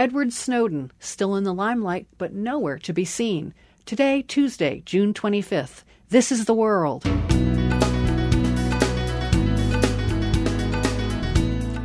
Edward 0.00 0.32
Snowden, 0.32 0.90
still 0.98 1.36
in 1.36 1.44
the 1.44 1.52
limelight, 1.52 2.06
but 2.16 2.32
nowhere 2.32 2.78
to 2.78 2.92
be 2.94 3.04
seen. 3.04 3.52
Today, 3.84 4.22
Tuesday, 4.22 4.82
June 4.86 5.12
25th. 5.12 5.84
This 6.08 6.32
is 6.32 6.46
the 6.46 6.54
world. 6.54 7.04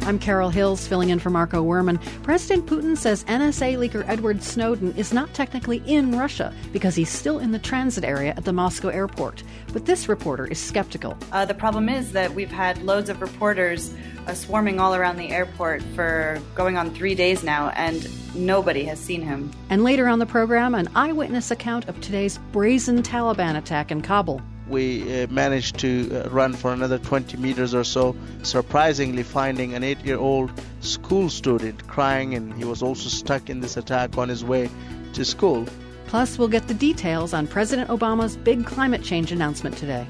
I'm 0.05 0.19
Carol 0.19 0.51
Hills, 0.51 0.85
filling 0.85 1.09
in 1.09 1.17
for 1.17 1.31
Marco 1.31 1.63
Werman. 1.65 1.99
President 2.21 2.67
Putin 2.67 2.95
says 2.95 3.23
NSA 3.23 3.75
leaker 3.75 4.07
Edward 4.07 4.43
Snowden 4.43 4.93
is 4.95 5.11
not 5.11 5.33
technically 5.33 5.81
in 5.87 6.15
Russia 6.15 6.53
because 6.71 6.93
he's 6.93 7.09
still 7.09 7.39
in 7.39 7.51
the 7.51 7.57
transit 7.57 8.03
area 8.03 8.35
at 8.37 8.45
the 8.45 8.53
Moscow 8.53 8.89
airport. 8.89 9.41
But 9.73 9.87
this 9.87 10.07
reporter 10.07 10.45
is 10.45 10.59
skeptical. 10.59 11.17
Uh, 11.31 11.45
the 11.45 11.55
problem 11.55 11.89
is 11.89 12.11
that 12.11 12.35
we've 12.35 12.51
had 12.51 12.83
loads 12.83 13.09
of 13.09 13.19
reporters 13.19 13.95
uh, 14.27 14.35
swarming 14.35 14.79
all 14.79 14.93
around 14.93 15.17
the 15.17 15.29
airport 15.29 15.81
for 15.95 16.39
going 16.53 16.77
on 16.77 16.93
three 16.93 17.15
days 17.15 17.43
now, 17.43 17.69
and 17.69 18.07
nobody 18.35 18.83
has 18.83 18.99
seen 18.99 19.23
him. 19.23 19.49
And 19.71 19.83
later 19.83 20.07
on 20.07 20.19
the 20.19 20.27
program, 20.27 20.75
an 20.75 20.87
eyewitness 20.93 21.49
account 21.49 21.89
of 21.89 21.99
today's 21.99 22.37
brazen 22.51 23.01
Taliban 23.01 23.57
attack 23.57 23.89
in 23.89 24.03
Kabul 24.03 24.39
we 24.67 25.23
uh, 25.23 25.27
managed 25.27 25.79
to 25.79 26.09
uh, 26.11 26.29
run 26.29 26.53
for 26.53 26.73
another 26.73 26.97
20 26.97 27.37
meters 27.37 27.73
or 27.73 27.83
so, 27.83 28.15
surprisingly 28.43 29.23
finding 29.23 29.73
an 29.73 29.83
eight 29.83 30.03
year 30.05 30.17
old 30.17 30.51
school 30.81 31.29
student 31.29 31.87
crying, 31.87 32.33
and 32.33 32.53
he 32.53 32.65
was 32.65 32.81
also 32.81 33.09
stuck 33.09 33.49
in 33.49 33.59
this 33.59 33.77
attack 33.77 34.17
on 34.17 34.29
his 34.29 34.43
way 34.43 34.69
to 35.13 35.23
school. 35.23 35.65
Plus, 36.07 36.37
we'll 36.37 36.47
get 36.47 36.67
the 36.67 36.73
details 36.73 37.33
on 37.33 37.47
President 37.47 37.89
Obama's 37.89 38.37
big 38.37 38.65
climate 38.65 39.03
change 39.03 39.31
announcement 39.31 39.75
today. 39.77 40.07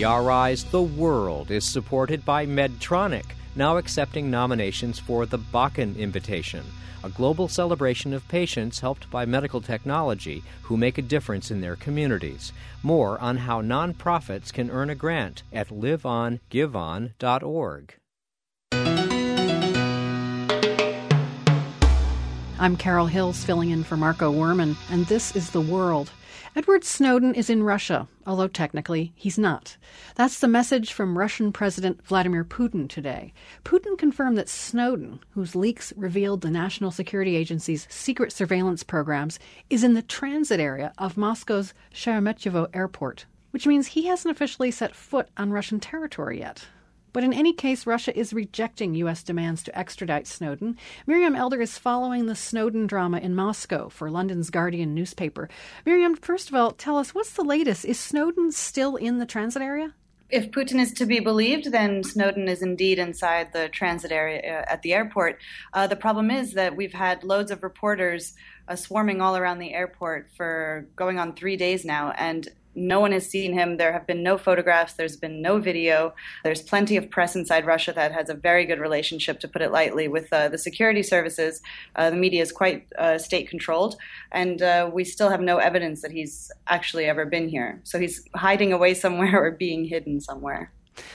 PRI's 0.00 0.64
The 0.64 0.80
World 0.80 1.50
is 1.50 1.64
supported 1.64 2.24
by 2.24 2.46
Medtronic, 2.46 3.26
now 3.54 3.76
accepting 3.76 4.30
nominations 4.30 4.98
for 4.98 5.26
the 5.26 5.38
Bakken 5.38 5.96
Invitation 5.96 6.64
a 7.02 7.08
global 7.08 7.48
celebration 7.48 8.12
of 8.12 8.28
patients 8.28 8.80
helped 8.80 9.10
by 9.10 9.24
medical 9.24 9.62
technology 9.62 10.42
who 10.62 10.76
make 10.76 10.98
a 10.98 11.02
difference 11.02 11.50
in 11.50 11.60
their 11.60 11.76
communities. 11.76 12.52
More 12.82 13.18
on 13.20 13.36
how 13.38 13.62
nonprofits 13.62 14.52
can 14.52 14.70
earn 14.70 14.90
a 14.90 14.94
grant 14.94 15.42
at 15.52 15.68
liveongiveon.org. 15.68 17.94
I'm 22.58 22.76
Carol 22.76 23.06
Hills 23.06 23.42
filling 23.42 23.70
in 23.70 23.84
for 23.84 23.96
Marco 23.96 24.30
Werman, 24.30 24.76
and 24.90 25.06
this 25.06 25.34
is 25.34 25.48
The 25.50 25.62
World. 25.62 26.10
Edward 26.56 26.82
Snowden 26.82 27.32
is 27.36 27.48
in 27.48 27.62
Russia, 27.62 28.08
although 28.26 28.48
technically 28.48 29.12
he's 29.14 29.38
not. 29.38 29.76
That's 30.16 30.40
the 30.40 30.48
message 30.48 30.92
from 30.92 31.16
Russian 31.16 31.52
President 31.52 32.04
Vladimir 32.04 32.44
Putin 32.44 32.88
today. 32.88 33.32
Putin 33.64 33.96
confirmed 33.96 34.36
that 34.36 34.48
Snowden, 34.48 35.20
whose 35.30 35.54
leaks 35.54 35.92
revealed 35.96 36.40
the 36.40 36.50
National 36.50 36.90
Security 36.90 37.36
Agency's 37.36 37.86
secret 37.88 38.32
surveillance 38.32 38.82
programs, 38.82 39.38
is 39.70 39.84
in 39.84 39.94
the 39.94 40.02
transit 40.02 40.58
area 40.58 40.92
of 40.98 41.16
Moscow's 41.16 41.72
Sheremetyevo 41.94 42.66
airport, 42.74 43.26
which 43.52 43.68
means 43.68 43.86
he 43.86 44.06
hasn't 44.06 44.34
officially 44.34 44.72
set 44.72 44.96
foot 44.96 45.28
on 45.36 45.52
Russian 45.52 45.78
territory 45.78 46.40
yet. 46.40 46.66
But 47.12 47.24
in 47.24 47.32
any 47.32 47.52
case, 47.52 47.86
Russia 47.86 48.16
is 48.16 48.32
rejecting 48.32 48.94
U.S. 48.94 49.22
demands 49.22 49.62
to 49.64 49.78
extradite 49.78 50.26
Snowden. 50.26 50.76
Miriam 51.06 51.34
Elder 51.34 51.60
is 51.60 51.78
following 51.78 52.26
the 52.26 52.36
Snowden 52.36 52.86
drama 52.86 53.18
in 53.18 53.34
Moscow 53.34 53.88
for 53.88 54.10
London's 54.10 54.50
Guardian 54.50 54.94
newspaper. 54.94 55.48
Miriam, 55.84 56.16
first 56.16 56.48
of 56.48 56.54
all, 56.54 56.72
tell 56.72 56.98
us 56.98 57.14
what's 57.14 57.32
the 57.32 57.44
latest? 57.44 57.84
Is 57.84 57.98
Snowden 57.98 58.52
still 58.52 58.96
in 58.96 59.18
the 59.18 59.26
transit 59.26 59.62
area? 59.62 59.94
If 60.30 60.52
Putin 60.52 60.78
is 60.78 60.92
to 60.92 61.06
be 61.06 61.18
believed, 61.18 61.72
then 61.72 62.04
Snowden 62.04 62.46
is 62.46 62.62
indeed 62.62 63.00
inside 63.00 63.52
the 63.52 63.68
transit 63.68 64.12
area 64.12 64.40
uh, 64.40 64.72
at 64.72 64.82
the 64.82 64.94
airport. 64.94 65.40
Uh, 65.72 65.88
the 65.88 65.96
problem 65.96 66.30
is 66.30 66.52
that 66.52 66.76
we've 66.76 66.92
had 66.92 67.24
loads 67.24 67.50
of 67.50 67.64
reporters 67.64 68.34
uh, 68.68 68.76
swarming 68.76 69.20
all 69.20 69.36
around 69.36 69.58
the 69.58 69.74
airport 69.74 70.30
for 70.36 70.86
going 70.94 71.18
on 71.18 71.34
three 71.34 71.56
days 71.56 71.84
now, 71.84 72.12
and 72.12 72.48
no 72.74 73.00
one 73.00 73.12
has 73.12 73.26
seen 73.26 73.52
him. 73.52 73.76
There 73.76 73.92
have 73.92 74.06
been 74.06 74.22
no 74.22 74.38
photographs. 74.38 74.94
There's 74.94 75.16
been 75.16 75.42
no 75.42 75.58
video. 75.58 76.14
There's 76.44 76.62
plenty 76.62 76.96
of 76.96 77.10
press 77.10 77.34
inside 77.34 77.66
Russia 77.66 77.92
that 77.94 78.12
has 78.12 78.28
a 78.28 78.34
very 78.34 78.64
good 78.64 78.78
relationship, 78.78 79.40
to 79.40 79.48
put 79.48 79.62
it 79.62 79.72
lightly, 79.72 80.08
with 80.08 80.32
uh, 80.32 80.48
the 80.48 80.58
security 80.58 81.02
services. 81.02 81.60
Uh, 81.96 82.10
the 82.10 82.16
media 82.16 82.42
is 82.42 82.52
quite 82.52 82.86
uh, 82.98 83.18
state 83.18 83.48
controlled, 83.48 83.96
and 84.32 84.62
uh, 84.62 84.90
we 84.92 85.04
still 85.04 85.30
have 85.30 85.40
no 85.40 85.58
evidence 85.58 86.02
that 86.02 86.12
he's 86.12 86.50
actually 86.66 87.06
ever 87.06 87.26
been 87.26 87.48
here. 87.48 87.80
So 87.84 87.98
he's 87.98 88.24
hiding 88.34 88.72
away 88.72 88.94
somewhere 88.94 89.42
or 89.42 89.50
being 89.50 89.84
hidden 89.84 90.20
somewhere. 90.20 90.72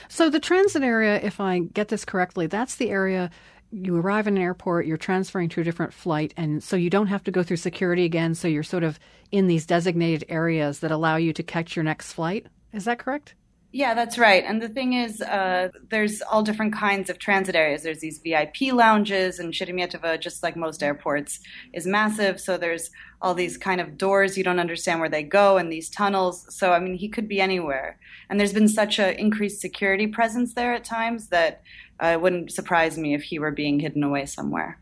So 0.08 0.30
the 0.30 0.40
transit 0.40 0.82
area, 0.82 1.20
if 1.22 1.40
I 1.40 1.60
get 1.60 1.88
this 1.88 2.04
correctly, 2.04 2.46
that's 2.46 2.76
the 2.76 2.90
area 2.90 3.30
you 3.70 3.96
arrive 3.96 4.26
in 4.26 4.36
an 4.36 4.42
airport, 4.42 4.86
you're 4.86 4.96
transferring 4.96 5.48
to 5.50 5.60
a 5.60 5.64
different 5.64 5.92
flight, 5.92 6.32
and 6.36 6.62
so 6.62 6.76
you 6.76 6.90
don't 6.90 7.08
have 7.08 7.24
to 7.24 7.30
go 7.30 7.42
through 7.42 7.56
security 7.56 8.04
again. 8.04 8.34
So 8.34 8.48
you're 8.48 8.62
sort 8.62 8.84
of 8.84 8.98
in 9.30 9.46
these 9.46 9.66
designated 9.66 10.24
areas 10.28 10.80
that 10.80 10.90
allow 10.90 11.16
you 11.16 11.32
to 11.32 11.42
catch 11.42 11.76
your 11.76 11.84
next 11.84 12.12
flight. 12.12 12.46
Is 12.72 12.84
that 12.84 12.98
correct? 12.98 13.34
Yeah, 13.72 13.92
that's 13.92 14.16
right. 14.16 14.42
And 14.42 14.62
the 14.62 14.70
thing 14.70 14.94
is, 14.94 15.20
uh, 15.20 15.68
there's 15.90 16.22
all 16.22 16.42
different 16.42 16.72
kinds 16.72 17.10
of 17.10 17.18
transit 17.18 17.54
areas. 17.54 17.82
There's 17.82 18.00
these 18.00 18.20
VIP 18.24 18.72
lounges, 18.72 19.38
and 19.38 19.52
Sheremetyevo, 19.52 20.18
just 20.18 20.42
like 20.42 20.56
most 20.56 20.82
airports, 20.82 21.40
is 21.74 21.86
massive. 21.86 22.40
So 22.40 22.56
there's 22.56 22.90
all 23.20 23.34
these 23.34 23.58
kind 23.58 23.80
of 23.80 23.98
doors 23.98 24.38
you 24.38 24.44
don't 24.44 24.60
understand 24.60 25.00
where 25.00 25.10
they 25.10 25.22
go, 25.22 25.58
and 25.58 25.70
these 25.70 25.90
tunnels. 25.90 26.46
So 26.56 26.72
I 26.72 26.78
mean, 26.78 26.94
he 26.94 27.08
could 27.10 27.28
be 27.28 27.38
anywhere. 27.38 27.98
And 28.30 28.40
there's 28.40 28.54
been 28.54 28.68
such 28.68 28.98
an 28.98 29.14
increased 29.18 29.60
security 29.60 30.06
presence 30.06 30.54
there 30.54 30.72
at 30.72 30.84
times 30.84 31.28
that 31.28 31.60
uh, 32.02 32.06
it 32.06 32.22
wouldn't 32.22 32.52
surprise 32.52 32.96
me 32.96 33.14
if 33.14 33.24
he 33.24 33.38
were 33.38 33.50
being 33.50 33.80
hidden 33.80 34.02
away 34.02 34.24
somewhere. 34.24 34.78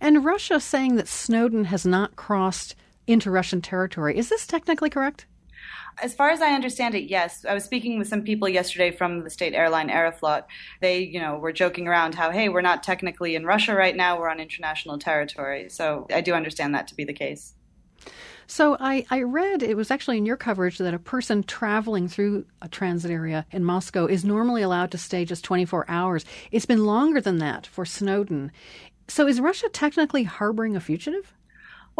And 0.00 0.24
Russia 0.24 0.60
saying 0.60 0.96
that 0.96 1.08
Snowden 1.08 1.66
has 1.66 1.84
not 1.84 2.16
crossed 2.16 2.74
into 3.10 3.30
Russian 3.30 3.60
territory. 3.60 4.16
Is 4.16 4.28
this 4.28 4.46
technically 4.46 4.90
correct? 4.90 5.26
As 6.02 6.14
far 6.14 6.30
as 6.30 6.40
I 6.40 6.52
understand 6.52 6.94
it, 6.94 7.10
yes. 7.10 7.44
I 7.44 7.52
was 7.52 7.64
speaking 7.64 7.98
with 7.98 8.08
some 8.08 8.22
people 8.22 8.48
yesterday 8.48 8.90
from 8.90 9.24
the 9.24 9.30
state 9.30 9.54
airline 9.54 9.88
Aeroflot. 9.88 10.44
They, 10.80 11.00
you 11.00 11.20
know, 11.20 11.38
were 11.38 11.52
joking 11.52 11.86
around 11.86 12.14
how, 12.14 12.30
hey, 12.30 12.48
we're 12.48 12.62
not 12.62 12.82
technically 12.82 13.34
in 13.34 13.44
Russia 13.44 13.74
right 13.74 13.94
now, 13.94 14.18
we're 14.18 14.30
on 14.30 14.40
international 14.40 14.98
territory. 14.98 15.68
So 15.68 16.06
I 16.12 16.20
do 16.20 16.32
understand 16.32 16.74
that 16.74 16.88
to 16.88 16.94
be 16.94 17.04
the 17.04 17.12
case. 17.12 17.54
So 18.46 18.76
I, 18.80 19.06
I 19.10 19.22
read 19.22 19.62
it 19.62 19.76
was 19.76 19.92
actually 19.92 20.18
in 20.18 20.26
your 20.26 20.36
coverage 20.36 20.78
that 20.78 20.94
a 20.94 20.98
person 20.98 21.44
traveling 21.44 22.08
through 22.08 22.46
a 22.60 22.68
transit 22.68 23.10
area 23.10 23.46
in 23.52 23.62
Moscow 23.62 24.06
is 24.06 24.24
normally 24.24 24.62
allowed 24.62 24.90
to 24.90 24.98
stay 24.98 25.24
just 25.24 25.44
24 25.44 25.84
hours. 25.88 26.24
It's 26.50 26.66
been 26.66 26.84
longer 26.84 27.20
than 27.20 27.38
that 27.38 27.66
for 27.66 27.84
Snowden. 27.84 28.50
So 29.06 29.28
is 29.28 29.40
Russia 29.40 29.68
technically 29.68 30.24
harboring 30.24 30.74
a 30.74 30.80
fugitive? 30.80 31.32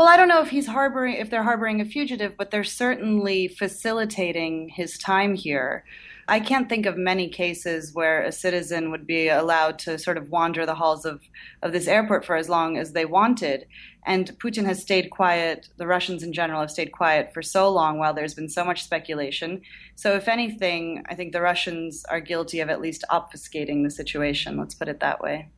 Well, 0.00 0.08
I 0.08 0.16
don't 0.16 0.28
know 0.28 0.40
if 0.40 0.48
he's 0.48 0.66
harboring 0.66 1.16
if 1.16 1.28
they're 1.28 1.42
harboring 1.42 1.82
a 1.82 1.84
fugitive, 1.84 2.34
but 2.38 2.50
they're 2.50 2.64
certainly 2.64 3.48
facilitating 3.48 4.70
his 4.70 4.96
time 4.96 5.34
here. 5.34 5.84
I 6.26 6.40
can't 6.40 6.70
think 6.70 6.86
of 6.86 6.96
many 6.96 7.28
cases 7.28 7.92
where 7.92 8.22
a 8.22 8.32
citizen 8.32 8.90
would 8.92 9.06
be 9.06 9.28
allowed 9.28 9.78
to 9.80 9.98
sort 9.98 10.16
of 10.16 10.30
wander 10.30 10.64
the 10.64 10.74
halls 10.74 11.04
of, 11.04 11.20
of 11.60 11.72
this 11.72 11.86
airport 11.86 12.24
for 12.24 12.36
as 12.36 12.48
long 12.48 12.78
as 12.78 12.92
they 12.92 13.04
wanted. 13.04 13.66
And 14.06 14.30
Putin 14.38 14.64
has 14.64 14.80
stayed 14.80 15.10
quiet, 15.10 15.68
the 15.76 15.86
Russians 15.86 16.22
in 16.22 16.32
general 16.32 16.62
have 16.62 16.70
stayed 16.70 16.92
quiet 16.92 17.34
for 17.34 17.42
so 17.42 17.70
long 17.70 17.98
while 17.98 18.14
there's 18.14 18.32
been 18.32 18.48
so 18.48 18.64
much 18.64 18.82
speculation. 18.82 19.60
So, 19.96 20.14
if 20.14 20.28
anything, 20.28 21.04
I 21.10 21.14
think 21.14 21.34
the 21.34 21.42
Russians 21.42 22.06
are 22.06 22.20
guilty 22.20 22.60
of 22.60 22.70
at 22.70 22.80
least 22.80 23.04
obfuscating 23.10 23.84
the 23.84 23.90
situation, 23.90 24.56
let's 24.56 24.74
put 24.74 24.88
it 24.88 25.00
that 25.00 25.20
way. 25.20 25.50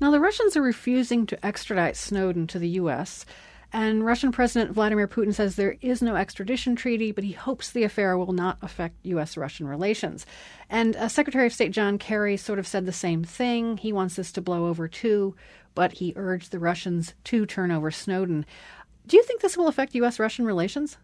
Now, 0.00 0.10
the 0.10 0.20
Russians 0.20 0.56
are 0.56 0.62
refusing 0.62 1.26
to 1.26 1.44
extradite 1.46 1.96
Snowden 1.96 2.46
to 2.48 2.58
the 2.58 2.68
U.S. 2.70 3.26
And 3.72 4.06
Russian 4.06 4.32
President 4.32 4.72
Vladimir 4.72 5.08
Putin 5.08 5.34
says 5.34 5.56
there 5.56 5.76
is 5.80 6.00
no 6.00 6.16
extradition 6.16 6.76
treaty, 6.76 7.12
but 7.12 7.24
he 7.24 7.32
hopes 7.32 7.70
the 7.70 7.82
affair 7.82 8.16
will 8.16 8.32
not 8.32 8.58
affect 8.62 8.94
U.S. 9.04 9.36
Russian 9.36 9.66
relations. 9.66 10.24
And 10.70 10.96
uh, 10.96 11.08
Secretary 11.08 11.46
of 11.46 11.52
State 11.52 11.72
John 11.72 11.98
Kerry 11.98 12.36
sort 12.36 12.58
of 12.58 12.66
said 12.66 12.86
the 12.86 12.92
same 12.92 13.24
thing. 13.24 13.76
He 13.76 13.92
wants 13.92 14.16
this 14.16 14.32
to 14.32 14.40
blow 14.40 14.66
over 14.66 14.88
too, 14.88 15.34
but 15.74 15.94
he 15.94 16.12
urged 16.16 16.52
the 16.52 16.58
Russians 16.58 17.14
to 17.24 17.44
turn 17.44 17.70
over 17.70 17.90
Snowden. 17.90 18.46
Do 19.06 19.16
you 19.16 19.22
think 19.24 19.40
this 19.40 19.56
will 19.56 19.68
affect 19.68 19.94
U.S. 19.96 20.18
Russian 20.18 20.46
relations? 20.46 20.96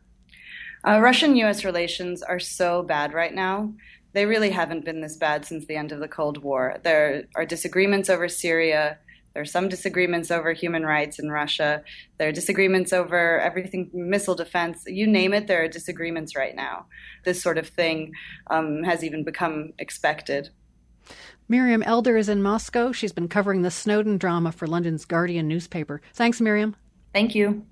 Uh, 0.87 1.01
Russian 1.01 1.37
U.S. 1.37 1.65
relations 1.65 2.23
are 2.23 2.41
so 2.41 2.83
bad 2.83 3.13
right 3.13 3.35
now. 3.35 3.73
They 4.13 4.27
really 4.27 4.51
haven't 4.51 4.85
been 4.85 5.01
this 5.01 5.17
bad 5.17 5.45
since 5.45 5.67
the 5.67 5.77
end 5.77 5.93
of 5.93 6.01
the 6.01 6.09
Cold 6.09 6.39
War. 6.43 6.79
There 6.83 7.25
are 7.35 7.47
disagreements 7.47 8.11
over 8.11 8.29
Syria. 8.29 8.99
There 9.35 9.43
are 9.43 9.47
some 9.47 9.69
disagreements 9.69 10.31
over 10.31 10.53
human 10.53 10.85
rights 10.85 11.19
in 11.19 11.31
Russia. 11.31 11.83
There 12.19 12.29
are 12.29 12.33
disagreements 12.33 12.93
over 12.93 13.41
everything 13.41 13.91
missile 13.93 14.35
defense. 14.35 14.85
You 14.87 15.07
name 15.07 15.33
it, 15.33 15.47
there 15.47 15.63
are 15.65 15.69
disagreements 15.69 16.37
right 16.37 16.55
now. 16.55 16.87
This 17.25 17.43
sort 17.43 17.59
of 17.59 17.69
thing 17.69 18.13
um, 18.49 18.83
has 18.85 19.03
even 19.03 19.25
become 19.25 19.73
expected. 19.79 20.51
Miriam 21.49 21.83
Elder 21.83 22.17
is 22.17 22.29
in 22.29 22.43
Moscow. 22.43 22.93
She's 22.93 23.13
been 23.13 23.29
covering 23.29 23.63
the 23.63 23.71
Snowden 23.71 24.19
drama 24.19 24.53
for 24.53 24.67
London's 24.67 25.05
Guardian 25.05 25.49
newspaper. 25.49 26.01
Thanks, 26.15 26.41
Miriam. 26.41 26.77
Thank 27.13 27.35
you. 27.35 27.67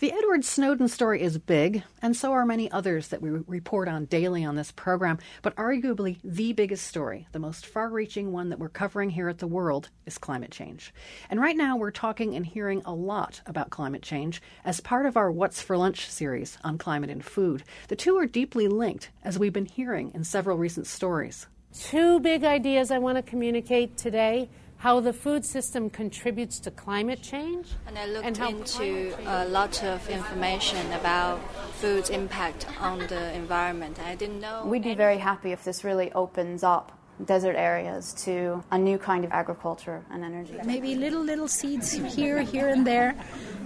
The 0.00 0.12
Edward 0.12 0.44
Snowden 0.44 0.88
story 0.88 1.22
is 1.22 1.38
big, 1.38 1.84
and 2.02 2.16
so 2.16 2.32
are 2.32 2.44
many 2.44 2.68
others 2.68 3.08
that 3.08 3.22
we 3.22 3.30
report 3.30 3.86
on 3.86 4.06
daily 4.06 4.44
on 4.44 4.56
this 4.56 4.72
program. 4.72 5.18
But 5.40 5.54
arguably, 5.54 6.18
the 6.24 6.52
biggest 6.52 6.88
story, 6.88 7.28
the 7.30 7.38
most 7.38 7.64
far 7.64 7.88
reaching 7.88 8.32
one 8.32 8.48
that 8.48 8.58
we're 8.58 8.70
covering 8.70 9.10
here 9.10 9.28
at 9.28 9.38
The 9.38 9.46
World, 9.46 9.90
is 10.04 10.18
climate 10.18 10.50
change. 10.50 10.92
And 11.30 11.40
right 11.40 11.56
now, 11.56 11.76
we're 11.76 11.92
talking 11.92 12.34
and 12.34 12.44
hearing 12.44 12.82
a 12.84 12.92
lot 12.92 13.40
about 13.46 13.70
climate 13.70 14.02
change 14.02 14.42
as 14.64 14.80
part 14.80 15.06
of 15.06 15.16
our 15.16 15.30
What's 15.30 15.62
for 15.62 15.76
Lunch 15.76 16.10
series 16.10 16.58
on 16.64 16.76
climate 16.76 17.10
and 17.10 17.24
food. 17.24 17.62
The 17.86 17.94
two 17.94 18.18
are 18.18 18.26
deeply 18.26 18.66
linked, 18.66 19.10
as 19.22 19.38
we've 19.38 19.52
been 19.52 19.64
hearing 19.64 20.10
in 20.12 20.24
several 20.24 20.58
recent 20.58 20.88
stories. 20.88 21.46
Two 21.72 22.18
big 22.18 22.42
ideas 22.42 22.90
I 22.90 22.98
want 22.98 23.16
to 23.16 23.22
communicate 23.22 23.96
today 23.96 24.48
how 24.84 25.00
the 25.00 25.14
food 25.14 25.42
system 25.46 25.88
contributes 25.88 26.60
to 26.60 26.70
climate 26.70 27.22
change. 27.22 27.68
And 27.86 27.98
I 27.98 28.04
looked 28.04 28.26
and 28.26 28.36
into 28.36 29.14
a 29.24 29.48
lot 29.48 29.82
of 29.82 30.06
information 30.10 30.92
about 30.92 31.38
food's 31.76 32.10
impact 32.10 32.66
on 32.78 32.98
the 32.98 33.32
environment. 33.32 33.98
I 33.98 34.14
didn't 34.14 34.40
know. 34.40 34.62
We'd 34.66 34.82
be 34.82 34.94
very 34.94 35.16
happy 35.16 35.52
if 35.52 35.64
this 35.64 35.84
really 35.84 36.12
opens 36.12 36.62
up 36.62 36.92
desert 37.24 37.56
areas 37.56 38.12
to 38.24 38.62
a 38.70 38.76
new 38.76 38.98
kind 38.98 39.24
of 39.24 39.32
agriculture 39.32 40.04
and 40.10 40.22
energy. 40.22 40.58
Maybe 40.66 40.96
little, 40.96 41.22
little 41.22 41.48
seeds 41.48 41.90
here, 41.90 42.42
here, 42.42 42.68
and 42.68 42.86
there, 42.86 43.14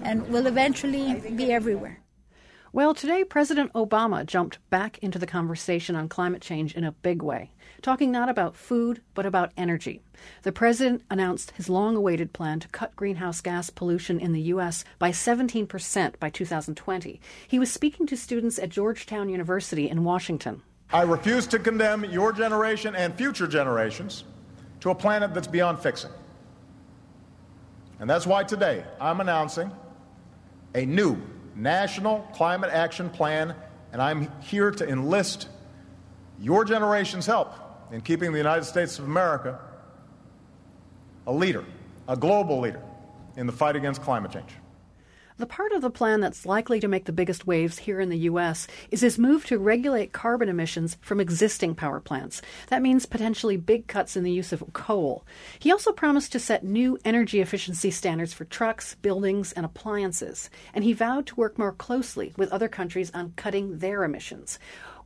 and 0.05 0.25
will 0.29 0.47
eventually 0.47 1.21
be 1.35 1.53
everywhere. 1.53 1.99
Well, 2.73 2.95
today 2.95 3.25
President 3.25 3.73
Obama 3.73 4.25
jumped 4.25 4.59
back 4.71 4.99
into 4.99 5.19
the 5.19 5.27
conversation 5.27 5.97
on 5.97 6.09
climate 6.09 6.43
change 6.43 6.77
in 6.77 6.85
a 6.85 6.93
big 6.93 7.23
way, 7.23 7.51
talking 7.83 8.11
not 8.11 8.29
about 8.29 8.57
food, 8.57 9.01
but 9.15 9.27
about 9.27 9.53
energy. 9.57 10.03
The 10.43 10.53
president 10.53 11.03
announced 11.11 11.53
his 11.53 11.69
long 11.69 11.97
awaited 11.97 12.33
plan 12.33 12.61
to 12.61 12.69
cut 12.69 12.97
greenhouse 12.97 13.41
gas 13.41 13.71
pollution 13.71 14.19
in 14.21 14.33
the 14.33 14.41
U.S. 14.43 14.85
by 14.99 15.11
17% 15.11 16.19
by 16.19 16.31
2020. 16.31 17.21
He 17.47 17.59
was 17.59 17.73
speaking 17.73 18.07
to 18.07 18.17
students 18.17 18.59
at 18.59 18.69
Georgetown 18.69 19.29
University 19.29 19.89
in 19.89 20.05
Washington. 20.05 20.63
I 20.93 21.03
refuse 21.03 21.47
to 21.49 21.59
condemn 21.59 22.05
your 22.05 22.33
generation 22.33 22.95
and 22.95 23.15
future 23.15 23.47
generations 23.47 24.25
to 24.81 24.91
a 24.91 24.95
planet 24.95 25.35
that's 25.35 25.47
beyond 25.47 25.81
fixing. 25.81 26.11
And 28.01 28.09
that's 28.09 28.27
why 28.27 28.45
today 28.45 28.85
I'm 29.01 29.21
announcing 29.21 29.71
a 30.75 30.87
new 30.87 31.21
National 31.55 32.21
Climate 32.35 32.71
Action 32.73 33.11
Plan, 33.11 33.55
and 33.93 34.01
I'm 34.01 34.31
here 34.41 34.71
to 34.71 34.89
enlist 34.89 35.49
your 36.41 36.65
generation's 36.65 37.27
help 37.27 37.68
in 37.93 38.01
keeping 38.01 38.33
the 38.33 38.39
United 38.39 38.65
States 38.65 38.99
of 38.99 39.05
America 39.05 39.59
a 41.27 41.33
leader, 41.33 41.65
a 42.09 42.17
global 42.17 42.61
leader 42.61 42.83
in 43.37 43.47
the 43.47 43.53
fight 43.53 43.77
against 43.77 44.03
climate 44.03 44.33
change. 44.33 44.53
The 45.39 45.47
part 45.47 45.71
of 45.71 45.83
the 45.83 45.91
plan 45.91 46.21
that's 46.21 46.47
likely 46.47 46.81
to 46.81 46.89
make 46.89 47.05
the 47.05 47.13
biggest 47.13 47.47
waves 47.47 47.79
here 47.79 48.01
in 48.01 48.09
the 48.09 48.19
U.S. 48.31 48.67
is 48.91 49.03
his 49.03 49.21
move 49.21 49.47
to 49.47 49.57
regulate 49.57 50.13
carbon 50.13 50.49
emissions 50.49 50.97
from 51.01 51.21
existing 51.21 51.77
power 51.77 52.01
plants. 52.01 52.43
That 52.71 52.83
means 52.83 53.07
potentially 53.07 53.57
big 53.57 53.87
cuts 53.87 54.17
in 54.17 54.25
the 54.25 54.33
use 54.33 54.53
of 54.53 54.65
coal. 54.73 55.25
He 55.61 55.71
also 55.71 55.93
promised 55.93 56.33
to 56.33 56.41
set 56.41 56.65
new 56.65 56.99
energy 57.05 57.41
efficiency 57.41 57.93
standards 57.93 58.33
for 58.33 58.47
trucks, 58.47 58.97
buildings, 58.97 59.53
and 59.53 59.65
appliances. 59.65 60.51
And 60.75 60.83
he 60.83 60.93
vowed 60.93 61.27
to 61.27 61.37
work 61.37 61.57
more 61.57 61.73
closely 61.73 62.35
with 62.37 62.51
other 62.53 62.69
countries 62.69 63.13
on 63.15 63.35
cutting 63.37 63.79
their 63.79 64.03
emissions. 64.03 64.59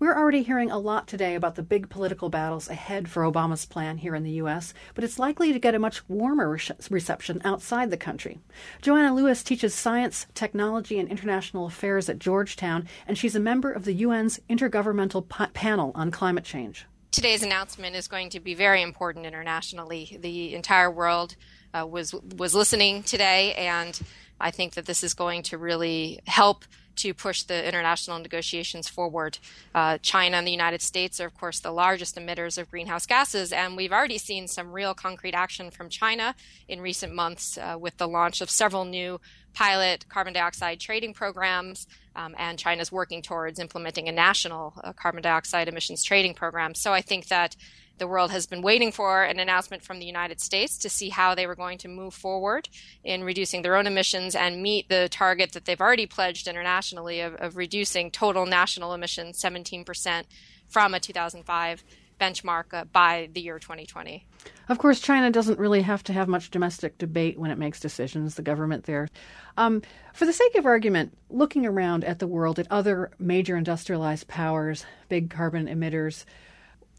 We're 0.02 0.19
already 0.19 0.43
hearing 0.43 0.72
a 0.72 0.81
lot 0.81 1.06
today 1.06 1.37
about 1.37 1.54
the 1.54 1.62
big 1.62 1.88
political 1.88 2.28
battles 2.28 2.69
ahead 2.69 3.08
for 3.08 3.22
Obama's 3.22 3.66
plan 3.66 3.99
here 3.99 4.16
in 4.16 4.25
the 4.25 4.32
U.S., 4.32 4.75
but 4.96 5.04
it's 5.04 5.16
likely 5.16 5.52
to 5.52 5.60
get 5.60 5.76
a 5.76 5.78
much 5.78 6.08
warmer 6.08 6.50
re- 6.50 6.58
reception 6.90 7.40
outside 7.44 7.93
the 7.93 7.96
country. 7.96 8.40
Joanna 8.81 9.14
Lewis 9.14 9.44
teaches 9.44 9.76
science, 9.76 10.26
technology, 10.34 10.99
and 10.99 11.08
international 11.08 11.66
affairs 11.66 12.08
at 12.08 12.19
Georgetown, 12.19 12.88
and 13.06 13.16
she's 13.16 13.37
a 13.37 13.38
member 13.38 13.70
of 13.70 13.84
the 13.84 14.02
UN's 14.02 14.40
Intergovernmental 14.50 15.52
Panel 15.54 15.93
on 15.94 16.10
Climate 16.10 16.43
Change. 16.43 16.84
Today's 17.12 17.44
announcement 17.44 17.94
is 17.94 18.08
going 18.08 18.31
to 18.31 18.40
be 18.40 18.54
very 18.54 18.82
important 18.82 19.25
internationally. 19.25 20.19
The 20.20 20.56
entire 20.56 20.90
world 20.90 21.37
uh, 21.72 21.87
was 21.87 22.12
was 22.12 22.56
listening 22.56 23.04
today, 23.04 23.54
and 23.54 24.00
I 24.40 24.50
think 24.50 24.75
that 24.75 24.87
this 24.87 25.04
is 25.04 25.14
going 25.14 25.44
to 25.44 25.58
really 25.58 26.19
help 26.26 26.64
to 26.96 27.14
push 27.14 27.42
the 27.42 27.66
international 27.66 28.18
negotiations 28.18 28.88
forward. 28.88 29.38
Uh, 29.74 29.98
China 29.98 30.36
and 30.36 30.46
the 30.46 30.52
United 30.52 30.82
States 30.82 31.20
are, 31.20 31.26
of 31.26 31.38
course, 31.38 31.60
the 31.60 31.70
largest 31.70 32.16
emitters 32.16 32.58
of 32.58 32.70
greenhouse 32.70 33.06
gases, 33.06 33.52
and 33.52 33.76
we've 33.76 33.92
already 33.92 34.18
seen 34.18 34.48
some 34.48 34.72
real 34.72 34.94
concrete 34.94 35.34
action 35.34 35.70
from 35.70 35.88
China 35.88 36.34
in 36.68 36.80
recent 36.80 37.14
months 37.14 37.58
uh, 37.58 37.76
with 37.78 37.96
the 37.96 38.08
launch 38.08 38.40
of 38.40 38.50
several 38.50 38.84
new 38.84 39.20
pilot 39.54 40.08
carbon 40.08 40.32
dioxide 40.32 40.80
trading 40.80 41.12
programs, 41.12 41.86
um, 42.16 42.34
and 42.38 42.58
China's 42.58 42.90
working 42.90 43.22
towards 43.22 43.58
implementing 43.58 44.08
a 44.08 44.12
national 44.12 44.74
uh, 44.82 44.92
carbon 44.92 45.22
dioxide 45.22 45.68
emissions 45.68 46.02
trading 46.02 46.34
program. 46.34 46.74
So 46.74 46.92
I 46.92 47.00
think 47.00 47.28
that 47.28 47.56
the 47.98 48.06
world 48.06 48.30
has 48.30 48.46
been 48.46 48.62
waiting 48.62 48.92
for 48.92 49.22
an 49.22 49.38
announcement 49.38 49.82
from 49.82 49.98
the 49.98 50.06
United 50.06 50.40
States 50.40 50.78
to 50.78 50.88
see 50.88 51.08
how 51.08 51.34
they 51.34 51.46
were 51.46 51.54
going 51.54 51.78
to 51.78 51.88
move 51.88 52.14
forward 52.14 52.68
in 53.04 53.24
reducing 53.24 53.62
their 53.62 53.76
own 53.76 53.86
emissions 53.86 54.34
and 54.34 54.62
meet 54.62 54.88
the 54.88 55.08
target 55.10 55.52
that 55.52 55.64
they've 55.64 55.80
already 55.80 56.06
pledged 56.06 56.48
internationally 56.48 57.20
of, 57.20 57.34
of 57.34 57.56
reducing 57.56 58.10
total 58.10 58.46
national 58.46 58.94
emissions 58.94 59.40
17% 59.40 60.24
from 60.68 60.94
a 60.94 61.00
2005 61.00 61.84
benchmark 62.22 62.72
uh, 62.72 62.84
by 62.84 63.28
the 63.32 63.40
year 63.40 63.58
2020. 63.58 64.26
Of 64.68 64.78
course, 64.78 65.00
China 65.00 65.30
doesn't 65.30 65.58
really 65.58 65.82
have 65.82 66.04
to 66.04 66.12
have 66.12 66.28
much 66.28 66.50
domestic 66.50 66.98
debate 66.98 67.38
when 67.38 67.50
it 67.50 67.58
makes 67.58 67.80
decisions, 67.80 68.36
the 68.36 68.42
government 68.42 68.84
there. 68.84 69.08
Um, 69.56 69.82
for 70.14 70.24
the 70.24 70.32
sake 70.32 70.54
of 70.54 70.64
argument, 70.64 71.16
looking 71.28 71.66
around 71.66 72.04
at 72.04 72.20
the 72.20 72.26
world, 72.26 72.58
at 72.58 72.70
other 72.70 73.10
major 73.18 73.56
industrialized 73.56 74.28
powers, 74.28 74.86
big 75.08 75.30
carbon 75.30 75.66
emitters, 75.66 76.24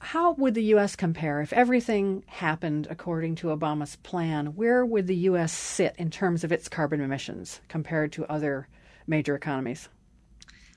how 0.04 0.34
would 0.34 0.54
the 0.54 0.64
U.S. 0.66 0.98
compare 0.98 1.42
if 1.42 1.54
everything 1.54 2.24
happened 2.28 2.88
according 2.90 3.36
to 3.36 3.48
Obama's 3.48 3.96
plan? 3.96 4.48
Where 4.48 4.86
would 4.86 5.08
the 5.08 5.16
U.S. 5.16 5.54
sit 5.54 5.96
in 5.98 6.12
terms 6.12 6.44
of 6.44 6.52
its 6.52 6.68
carbon 6.68 7.00
emissions 7.00 7.62
compared 7.70 8.12
to 8.14 8.26
other 8.26 8.68
major 9.08 9.34
economies? 9.34 9.88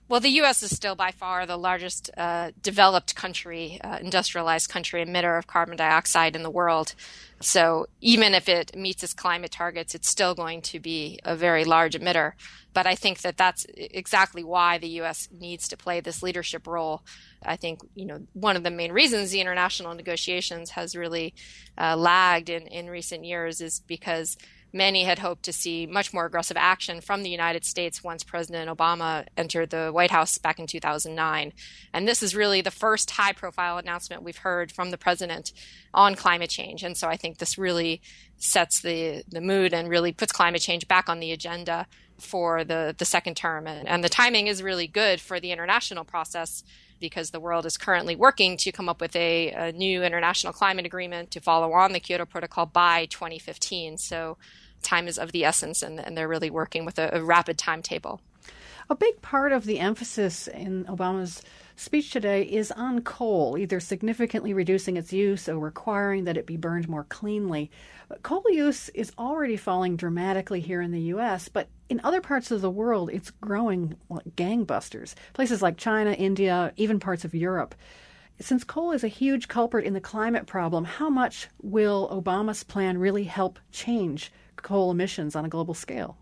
Well, 0.08 0.20
the 0.20 0.28
U.S. 0.30 0.62
is 0.62 0.74
still 0.74 0.94
by 0.94 1.10
far 1.10 1.46
the 1.46 1.56
largest 1.56 2.10
uh, 2.16 2.52
developed 2.62 3.16
country, 3.16 3.80
uh, 3.82 3.98
industrialized 4.00 4.70
country 4.70 5.04
emitter 5.04 5.36
of 5.36 5.48
carbon 5.48 5.76
dioxide 5.76 6.36
in 6.36 6.44
the 6.44 6.50
world. 6.50 6.94
So 7.40 7.86
even 8.00 8.32
if 8.32 8.48
it 8.48 8.76
meets 8.76 9.02
its 9.02 9.12
climate 9.12 9.50
targets, 9.50 9.96
it's 9.96 10.08
still 10.08 10.36
going 10.36 10.62
to 10.62 10.78
be 10.78 11.18
a 11.24 11.34
very 11.34 11.64
large 11.64 11.96
emitter. 11.96 12.32
But 12.72 12.86
I 12.86 12.94
think 12.94 13.22
that 13.22 13.36
that's 13.36 13.66
exactly 13.74 14.44
why 14.44 14.78
the 14.78 14.88
U.S. 15.00 15.28
needs 15.36 15.66
to 15.68 15.76
play 15.76 15.98
this 15.98 16.22
leadership 16.22 16.68
role. 16.68 17.02
I 17.42 17.56
think 17.56 17.80
you 17.96 18.06
know 18.06 18.26
one 18.32 18.56
of 18.56 18.62
the 18.62 18.70
main 18.70 18.92
reasons 18.92 19.30
the 19.30 19.40
international 19.40 19.94
negotiations 19.94 20.70
has 20.70 20.94
really 20.94 21.34
uh, 21.76 21.96
lagged 21.96 22.48
in, 22.48 22.66
in 22.68 22.88
recent 22.88 23.24
years 23.24 23.60
is 23.60 23.80
because 23.80 24.36
many 24.76 25.04
had 25.04 25.18
hoped 25.18 25.42
to 25.44 25.52
see 25.52 25.86
much 25.86 26.12
more 26.12 26.26
aggressive 26.26 26.56
action 26.56 27.00
from 27.00 27.22
the 27.22 27.30
United 27.30 27.64
States 27.64 28.04
once 28.04 28.22
President 28.22 28.70
Obama 28.70 29.26
entered 29.36 29.70
the 29.70 29.90
White 29.90 30.10
House 30.10 30.38
back 30.38 30.58
in 30.58 30.66
2009. 30.66 31.52
And 31.92 32.06
this 32.06 32.22
is 32.22 32.36
really 32.36 32.60
the 32.60 32.70
first 32.70 33.10
high 33.12 33.32
profile 33.32 33.78
announcement 33.78 34.22
we've 34.22 34.36
heard 34.36 34.70
from 34.70 34.90
the 34.90 34.98
president 34.98 35.52
on 35.94 36.14
climate 36.14 36.50
change. 36.50 36.82
And 36.82 36.96
so 36.96 37.08
I 37.08 37.16
think 37.16 37.38
this 37.38 37.58
really 37.58 38.00
sets 38.36 38.80
the, 38.80 39.24
the 39.28 39.40
mood 39.40 39.72
and 39.72 39.88
really 39.88 40.12
puts 40.12 40.32
climate 40.32 40.60
change 40.60 40.86
back 40.86 41.08
on 41.08 41.20
the 41.20 41.32
agenda 41.32 41.86
for 42.18 42.64
the, 42.64 42.94
the 42.96 43.04
second 43.04 43.36
term. 43.36 43.66
And, 43.66 43.88
and 43.88 44.04
the 44.04 44.08
timing 44.08 44.46
is 44.46 44.62
really 44.62 44.86
good 44.86 45.20
for 45.20 45.40
the 45.40 45.52
international 45.52 46.04
process 46.04 46.62
because 47.00 47.30
the 47.30 47.40
world 47.40 47.66
is 47.66 47.76
currently 47.76 48.16
working 48.16 48.56
to 48.56 48.72
come 48.72 48.88
up 48.88 49.00
with 49.00 49.14
a, 49.16 49.50
a, 49.50 49.72
new 49.72 50.02
international 50.02 50.52
climate 50.52 50.86
agreement 50.86 51.30
to 51.30 51.40
follow 51.40 51.72
on 51.72 51.92
the 51.92 52.00
Kyoto 52.00 52.24
Protocol 52.24 52.66
by 52.66 53.06
2015. 53.06 53.98
So 53.98 54.38
time 54.86 55.08
is 55.08 55.18
of 55.18 55.32
the 55.32 55.44
essence, 55.44 55.82
and, 55.82 56.00
and 56.00 56.16
they're 56.16 56.28
really 56.28 56.50
working 56.50 56.84
with 56.84 56.98
a, 56.98 57.10
a 57.12 57.22
rapid 57.22 57.58
timetable. 57.58 58.20
A 58.88 58.94
big 58.94 59.20
part 59.20 59.50
of 59.50 59.64
the 59.64 59.80
emphasis 59.80 60.46
in 60.46 60.84
Obama's 60.84 61.42
speech 61.74 62.12
today 62.12 62.42
is 62.42 62.70
on 62.70 63.02
coal, 63.02 63.58
either 63.58 63.80
significantly 63.80 64.54
reducing 64.54 64.96
its 64.96 65.12
use 65.12 65.48
or 65.48 65.58
requiring 65.58 66.22
that 66.24 66.36
it 66.36 66.46
be 66.46 66.56
burned 66.56 66.88
more 66.88 67.04
cleanly. 67.04 67.70
Coal 68.22 68.44
use 68.48 68.88
is 68.90 69.12
already 69.18 69.56
falling 69.56 69.96
dramatically 69.96 70.60
here 70.60 70.80
in 70.80 70.92
the 70.92 71.00
U.S., 71.00 71.48
but 71.48 71.68
in 71.88 72.00
other 72.04 72.20
parts 72.20 72.52
of 72.52 72.60
the 72.60 72.70
world, 72.70 73.10
it's 73.12 73.32
growing 73.32 73.96
like 74.08 74.36
gangbusters. 74.36 75.14
Places 75.32 75.62
like 75.62 75.76
China, 75.76 76.12
India, 76.12 76.72
even 76.76 77.00
parts 77.00 77.24
of 77.24 77.34
Europe. 77.34 77.74
Since 78.38 78.62
coal 78.64 78.92
is 78.92 79.02
a 79.02 79.08
huge 79.08 79.48
culprit 79.48 79.84
in 79.84 79.94
the 79.94 80.00
climate 80.00 80.46
problem, 80.46 80.84
how 80.84 81.10
much 81.10 81.48
will 81.60 82.08
Obama's 82.10 82.62
plan 82.62 82.98
really 82.98 83.24
help 83.24 83.58
change 83.72 84.30
coal 84.62 84.90
emissions 84.90 85.36
on 85.36 85.44
a 85.44 85.48
global 85.48 85.74
scale? 85.74 86.16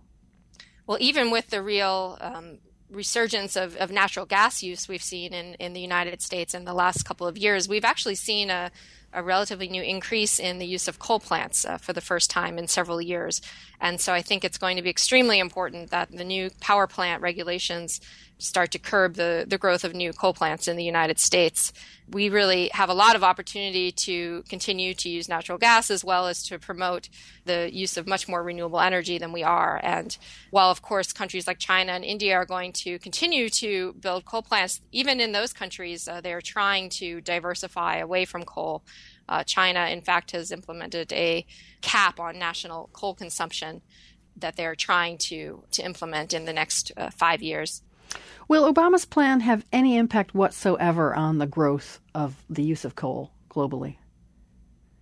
Well, 0.87 0.99
even 1.01 1.31
with 1.31 1.49
the 1.49 1.63
real 1.63 2.19
um, 2.21 2.59
resurgence 2.91 3.57
of, 3.57 3.77
of 3.77 3.91
natural 3.91 4.27
gas 4.27 4.63
use 4.63 4.89
we've 4.89 5.03
seen 5.03 5.33
in, 5.33 5.55
in 5.55 5.73
the 5.73 5.81
United 5.81 6.23
States 6.23 6.55
in 6.55 6.65
the 6.65 6.75
last 6.75 7.05
couple 7.05 7.27
of 7.27 7.39
years, 7.39 7.69
we've 7.69 7.85
actually 7.85 8.15
seen 8.15 8.51
a, 8.51 8.71
a 9.13 9.23
relatively 9.23 9.69
new 9.69 9.83
increase 9.83 10.39
in 10.39 10.59
the 10.59 10.67
use 10.67 10.89
of 10.89 10.99
coal 10.99 11.21
plants 11.21 11.65
uh, 11.65 11.79
for 11.79 11.93
the 11.93 12.01
first 12.01 12.31
time 12.31 12.59
in 12.59 12.69
several 12.69 13.01
years. 13.01 13.41
And 13.81 14.01
so 14.01 14.13
I 14.13 14.23
think 14.23 14.45
it's 14.45 14.59
going 14.59 14.77
to 14.77 14.83
be 14.83 14.91
extremely 14.91 15.39
important 15.39 15.91
that 15.91 16.11
the 16.11 16.25
new 16.25 16.51
power 16.61 16.87
plant 16.87 17.23
regulations 17.23 18.01
start 18.45 18.71
to 18.73 18.79
curb 18.79 19.15
the, 19.15 19.45
the 19.49 19.59
growth 19.59 19.85
of 19.85 19.95
new 19.95 20.13
coal 20.13 20.35
plants 20.35 20.69
in 20.69 20.77
the 20.77 20.85
United 20.85 21.19
States. 21.19 21.73
We 22.09 22.29
really 22.29 22.71
have 22.75 22.91
a 22.91 22.95
lot 22.95 23.17
of 23.17 23.25
opportunity 23.25 23.91
to 23.91 24.43
continue 24.49 24.93
to 24.95 25.09
use 25.09 25.29
natural 25.29 25.57
gas 25.57 25.91
as 25.91 26.05
well 26.05 26.29
as 26.29 26.43
to 26.45 26.59
promote 26.59 27.09
the 27.47 27.71
use 27.73 27.97
of 27.97 28.07
much 28.07 28.29
more 28.29 28.43
renewable 28.43 28.81
energy 28.81 29.17
than 29.17 29.33
we 29.33 29.43
are. 29.43 29.81
And 29.83 30.17
while, 30.51 30.71
of 30.71 30.83
course, 30.83 31.13
countries 31.13 31.47
like 31.47 31.59
China 31.59 31.93
and 31.93 32.05
India 32.05 32.35
are 32.35 32.45
going 32.45 32.73
to 32.73 32.99
continue 32.99 33.49
to 33.49 33.95
build 33.95 34.27
coal 34.27 34.43
plants, 34.43 34.83
even 34.93 35.21
in 35.21 35.33
those 35.33 35.53
countries, 35.53 36.07
uh, 36.07 36.21
they 36.21 36.35
are 36.35 36.43
trying 36.43 36.91
to 36.91 37.23
diversify 37.23 37.97
away 37.97 38.27
from 38.27 38.45
coal. 38.45 38.83
Uh, 39.27 39.43
China, 39.43 39.87
in 39.87 40.03
fact, 40.03 40.33
has 40.33 40.53
implemented 40.53 41.11
a 41.15 41.47
cap 41.81 42.21
on 42.21 42.39
national 42.39 42.91
coal 42.93 43.15
consumption 43.15 43.81
that 44.37 44.57
they're 44.57 44.75
trying 44.75 45.17
to, 45.17 45.65
to 45.71 45.83
implement 45.83 46.35
in 46.35 46.45
the 46.45 46.53
next 46.53 46.93
uh, 46.97 47.11
five 47.11 47.43
years. 47.43 47.83
Will 48.49 48.73
Obama's 48.73 49.05
plan 49.05 49.41
have 49.41 49.65
any 49.73 49.97
impact 49.97 50.35
whatsoever 50.35 51.15
on 51.15 51.39
the 51.39 51.47
growth 51.47 52.01
of 52.15 52.45
the 52.51 52.63
use 52.63 52.85
of 52.85 52.95
coal 52.95 53.33
globally? 53.49 53.97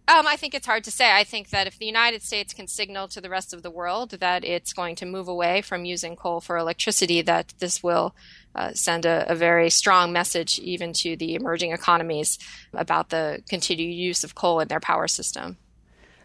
Um, 0.08 0.26
I 0.26 0.36
think 0.36 0.54
it's 0.54 0.66
hard 0.66 0.84
to 0.84 0.90
say. 0.90 1.10
I 1.10 1.24
think 1.24 1.50
that 1.50 1.66
if 1.66 1.78
the 1.78 1.86
United 1.86 2.22
States 2.22 2.52
can 2.52 2.66
signal 2.66 3.08
to 3.08 3.20
the 3.20 3.30
rest 3.30 3.54
of 3.54 3.62
the 3.62 3.70
world 3.70 4.10
that 4.10 4.44
it's 4.44 4.72
going 4.72 4.96
to 4.96 5.06
move 5.06 5.28
away 5.28 5.62
from 5.62 5.84
using 5.84 6.16
coal 6.16 6.40
for 6.40 6.56
electricity, 6.56 7.22
that 7.22 7.54
this 7.60 7.82
will 7.82 8.14
uh, 8.54 8.72
send 8.74 9.06
a, 9.06 9.24
a, 9.30 9.34
very 9.34 9.70
strong 9.70 10.12
message 10.12 10.58
even 10.58 10.92
to 10.92 11.16
the 11.16 11.34
emerging 11.34 11.72
economies 11.72 12.38
about 12.74 13.08
the 13.08 13.42
continued 13.48 13.94
use 13.94 14.24
of 14.24 14.34
coal 14.34 14.60
in 14.60 14.68
their 14.68 14.80
power 14.80 15.08
system. 15.08 15.56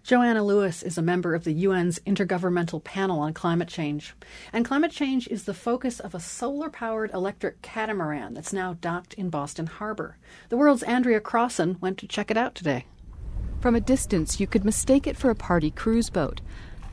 Joanna 0.04 0.44
Lewis 0.44 0.84
is 0.84 0.98
a 0.98 1.01
member 1.01 1.36
of 1.36 1.44
the 1.44 1.66
UN's 1.66 2.00
Intergovernmental 2.00 2.84
Panel 2.84 3.20
on 3.20 3.34
Climate 3.34 3.68
Change. 3.68 4.16
And 4.54 4.66
climate 4.66 4.92
change 4.92 5.27
is 5.27 5.44
the 5.44 5.54
focus 5.54 6.00
of 6.00 6.16
a 6.16 6.20
solar 6.20 6.70
powered 6.70 7.12
electric 7.13 7.62
catamaran 7.62 8.34
that's 8.34 8.54
now 8.54 8.77
docked 8.80 9.13
in 9.16 9.30
Boston 9.30 9.68
Harbor. 9.68 10.18
The 10.50 10.58
world's 10.58 10.84
Andrea 10.84 11.20
Crossan 11.20 11.77
went 11.82 11.98
to 12.00 12.08
check 12.08 12.32
it 12.32 12.38
out 12.38 12.56
today. 12.56 12.86
From 13.60 13.75
a 13.75 13.82
distance, 13.82 14.39
you 14.39 14.48
could 14.48 14.63
mistake 14.63 15.08
it 15.08 15.18
for 15.18 15.30
a 15.30 15.36
party 15.36 15.72
cruise 15.72 16.10
boat. 16.10 16.42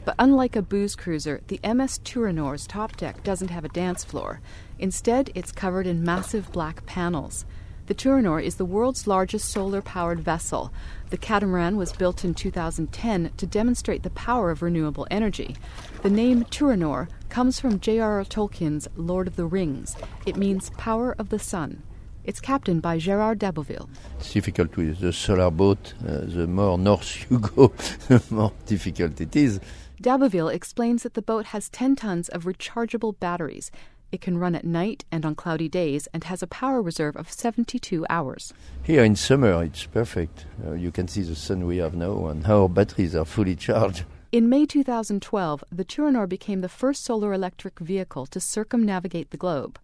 But 0.05 0.17
unlike 0.19 0.57
a 0.57 0.63
booze 0.63 0.97
cruiser, 0.97 1.41
the 1.47 1.61
MS 1.63 2.01
Tûranor's 2.01 2.67
top 2.67 2.97
deck 2.97 3.23
doesn't 3.23 3.51
have 3.51 3.65
a 3.65 3.71
dance 3.71 4.05
floor. 4.05 4.41
Instead, 4.79 5.31
it's 5.35 5.53
covered 5.53 5.87
in 5.87 6.05
massive 6.05 6.53
black 6.53 6.85
panels. 6.85 7.47
The 7.87 7.95
Tûranor 7.95 8.43
is 8.43 8.55
the 8.55 8.65
world's 8.65 9.07
largest 9.07 9.51
solar 9.51 9.83
powered 9.83 10.21
vessel. 10.21 10.73
The 11.11 11.19
catamaran 11.19 11.77
was 11.77 11.93
built 11.93 12.25
in 12.25 12.33
2010 12.33 13.33
to 13.37 13.47
demonstrate 13.47 14.03
the 14.03 14.11
power 14.11 14.51
of 14.51 14.63
renewable 14.63 15.07
energy. 15.11 15.55
The 16.03 16.09
name 16.09 16.45
Tûranor 16.45 17.09
comes 17.29 17.61
from 17.61 17.81
J.R.R. 17.81 18.25
Tolkien's 18.25 18.89
Lord 18.97 19.29
of 19.29 19.37
the 19.37 19.45
Rings. 19.45 19.97
It 20.25 20.37
means 20.37 20.71
power 20.79 21.15
of 21.19 21.29
the 21.29 21.39
sun. 21.39 21.83
It's 22.25 22.41
captained 22.41 22.81
by 22.81 22.97
Gerard 22.97 23.39
d'Aboville. 23.39 23.91
It's 24.19 24.33
difficult 24.33 24.75
with 24.79 25.01
the 25.01 25.13
solar 25.13 25.51
boat. 25.51 25.93
Uh, 26.01 26.21
the 26.25 26.47
more 26.47 26.79
north 26.79 27.31
you 27.31 27.39
go, 27.39 27.69
the 28.09 28.23
more 28.31 28.53
difficult 28.65 29.21
it 29.21 29.37
is. 29.37 29.61
d'Aboville 30.01 30.49
explains 30.49 31.03
that 31.03 31.13
the 31.13 31.21
boat 31.21 31.47
has 31.47 31.69
10 31.69 31.97
tons 31.97 32.31
of 32.31 32.45
rechargeable 32.45 33.19
batteries 33.21 33.71
it 34.15 34.21
can 34.21 34.39
run 34.39 34.55
at 34.55 34.65
night 34.65 35.05
and 35.11 35.27
on 35.27 35.35
cloudy 35.35 35.69
days 35.69 36.07
and 36.15 36.25
has 36.25 36.43
a 36.43 36.47
power 36.47 36.81
reserve 36.81 37.17
of 37.17 37.31
72 37.31 38.07
hours. 38.09 38.55
Here 38.85 39.03
in 39.03 39.17
summer, 39.17 39.65
it's 39.65 39.87
perfect. 39.87 40.47
Uh, 40.65 40.75
you 40.75 40.93
can 40.93 41.09
see 41.09 41.23
the 41.23 41.35
sun 41.35 41.67
we 41.67 41.79
have 41.79 41.95
now, 41.95 42.27
and 42.27 42.47
our 42.47 42.69
batteries 42.69 43.17
are 43.17 43.25
fully 43.25 43.57
charged. 43.57 44.05
In 44.31 44.49
May 44.49 44.67
2012, 44.67 45.65
the 45.71 45.85
Tûranor 45.85 46.29
became 46.29 46.61
the 46.61 46.69
first 46.69 47.05
solar 47.05 47.33
electric 47.33 47.81
vehicle 47.81 48.27
to 48.27 48.41
circumnavigate 48.41 49.31
the 49.31 49.37
globe. 49.37 49.79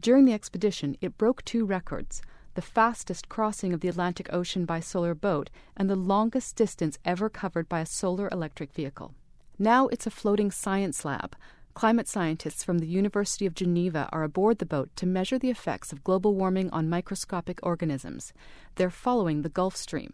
During 0.00 0.24
the 0.24 0.32
expedition, 0.32 0.96
it 1.00 1.18
broke 1.18 1.44
two 1.44 1.64
records 1.64 2.22
the 2.54 2.62
fastest 2.62 3.28
crossing 3.28 3.72
of 3.72 3.80
the 3.80 3.88
Atlantic 3.88 4.32
Ocean 4.32 4.64
by 4.64 4.78
solar 4.78 5.12
boat 5.12 5.50
and 5.76 5.90
the 5.90 5.96
longest 5.96 6.54
distance 6.54 6.98
ever 7.04 7.28
covered 7.28 7.68
by 7.68 7.80
a 7.80 7.86
solar 7.86 8.28
electric 8.30 8.72
vehicle. 8.72 9.12
Now 9.58 9.88
it's 9.88 10.06
a 10.06 10.10
floating 10.10 10.52
science 10.52 11.04
lab, 11.04 11.34
Climate 11.74 12.06
scientists 12.06 12.62
from 12.62 12.78
the 12.78 12.86
University 12.86 13.46
of 13.46 13.54
Geneva 13.54 14.08
are 14.12 14.22
aboard 14.22 14.58
the 14.58 14.64
boat 14.64 14.90
to 14.94 15.06
measure 15.06 15.40
the 15.40 15.50
effects 15.50 15.92
of 15.92 16.04
global 16.04 16.32
warming 16.32 16.70
on 16.70 16.88
microscopic 16.88 17.58
organisms. 17.64 18.32
They're 18.76 18.90
following 18.90 19.42
the 19.42 19.48
Gulf 19.48 19.74
Stream. 19.74 20.12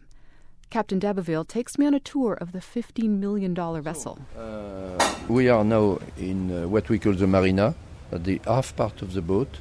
Captain 0.71 0.97
d'Aboville 0.97 1.47
takes 1.47 1.77
me 1.77 1.85
on 1.85 1.93
a 1.93 1.99
tour 1.99 2.33
of 2.33 2.51
the 2.51 2.59
$15 2.59 3.19
million 3.19 3.53
vessel. 3.83 4.17
Uh, 4.35 5.15
we 5.27 5.49
are 5.49 5.63
now 5.63 5.99
in 6.17 6.63
uh, 6.63 6.67
what 6.67 6.89
we 6.89 6.97
call 6.97 7.13
the 7.13 7.27
marina, 7.27 7.75
at 8.11 8.23
the 8.23 8.41
half 8.45 8.75
part 8.75 9.03
of 9.03 9.13
the 9.13 9.21
boat, 9.21 9.59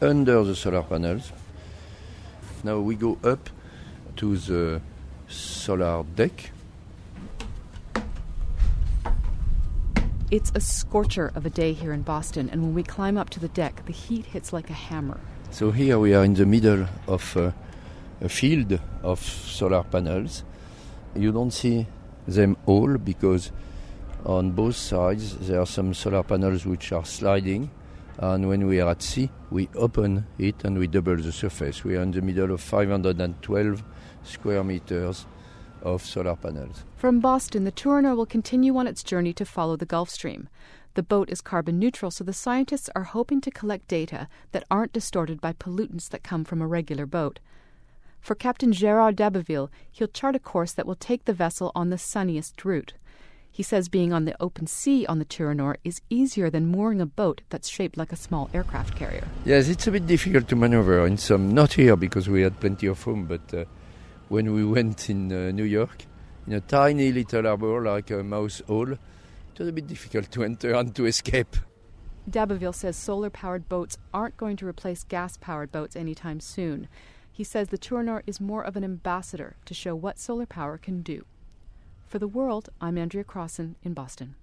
under 0.00 0.42
the 0.44 0.56
solar 0.56 0.82
panels. 0.82 1.32
Now 2.64 2.78
we 2.78 2.94
go 2.94 3.18
up 3.22 3.50
to 4.16 4.38
the 4.38 4.80
solar 5.28 6.02
deck 6.16 6.50
It's 10.32 10.50
a 10.54 10.60
scorcher 10.60 11.30
of 11.34 11.44
a 11.44 11.50
day 11.50 11.74
here 11.74 11.92
in 11.92 12.00
Boston, 12.00 12.48
and 12.50 12.62
when 12.62 12.72
we 12.72 12.82
climb 12.82 13.18
up 13.18 13.28
to 13.36 13.38
the 13.38 13.48
deck, 13.48 13.84
the 13.84 13.92
heat 13.92 14.24
hits 14.24 14.50
like 14.50 14.70
a 14.70 14.72
hammer. 14.72 15.20
So 15.50 15.72
here 15.72 15.98
we 15.98 16.14
are 16.14 16.24
in 16.24 16.32
the 16.32 16.46
middle 16.46 16.86
of 17.06 17.36
uh, 17.36 17.52
a 18.22 18.30
field 18.30 18.80
of 19.02 19.20
solar 19.20 19.82
panels. 19.82 20.42
You 21.14 21.32
don't 21.32 21.50
see 21.50 21.86
them 22.26 22.56
all 22.64 22.96
because 22.96 23.52
on 24.24 24.52
both 24.52 24.76
sides 24.76 25.36
there 25.36 25.60
are 25.60 25.66
some 25.66 25.92
solar 25.92 26.22
panels 26.22 26.64
which 26.64 26.92
are 26.92 27.04
sliding, 27.04 27.70
and 28.16 28.48
when 28.48 28.66
we 28.66 28.80
are 28.80 28.88
at 28.88 29.02
sea, 29.02 29.28
we 29.50 29.68
open 29.74 30.26
it 30.38 30.64
and 30.64 30.78
we 30.78 30.86
double 30.86 31.16
the 31.18 31.32
surface. 31.32 31.84
We 31.84 31.98
are 31.98 32.02
in 32.02 32.12
the 32.12 32.22
middle 32.22 32.52
of 32.52 32.62
512 32.62 33.84
square 34.22 34.64
meters 34.64 35.26
of 35.82 36.02
solar 36.04 36.36
panels. 36.36 36.84
From 36.96 37.20
Boston, 37.20 37.64
the 37.64 37.72
Tûranor 37.72 38.16
will 38.16 38.26
continue 38.26 38.76
on 38.76 38.86
its 38.86 39.02
journey 39.02 39.32
to 39.34 39.44
follow 39.44 39.76
the 39.76 39.86
Gulf 39.86 40.10
Stream. 40.10 40.48
The 40.94 41.02
boat 41.02 41.30
is 41.30 41.40
carbon 41.40 41.78
neutral, 41.78 42.10
so 42.10 42.22
the 42.24 42.32
scientists 42.32 42.90
are 42.94 43.04
hoping 43.04 43.40
to 43.42 43.50
collect 43.50 43.88
data 43.88 44.28
that 44.52 44.64
aren't 44.70 44.92
distorted 44.92 45.40
by 45.40 45.54
pollutants 45.54 46.08
that 46.10 46.22
come 46.22 46.44
from 46.44 46.60
a 46.60 46.66
regular 46.66 47.06
boat. 47.06 47.38
For 48.20 48.34
Captain 48.34 48.72
Gerard 48.72 49.16
d'Aboville, 49.16 49.70
he'll 49.90 50.06
chart 50.08 50.36
a 50.36 50.38
course 50.38 50.72
that 50.72 50.86
will 50.86 50.94
take 50.94 51.24
the 51.24 51.32
vessel 51.32 51.72
on 51.74 51.90
the 51.90 51.98
sunniest 51.98 52.64
route. 52.64 52.92
He 53.50 53.62
says 53.62 53.88
being 53.88 54.12
on 54.14 54.24
the 54.24 54.36
open 54.40 54.66
sea 54.66 55.04
on 55.06 55.18
the 55.18 55.26
Tûranor 55.26 55.76
is 55.84 56.00
easier 56.08 56.48
than 56.48 56.68
mooring 56.68 57.00
a 57.00 57.06
boat 57.06 57.42
that's 57.50 57.68
shaped 57.68 57.98
like 57.98 58.12
a 58.12 58.16
small 58.16 58.48
aircraft 58.54 58.96
carrier. 58.96 59.28
Yes, 59.44 59.68
it's 59.68 59.86
a 59.86 59.90
bit 59.90 60.06
difficult 60.06 60.48
to 60.48 60.56
maneuver 60.56 61.06
in 61.06 61.18
some, 61.18 61.52
not 61.52 61.74
here 61.74 61.96
because 61.96 62.28
we 62.30 62.40
had 62.42 62.60
plenty 62.60 62.86
of 62.86 63.06
room, 63.06 63.26
but 63.26 63.52
uh, 63.52 63.64
when 64.32 64.54
we 64.54 64.64
went 64.64 65.10
in 65.10 65.30
uh, 65.30 65.50
New 65.50 65.64
York, 65.64 66.06
in 66.46 66.54
a 66.54 66.60
tiny 66.62 67.12
little 67.12 67.42
harbor 67.42 67.82
like 67.82 68.10
a 68.10 68.22
mouse 68.22 68.62
hole, 68.66 68.92
it 68.92 69.58
was 69.58 69.68
a 69.68 69.72
bit 69.72 69.86
difficult 69.86 70.30
to 70.30 70.42
enter 70.42 70.72
and 70.72 70.94
to 70.94 71.04
escape. 71.04 71.54
d'Aboville 72.26 72.74
says 72.74 72.96
solar 72.96 73.28
powered 73.28 73.68
boats 73.68 73.98
aren't 74.14 74.38
going 74.38 74.56
to 74.56 74.66
replace 74.66 75.04
gas 75.04 75.36
powered 75.36 75.70
boats 75.70 75.96
anytime 75.96 76.40
soon. 76.40 76.88
He 77.30 77.44
says 77.44 77.68
the 77.68 77.76
Tûranor 77.76 78.22
is 78.26 78.40
more 78.40 78.62
of 78.62 78.74
an 78.74 78.84
ambassador 78.84 79.56
to 79.66 79.74
show 79.74 79.94
what 79.94 80.18
solar 80.18 80.46
power 80.46 80.78
can 80.78 81.02
do. 81.02 81.26
For 82.06 82.18
the 82.18 82.26
world, 82.26 82.70
I'm 82.80 82.96
Andrea 82.96 83.24
Crossan 83.24 83.76
in 83.82 83.92
Boston. 83.92 84.36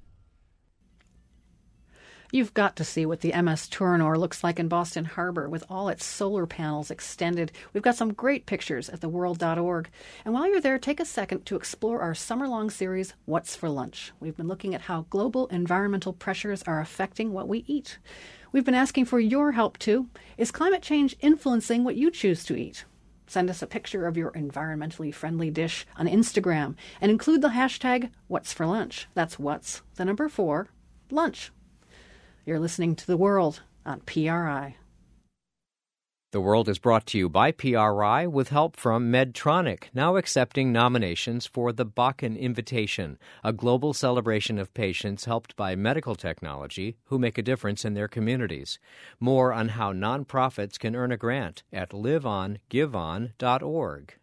You've 2.32 2.54
got 2.54 2.76
to 2.76 2.84
see 2.84 3.08
what 3.08 3.22
the 3.22 3.32
MS 3.32 3.68
Tûranor 3.70 4.16
looks 4.16 4.44
like 4.44 4.60
in 4.60 4.68
Boston 4.68 5.06
Harbor 5.06 5.50
with 5.50 5.64
all 5.68 5.90
its 5.90 6.06
solar 6.06 6.46
panels 6.46 6.92
extended. 6.92 7.52
We've 7.74 7.82
got 7.82 7.96
some 7.96 8.14
great 8.14 8.46
pictures 8.46 8.88
at 8.88 9.00
theworld.org. 9.00 9.90
And 10.24 10.34
while 10.36 10.48
you're 10.48 10.62
there, 10.62 10.78
take 10.78 11.00
a 11.00 11.06
second 11.06 11.48
to 11.48 11.56
explore 11.56 12.02
our 12.02 12.14
summer 12.14 12.48
long 12.48 12.70
series, 12.70 13.16
What's 13.26 13.56
for 13.56 13.68
Lunch? 13.68 14.12
We've 14.20 14.38
been 14.38 14.48
looking 14.48 14.76
at 14.76 14.82
how 14.82 15.08
global 15.10 15.48
environmental 15.48 16.14
pressures 16.14 16.62
are 16.64 16.80
affecting 16.80 17.34
what 17.34 17.48
we 17.48 17.64
eat. 17.66 17.98
We've 18.52 18.66
been 18.66 18.76
asking 18.76 19.06
for 19.06 19.20
your 19.20 19.54
help 19.54 19.80
too. 19.80 20.08
Is 20.38 20.52
climate 20.52 20.84
change 20.84 21.18
influencing 21.22 21.84
what 21.84 21.96
you 21.96 22.12
choose 22.12 22.46
to 22.46 22.56
eat? 22.56 22.86
Send 23.26 23.50
us 23.50 23.64
a 23.64 23.68
picture 23.68 24.06
of 24.06 24.18
your 24.18 24.32
environmentally 24.34 25.12
friendly 25.12 25.50
dish 25.50 25.88
on 25.98 26.06
Instagram 26.06 26.76
and 27.02 27.10
include 27.10 27.42
the 27.42 27.50
hashtag 27.50 28.12
What's 28.28 28.54
for 28.54 28.68
Lunch. 28.68 29.08
That's 29.16 29.40
what's 29.40 29.82
the 29.96 30.06
number 30.06 30.30
four 30.30 30.68
lunch. 31.12 31.52
You're 32.46 32.60
listening 32.60 32.96
to 32.96 33.06
The 33.06 33.18
World 33.18 33.64
on 33.86 34.00
PRI. 34.02 34.78
The 36.32 36.40
World 36.40 36.70
is 36.70 36.78
brought 36.78 37.08
to 37.08 37.18
you 37.18 37.28
by 37.28 37.52
PRI 37.52 38.28
with 38.28 38.50
help 38.50 38.78
from 38.78 39.12
Medtronic, 39.12 39.86
now 39.96 40.16
accepting 40.16 40.72
nominations 40.72 41.48
for 41.48 41.74
the 41.74 41.88
Bakken 41.88 42.40
Invitation, 42.40 43.18
a 43.44 43.52
global 43.52 43.94
celebration 43.94 44.60
of 44.60 44.72
patients 44.74 45.26
helped 45.26 45.56
by 45.56 45.76
medical 45.76 46.16
technology 46.16 46.98
who 47.06 47.18
make 47.18 47.40
a 47.40 47.44
difference 47.44 47.84
in 47.84 47.96
their 47.96 48.08
communities. 48.08 48.78
More 49.20 49.52
on 49.52 49.70
how 49.70 49.92
nonprofits 49.92 50.78
can 50.78 50.96
earn 50.96 51.12
a 51.12 51.18
grant 51.18 51.64
at 51.74 51.90
liveongiveon.org. 51.90 54.19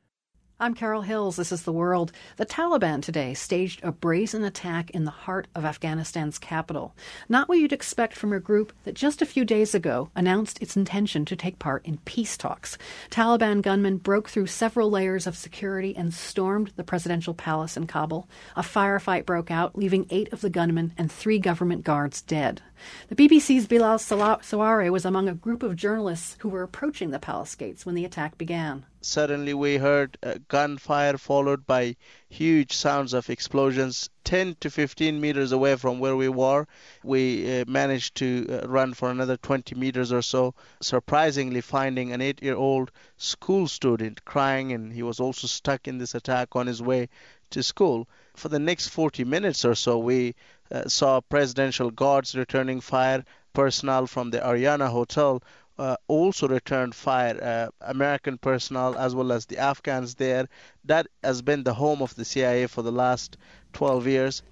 I'm 0.59 0.73
Carol 0.73 1.03
Hills. 1.03 1.37
This 1.37 1.53
is 1.53 1.65
The 1.65 1.73
World. 1.73 2.13
The 2.39 2.47
Taliban 2.47 3.03
today 3.03 3.35
staged 3.35 3.85
a 3.85 3.93
brazen 3.93 4.43
attack 4.43 4.89
in 4.93 5.05
the 5.05 5.11
heart 5.11 5.49
of 5.55 5.67
Afghanistan's 5.67 6.39
capital. 6.39 6.97
Not 7.29 7.47
what 7.47 7.59
you'd 7.59 7.75
expect 7.75 8.15
from 8.15 8.33
a 8.33 8.41
group 8.41 8.73
that 8.85 8.95
just 8.95 9.21
a 9.21 9.27
few 9.27 9.45
days 9.45 9.75
ago 9.75 10.09
announced 10.17 10.63
its 10.63 10.75
intention 10.75 11.27
to 11.27 11.37
take 11.37 11.59
part 11.59 11.85
in 11.85 11.99
peace 12.07 12.39
talks. 12.39 12.79
Taliban 13.11 13.61
gunmen 13.61 13.99
broke 13.99 14.31
through 14.31 14.47
several 14.47 14.89
layers 14.89 15.27
of 15.27 15.37
security 15.37 15.95
and 15.95 16.15
stormed 16.15 16.73
the 16.77 16.85
presidential 16.85 17.35
palace 17.35 17.77
in 17.77 17.87
Kabul. 17.87 18.27
A 18.57 18.63
firefight 18.63 19.27
broke 19.27 19.51
out, 19.51 19.77
leaving 19.77 20.07
eight 20.09 20.33
of 20.33 20.41
the 20.41 20.49
gunmen 20.49 20.95
and 20.97 21.13
three 21.13 21.39
government 21.39 21.85
guards 21.85 22.23
dead. 22.23 22.63
The 23.09 23.17
BBC's 23.17 23.67
Bilal 23.67 23.99
Sarwary 23.99 24.91
was 24.91 25.05
among 25.05 25.29
a 25.29 25.35
group 25.35 25.63
of 25.63 25.77
journalists 25.77 26.37
who 26.41 26.49
were 26.49 26.63
approaching 26.63 27.11
the 27.11 27.19
palace 27.19 27.55
gates 27.55 27.87
when 27.87 27.95
the 27.95 28.05
attack 28.05 28.37
began. 28.37 28.85
Suddenly, 29.01 29.55
we 29.55 29.77
heard 29.77 30.19
gunfire 30.49 31.17
followed 31.17 31.65
by 31.65 31.95
huge 32.29 32.73
sounds 32.73 33.13
of 33.13 33.31
explosions 33.31 34.11
10 34.25 34.57
to 34.59 34.69
15 34.69 35.21
meters 35.21 35.53
away 35.53 35.77
from 35.77 36.01
where 36.01 36.17
we 36.17 36.29
were. 36.29 36.67
We 37.05 37.61
uh, 37.61 37.65
managed 37.69 38.17
to 38.17 38.47
uh, 38.51 38.69
run 38.69 38.95
for 38.95 39.09
another 39.09 39.37
20 39.37 39.77
meters 39.77 40.13
or 40.13 40.23
so, 40.23 40.55
surprisingly 40.83 41.61
finding 41.61 42.13
an 42.13 42.21
eight 42.21 42.43
year 42.43 42.57
old 42.57 42.91
school 43.17 43.69
student 43.69 44.25
crying, 44.25 44.73
and 44.73 44.93
he 44.93 45.05
was 45.05 45.21
also 45.21 45.47
stuck 45.47 45.87
in 45.87 45.99
this 45.99 46.17
attack 46.17 46.57
on 46.57 46.67
his 46.67 46.83
way 46.83 47.09
to 47.51 47.63
school. 47.63 48.09
For 48.35 48.49
the 48.49 48.59
next 48.59 48.89
40 48.89 49.23
minutes 49.25 49.65
or 49.65 49.77
so, 49.77 49.99
we 49.99 50.35
uh, 50.71 50.89
saw 50.89 51.21
presidential 51.21 51.91
guards 51.91 52.35
returning 52.35 52.81
fire, 52.81 53.25
personnel 53.53 54.07
from 54.07 54.31
the 54.31 54.39
Ariana 54.39 54.89
Hotel 54.89 55.43
uh, 55.79 55.97
also 56.09 56.49
returned 56.49 56.95
fire. 56.95 57.39
Uh, 57.43 57.69
American 57.81 58.39
personnel 58.39 58.97
as 58.97 59.15
well 59.15 59.33
as 59.33 59.47
the 59.47 59.59
Afghans 59.59 60.15
there. 60.15 60.49
That 60.85 61.07
has 61.23 61.43
been 61.43 61.65
the 61.65 61.75
home 61.75 62.03
of 62.03 62.15
the 62.15 62.25
CIA 62.25 62.67
for 62.67 62.83
the 62.83 62.93
last 62.93 63.37
12 63.73 64.07
years. 64.07 64.43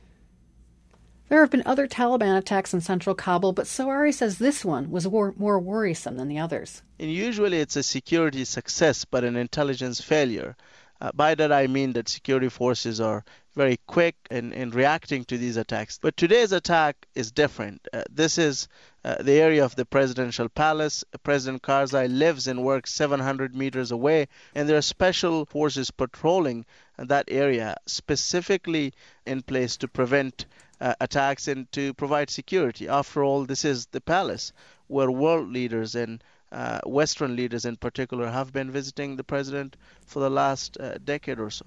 There 1.28 1.40
have 1.40 1.50
been 1.50 1.62
other 1.64 1.88
Taliban 1.88 2.36
attacks 2.36 2.74
in 2.74 2.82
central 2.82 3.14
Kabul, 3.14 3.52
but 3.52 3.66
Sarwary 3.66 4.12
says 4.12 4.36
this 4.36 4.64
one 4.64 4.90
was 4.90 5.06
more 5.06 5.58
worrisome 5.58 6.16
than 6.18 6.28
the 6.28 6.38
others. 6.38 6.82
And 7.00 7.10
usually 7.10 7.58
it's 7.58 7.76
a 7.76 7.82
security 7.82 8.44
success, 8.44 9.06
but 9.06 9.24
an 9.24 9.34
intelligence 9.34 10.02
failure. 10.02 10.54
Uh, 11.04 11.10
by 11.12 11.34
that 11.34 11.52
I 11.52 11.66
mean 11.66 11.92
that 11.92 12.08
security 12.08 12.48
forces 12.48 12.98
are 12.98 13.26
very 13.54 13.78
quick 13.86 14.16
in, 14.30 14.54
in 14.54 14.70
reacting 14.70 15.26
to 15.26 15.36
these 15.36 15.58
attacks. 15.58 15.98
But 16.00 16.16
today's 16.16 16.50
attack 16.50 16.96
is 17.14 17.30
different. 17.30 17.86
Uh, 17.92 18.04
this 18.10 18.38
is 18.38 18.68
uh, 19.04 19.16
the 19.20 19.34
area 19.34 19.62
of 19.66 19.76
the 19.76 19.84
presidential 19.84 20.48
palace. 20.48 21.04
President 21.22 21.62
Karzai 21.62 22.06
lives 22.08 22.48
and 22.48 22.64
works 22.64 22.94
700 22.94 23.54
meters 23.54 23.90
away, 23.90 24.28
and 24.54 24.66
there 24.66 24.78
are 24.78 24.82
special 24.96 25.44
forces 25.44 25.90
patrolling 25.90 26.64
that 26.96 27.26
area 27.28 27.76
specifically 27.84 28.94
in 29.26 29.42
place 29.42 29.76
to 29.76 29.88
prevent 29.88 30.46
uh, 30.80 30.94
attacks 31.02 31.48
and 31.48 31.70
to 31.72 31.92
provide 31.92 32.30
security. 32.30 32.88
After 32.88 33.22
all, 33.22 33.44
this 33.44 33.66
is 33.66 33.84
the 33.86 34.00
palace 34.00 34.54
where 34.86 35.10
world 35.10 35.50
leaders 35.50 35.94
and 35.94 36.24
Western 36.86 37.36
leaders 37.36 37.64
in 37.64 37.76
particular 37.76 38.30
have 38.30 38.52
been 38.52 38.70
visiting 38.70 39.16
the 39.16 39.24
president 39.24 39.76
for 40.06 40.20
the 40.20 40.30
last 40.30 40.76
uh, 40.80 40.98
decade 40.98 41.38
or 41.40 41.50
so. 41.50 41.66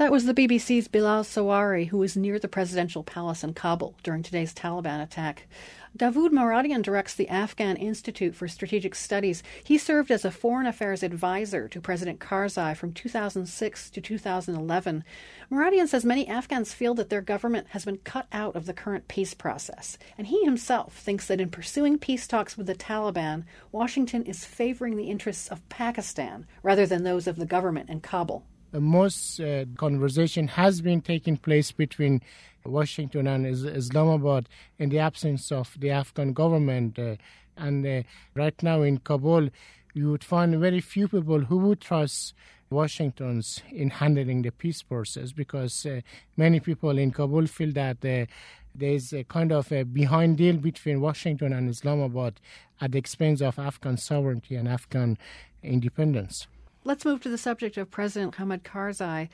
That 0.00 0.10
was 0.10 0.24
the 0.24 0.32
BBC's 0.32 0.88
Bilal 0.88 1.24
Sarwary, 1.24 1.84
who 1.84 1.98
was 1.98 2.16
near 2.16 2.38
the 2.38 2.48
presidential 2.48 3.04
palace 3.04 3.44
in 3.44 3.52
Kabul 3.52 3.96
during 4.02 4.22
today's 4.22 4.54
Taliban 4.54 5.02
attack. 5.02 5.46
Davood 5.94 6.30
Moradian 6.30 6.80
directs 6.80 7.14
the 7.14 7.28
Afghan 7.28 7.76
Institute 7.76 8.34
for 8.34 8.48
Strategic 8.48 8.94
Studies. 8.94 9.42
He 9.62 9.76
served 9.76 10.10
as 10.10 10.24
a 10.24 10.30
foreign 10.30 10.66
affairs 10.66 11.02
advisor 11.02 11.68
to 11.68 11.82
President 11.82 12.18
Karzai 12.18 12.74
from 12.78 12.94
2006 12.94 13.90
to 13.90 14.00
2011. 14.00 15.04
Moradian 15.52 15.86
says 15.86 16.06
many 16.06 16.26
Afghans 16.26 16.72
feel 16.72 16.94
that 16.94 17.10
their 17.10 17.20
government 17.20 17.66
has 17.72 17.84
been 17.84 17.98
cut 17.98 18.26
out 18.32 18.56
of 18.56 18.64
the 18.64 18.72
current 18.72 19.06
peace 19.06 19.34
process, 19.34 19.98
and 20.16 20.28
he 20.28 20.42
himself 20.46 20.94
thinks 20.94 21.26
that 21.26 21.42
in 21.42 21.50
pursuing 21.50 21.98
peace 21.98 22.26
talks 22.26 22.56
with 22.56 22.68
the 22.68 22.74
Taliban, 22.74 23.44
Washington 23.70 24.22
is 24.22 24.46
favoring 24.46 24.96
the 24.96 25.10
interests 25.10 25.48
of 25.48 25.68
Pakistan 25.68 26.46
rather 26.62 26.86
than 26.86 27.04
those 27.04 27.26
of 27.26 27.36
the 27.36 27.44
government 27.44 27.90
in 27.90 28.00
Kabul 28.00 28.46
most 28.78 29.40
uh, 29.40 29.64
conversation 29.76 30.46
has 30.48 30.80
been 30.80 31.00
taking 31.00 31.36
place 31.36 31.72
between 31.72 32.20
Washington 32.64 33.26
and 33.26 33.46
Islamabad 33.46 34.48
in 34.78 34.90
the 34.90 34.98
absence 34.98 35.50
of 35.50 35.76
the 35.80 35.90
Afghan 35.90 36.32
government. 36.32 36.98
Uh, 36.98 37.16
and 37.56 37.86
uh, 37.86 38.02
right 38.34 38.62
now 38.62 38.82
in 38.82 38.98
Kabul, 38.98 39.48
you 39.94 40.10
would 40.10 40.22
find 40.22 40.56
very 40.58 40.80
few 40.80 41.08
people 41.08 41.40
who 41.40 41.56
would 41.58 41.80
trust 41.80 42.34
Washington's 42.70 43.62
in 43.72 43.90
handling 43.90 44.42
the 44.42 44.52
peace 44.52 44.82
process 44.82 45.32
because 45.32 45.84
uh, 45.84 46.02
many 46.36 46.60
people 46.60 46.96
in 46.98 47.10
Kabul 47.10 47.46
feel 47.46 47.72
that 47.72 48.04
uh, 48.04 48.26
there's 48.74 49.12
a 49.12 49.24
kind 49.24 49.50
of 49.50 49.72
a 49.72 49.82
behind 49.82 50.36
deal 50.36 50.56
between 50.56 51.00
Washington 51.00 51.52
and 51.52 51.68
Islamabad 51.68 52.40
at 52.80 52.92
the 52.92 52.98
expense 52.98 53.40
of 53.40 53.58
Afghan 53.58 53.96
sovereignty 53.96 54.54
and 54.54 54.68
Afghan 54.68 55.18
independence. 55.62 56.46
Let's 56.82 57.04
move 57.04 57.20
to 57.22 57.28
the 57.28 57.36
subject 57.36 57.76
of 57.76 57.90
President 57.90 58.36
Hamid 58.36 58.64
Karzai. 58.64 59.28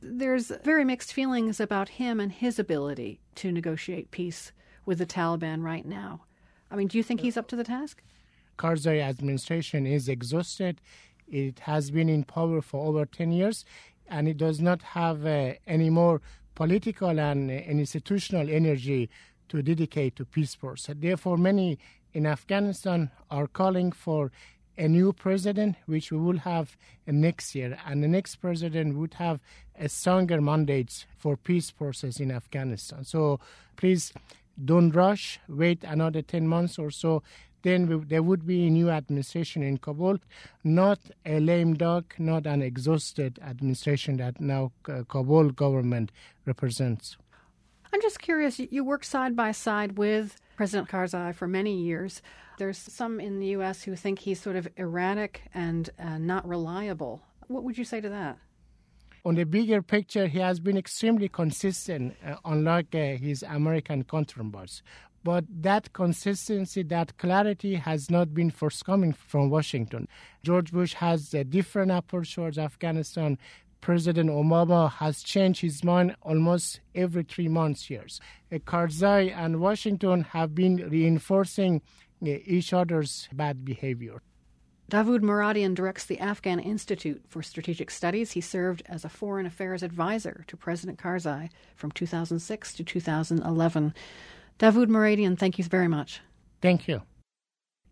There's 0.00 0.52
very 0.62 0.84
mixed 0.84 1.12
feelings 1.12 1.58
about 1.58 1.88
him 1.88 2.20
and 2.20 2.30
his 2.30 2.60
ability 2.60 3.20
to 3.36 3.50
negotiate 3.50 4.12
peace 4.12 4.52
with 4.86 4.98
the 4.98 5.06
Taliban 5.06 5.64
right 5.64 5.84
now. 5.84 6.20
I 6.70 6.76
mean, 6.76 6.86
do 6.86 6.96
you 6.96 7.02
think 7.02 7.20
he's 7.20 7.36
up 7.36 7.48
to 7.48 7.56
the 7.56 7.64
task? 7.64 8.02
Karzai 8.56 9.02
administration 9.02 9.84
is 9.84 10.08
exhausted. 10.08 10.80
It 11.26 11.60
has 11.60 11.90
been 11.90 12.08
in 12.08 12.22
power 12.22 12.62
for 12.62 12.86
over 12.86 13.04
10 13.04 13.32
years, 13.32 13.64
and 14.06 14.28
it 14.28 14.36
does 14.36 14.60
not 14.60 14.82
have 14.82 15.26
uh, 15.26 15.54
any 15.66 15.90
more 15.90 16.20
political 16.54 17.18
and 17.18 17.50
uh, 17.50 17.54
institutional 17.54 18.48
energy 18.48 19.10
to 19.48 19.60
dedicate 19.60 20.14
to 20.16 20.24
peace 20.24 20.54
process. 20.54 20.94
Therefore, 20.98 21.36
many 21.36 21.78
in 22.12 22.26
Afghanistan 22.26 23.10
are 23.28 23.48
calling 23.48 23.90
for 23.90 24.30
a 24.78 24.88
new 24.88 25.12
president, 25.12 25.76
which 25.86 26.10
we 26.10 26.18
will 26.18 26.38
have 26.38 26.76
next 27.06 27.54
year, 27.54 27.78
and 27.86 28.02
the 28.02 28.08
next 28.08 28.36
president 28.36 28.96
would 28.96 29.14
have 29.14 29.42
a 29.78 29.88
stronger 29.88 30.40
mandate 30.40 31.06
for 31.16 31.36
peace 31.36 31.70
process 31.70 32.20
in 32.20 32.30
Afghanistan. 32.30 33.04
So 33.04 33.40
please 33.76 34.12
don't 34.64 34.90
rush. 34.90 35.40
Wait 35.48 35.84
another 35.84 36.22
ten 36.22 36.46
months 36.46 36.78
or 36.78 36.90
so. 36.90 37.22
Then 37.62 37.86
we, 37.86 38.04
there 38.04 38.22
would 38.22 38.44
be 38.44 38.66
a 38.66 38.70
new 38.70 38.90
administration 38.90 39.62
in 39.62 39.78
Kabul, 39.78 40.18
not 40.64 40.98
a 41.24 41.38
lame 41.38 41.74
duck, 41.74 42.16
not 42.18 42.44
an 42.46 42.60
exhausted 42.60 43.38
administration 43.40 44.16
that 44.16 44.40
now 44.40 44.72
uh, 44.88 45.04
Kabul 45.08 45.50
government 45.50 46.10
represents. 46.44 47.16
I'm 47.92 48.00
just 48.00 48.20
curious. 48.20 48.58
You 48.58 48.84
work 48.84 49.04
side 49.04 49.36
by 49.36 49.52
side 49.52 49.96
with 49.96 50.40
President 50.62 50.88
Karzai 50.88 51.34
for 51.34 51.48
many 51.48 51.74
years. 51.76 52.22
There's 52.56 52.78
some 52.78 53.18
in 53.18 53.40
the 53.40 53.48
U.S. 53.58 53.82
who 53.82 53.96
think 53.96 54.20
he's 54.20 54.40
sort 54.40 54.54
of 54.54 54.68
erratic 54.76 55.42
and 55.52 55.90
uh, 55.98 56.18
not 56.18 56.46
reliable. 56.46 57.20
What 57.48 57.64
would 57.64 57.76
you 57.76 57.84
say 57.84 58.00
to 58.00 58.08
that? 58.08 58.38
On 59.24 59.34
the 59.34 59.42
bigger 59.42 59.82
picture, 59.82 60.28
he 60.28 60.38
has 60.38 60.60
been 60.60 60.76
extremely 60.76 61.28
consistent, 61.28 62.14
uh, 62.24 62.36
unlike 62.44 62.94
uh, 62.94 63.16
his 63.16 63.42
American 63.42 64.04
counterparts. 64.04 64.82
But 65.24 65.46
that 65.62 65.92
consistency, 65.94 66.84
that 66.84 67.18
clarity 67.18 67.74
has 67.74 68.08
not 68.08 68.32
been 68.32 68.52
forthcoming 68.52 69.14
from 69.14 69.50
Washington. 69.50 70.06
George 70.44 70.70
Bush 70.70 70.94
has 70.94 71.34
a 71.34 71.42
different 71.42 71.90
approach 71.90 72.36
towards 72.36 72.56
Afghanistan. 72.56 73.36
President 73.82 74.30
Obama 74.30 74.90
has 74.90 75.22
changed 75.22 75.60
his 75.60 75.84
mind 75.84 76.14
almost 76.22 76.80
every 76.94 77.24
three 77.24 77.48
months 77.48 77.90
years. 77.90 78.20
Uh, 78.50 78.56
Karzai 78.58 79.36
and 79.36 79.60
Washington 79.60 80.22
have 80.22 80.54
been 80.54 80.76
reinforcing 80.88 81.82
uh, 82.22 82.30
each 82.46 82.72
other's 82.72 83.28
bad 83.32 83.64
behavior. 83.64 84.22
Davood 84.90 85.20
Moradian 85.20 85.74
directs 85.74 86.04
the 86.04 86.20
Afghan 86.20 86.60
Institute 86.60 87.24
for 87.28 87.42
Strategic 87.42 87.90
Studies. 87.90 88.32
He 88.32 88.40
served 88.40 88.82
as 88.86 89.04
a 89.04 89.08
foreign 89.08 89.46
affairs 89.46 89.82
advisor 89.82 90.44
to 90.46 90.56
President 90.56 90.98
Karzai 90.98 91.50
from 91.74 91.90
2006 91.90 92.74
to 92.74 92.84
2011. 92.84 93.94
Davood 94.58 94.88
Moradian, 94.88 95.36
thank 95.36 95.58
you 95.58 95.64
very 95.64 95.88
much. 95.88 96.20
Thank 96.60 96.86
you. 96.86 97.02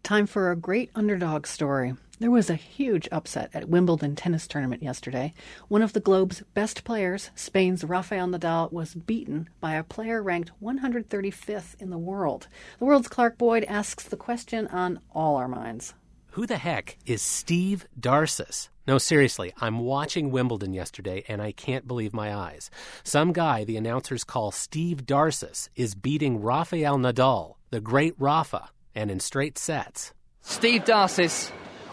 Time 0.05 0.27
for 0.27 0.53
a 0.53 0.57
great 0.57 0.91
underdog 0.95 1.47
story. 1.47 1.95
There 2.21 2.31
was 2.31 2.51
a 2.51 2.55
huge 2.55 3.09
upset 3.11 3.49
at 3.55 3.71
Wimbledon 3.71 4.15
tennis 4.15 4.47
tournament 4.47 4.83
yesterday. 4.83 5.33
One 5.69 5.81
of 5.81 5.95
the 5.95 6.01
globe's 6.01 6.43
best 6.53 6.85
players, 6.85 7.31
Spain's 7.35 7.83
Rafael 7.83 8.29
Nadal, 8.29 8.71
was 8.71 8.95
beaten 8.95 9.49
by 9.59 9.73
a 9.73 9.83
player 9.83 10.23
ranked 10.23 10.51
135th 10.63 11.81
in 11.81 11.89
the 11.89 11.97
world. 11.97 12.47
The 12.79 12.85
world's 12.85 13.09
Clark 13.09 13.39
Boyd 13.39 13.65
asks 13.65 14.05
the 14.05 14.19
question 14.19 14.67
on 14.67 15.01
all 15.15 15.37
our 15.37 15.49
minds. 15.49 15.95
who 16.33 16.47
the 16.47 16.59
heck 16.59 16.99
is 17.07 17.23
Steve 17.23 17.89
Darcis? 17.99 18.69
No, 18.87 18.99
seriously, 18.99 19.55
I'm 19.59 19.79
watching 19.79 20.31
Wimbledon 20.31 20.75
yesterday 20.75 21.25
and 21.27 21.41
I 21.41 21.53
can't 21.53 21.89
believe 21.89 22.13
my 22.13 22.35
eyes. 22.35 22.71
Some 23.03 23.33
guy 23.33 23.65
the 23.65 23.79
announcers 23.79 24.25
call 24.25 24.51
Steve 24.51 25.07
Darcis 25.07 25.71
is 25.75 25.95
beating 25.95 26.43
Rafael 26.43 26.99
Nadal, 26.99 27.55
the 27.71 27.81
great 27.81 28.15
Rafa, 28.19 28.69
and 28.95 29.11
in 29.11 29.21
straight 29.21 29.57
sets. 29.57 30.13
Steve 30.43 30.85
Darcis 30.85 31.51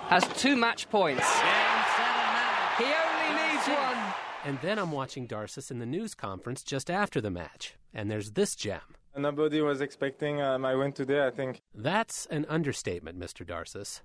has 0.07 0.25
two 0.39 0.55
match 0.55 0.89
points. 0.89 1.27
He 2.77 2.85
only 2.85 3.53
needs 3.53 3.67
one. 3.67 4.13
And 4.45 4.59
then 4.61 4.79
I'm 4.79 4.91
watching 4.91 5.27
Darcis 5.27 5.69
in 5.69 5.79
the 5.79 5.85
news 5.85 6.15
conference 6.15 6.63
just 6.63 6.89
after 6.89 7.19
the 7.19 7.29
match, 7.29 7.75
and 7.93 8.09
there's 8.09 8.31
this 8.31 8.55
gem. 8.55 8.79
Nobody 9.17 9.61
was 9.61 9.81
expecting 9.81 10.41
uh, 10.41 10.57
my 10.59 10.75
win 10.75 10.93
today, 10.93 11.25
I 11.25 11.31
think. 11.31 11.61
That's 11.73 12.25
an 12.27 12.45
understatement, 12.47 13.19
Mr. 13.19 13.45
Darcis. 13.45 14.01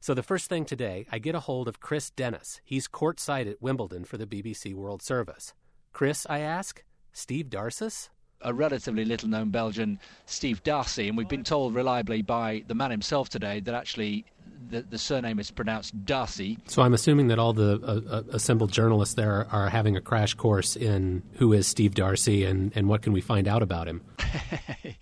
So 0.00 0.14
the 0.14 0.22
first 0.22 0.48
thing 0.48 0.64
today, 0.64 1.06
I 1.12 1.18
get 1.18 1.34
a 1.34 1.40
hold 1.40 1.68
of 1.68 1.78
Chris 1.78 2.10
Dennis. 2.10 2.60
He's 2.64 2.88
courtside 2.88 3.48
at 3.50 3.62
Wimbledon 3.62 4.04
for 4.04 4.16
the 4.16 4.26
BBC 4.26 4.74
World 4.74 5.02
Service. 5.02 5.54
Chris, 5.92 6.26
I 6.28 6.40
ask, 6.40 6.82
Steve 7.12 7.46
Darcis? 7.46 8.08
a 8.42 8.52
relatively 8.52 9.04
little 9.04 9.28
known 9.28 9.50
Belgian, 9.50 9.98
Steve 10.26 10.62
Darcy, 10.62 11.08
and 11.08 11.16
we've 11.16 11.28
been 11.28 11.42
told 11.42 11.74
reliably 11.74 12.22
by 12.22 12.62
the 12.66 12.74
man 12.74 12.90
himself 12.90 13.28
today 13.28 13.60
that 13.60 13.74
actually 13.74 14.24
the, 14.68 14.82
the 14.82 14.98
surname 14.98 15.38
is 15.38 15.50
pronounced 15.50 16.04
Darcy. 16.04 16.58
So 16.66 16.82
I'm 16.82 16.94
assuming 16.94 17.28
that 17.28 17.38
all 17.38 17.52
the 17.52 17.80
uh, 17.82 18.16
uh 18.16 18.22
assembled 18.30 18.72
journalists 18.72 19.14
there 19.14 19.46
are 19.50 19.68
having 19.68 19.96
a 19.96 20.00
crash 20.00 20.34
course 20.34 20.76
in 20.76 21.22
who 21.34 21.52
is 21.52 21.66
Steve 21.66 21.94
Darcy 21.94 22.44
and, 22.44 22.72
and 22.74 22.88
what 22.88 23.02
can 23.02 23.12
we 23.12 23.20
find 23.20 23.48
out 23.48 23.62
about 23.62 23.88
him. 23.88 24.02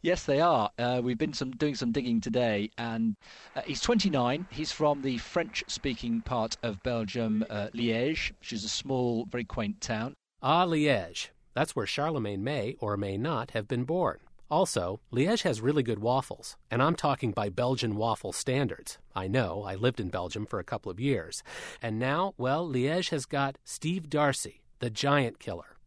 Yes, 0.00 0.24
they 0.24 0.40
are. 0.40 0.70
Uh, 0.78 1.00
we've 1.02 1.18
been 1.18 1.32
some, 1.32 1.50
doing 1.50 1.74
some 1.74 1.90
digging 1.90 2.20
today, 2.20 2.70
and 2.78 3.16
uh, 3.56 3.62
he's 3.66 3.80
29. 3.80 4.46
He's 4.48 4.70
from 4.70 5.02
the 5.02 5.18
French-speaking 5.18 6.20
part 6.20 6.56
of 6.62 6.80
Belgium, 6.84 7.44
uh, 7.50 7.68
Liège, 7.74 8.30
which 8.38 8.52
is 8.52 8.62
a 8.62 8.68
small, 8.68 9.26
very 9.28 9.44
quaint 9.44 9.80
town. 9.80 10.14
Ah, 10.40 10.64
Liège. 10.64 11.30
That's 11.54 11.74
where 11.74 11.86
Charlemagne 11.86 12.44
may 12.44 12.76
or 12.78 12.96
may 12.96 13.16
not 13.16 13.50
have 13.50 13.66
been 13.66 13.82
born. 13.82 14.18
Also, 14.50 15.00
Liège 15.12 15.42
has 15.42 15.60
really 15.60 15.82
good 15.82 15.98
waffles, 15.98 16.56
and 16.70 16.82
I'm 16.82 16.94
talking 16.94 17.32
by 17.32 17.50
Belgian 17.50 17.96
waffle 17.96 18.32
standards. 18.32 18.98
I 19.14 19.28
know, 19.28 19.62
I 19.64 19.74
lived 19.74 20.00
in 20.00 20.08
Belgium 20.08 20.46
for 20.46 20.58
a 20.58 20.64
couple 20.64 20.90
of 20.90 20.98
years. 20.98 21.42
And 21.82 21.98
now, 21.98 22.32
well, 22.38 22.66
Liège 22.66 23.10
has 23.10 23.26
got 23.26 23.58
Steve 23.64 24.08
Darcy, 24.08 24.62
the 24.78 24.90
giant 24.90 25.38
killer. 25.38 25.77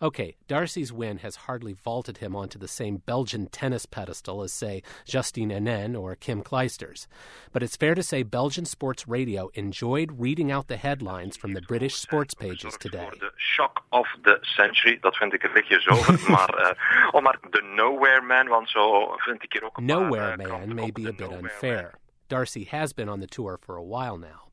Okay, 0.00 0.36
Darcy's 0.46 0.92
win 0.92 1.18
has 1.18 1.34
hardly 1.34 1.72
vaulted 1.72 2.18
him 2.18 2.36
onto 2.36 2.56
the 2.56 2.68
same 2.68 2.98
Belgian 3.04 3.46
tennis 3.48 3.84
pedestal 3.84 4.42
as, 4.42 4.52
say, 4.52 4.82
Justine 5.04 5.50
Henin 5.50 6.00
or 6.00 6.14
Kim 6.14 6.42
Clijsters. 6.42 7.08
But 7.52 7.64
it's 7.64 7.76
fair 7.76 7.96
to 7.96 8.02
say 8.02 8.22
Belgian 8.22 8.64
sports 8.64 9.08
radio 9.08 9.50
enjoyed 9.54 10.20
reading 10.20 10.52
out 10.52 10.68
the 10.68 10.76
headlines 10.76 11.36
from 11.36 11.52
the 11.52 11.62
British 11.62 11.96
sports 11.96 12.32
pages 12.34 12.76
today. 12.78 13.08
The 13.18 13.30
shock 13.36 13.82
of 13.92 14.06
the 14.22 14.38
century, 14.56 14.98
dat 15.02 15.16
vind 15.16 15.32
ik 15.34 15.42
een 15.42 15.52
beetje 15.52 15.80
zo. 15.80 15.94
maar, 16.32 16.54
uh, 16.60 17.14
oh, 17.14 17.22
maar 17.22 17.38
de 17.50 17.62
nowhere 17.62 18.22
man, 18.22 18.46
want 18.46 18.70
zo 18.70 19.14
vind 19.16 19.42
ik 19.42 19.52
hier 19.52 19.64
ook 19.64 19.76
een 19.76 19.84
Nowhere 19.84 20.36
uh, 20.38 20.48
man 20.48 20.74
may 20.74 20.92
be 20.92 21.08
a 21.08 21.12
bit 21.12 21.32
unfair. 21.32 21.94
Darcy 22.28 22.64
has 22.64 22.92
been 22.92 23.08
on 23.08 23.20
the 23.20 23.26
tour 23.26 23.58
for 23.58 23.76
a 23.76 23.82
while 23.82 24.18
now. 24.18 24.47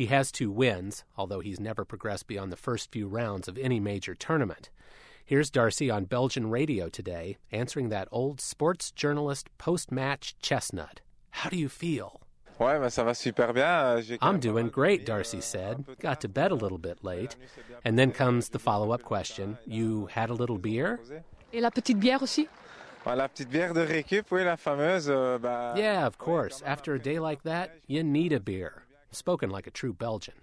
He 0.00 0.06
has 0.06 0.32
two 0.32 0.50
wins, 0.50 1.04
although 1.18 1.40
he's 1.40 1.60
never 1.60 1.84
progressed 1.84 2.26
beyond 2.26 2.50
the 2.50 2.56
first 2.56 2.90
few 2.90 3.06
rounds 3.06 3.48
of 3.48 3.58
any 3.58 3.78
major 3.78 4.14
tournament. 4.14 4.70
Here's 5.26 5.50
Darcy 5.50 5.90
on 5.90 6.06
Belgian 6.06 6.48
radio 6.48 6.88
today, 6.88 7.36
answering 7.52 7.90
that 7.90 8.08
old 8.10 8.40
sports 8.40 8.92
journalist 8.92 9.50
post 9.58 9.92
match 9.92 10.38
chestnut. 10.40 11.02
How 11.28 11.50
do 11.50 11.58
you 11.58 11.68
feel? 11.68 12.22
I'm 12.58 14.40
doing 14.40 14.68
great, 14.68 15.04
Darcy 15.04 15.42
said. 15.42 15.84
Got 15.98 16.22
to 16.22 16.30
bed 16.30 16.50
a 16.50 16.54
little 16.54 16.78
bit 16.78 17.04
late. 17.04 17.36
And 17.84 17.98
then 17.98 18.10
comes 18.10 18.48
the 18.48 18.58
follow 18.58 18.92
up 18.92 19.02
question 19.02 19.58
You 19.66 20.06
had 20.06 20.30
a 20.30 20.34
little 20.34 20.56
beer? 20.56 20.98
Et 21.52 21.60
la 21.60 21.68
petite 21.68 22.00
bière 22.00 22.22
aussi? 22.22 22.48
La 23.04 23.28
petite 23.28 23.50
bière 23.50 23.74
de 23.74 23.84
récup, 23.84 24.24
oui, 24.30 24.44
la 24.44 24.56
fameuse. 24.56 25.10
Euh, 25.10 25.74
yeah, 25.76 26.06
of 26.06 26.16
course. 26.16 26.62
After 26.64 26.94
a 26.94 26.98
day 26.98 27.18
like 27.18 27.42
that, 27.42 27.72
you 27.86 28.02
need 28.02 28.32
a 28.32 28.40
beer 28.40 28.84
spoken 29.12 29.50
like 29.50 29.66
a 29.66 29.70
true 29.70 29.92
Belgian. 29.92 30.34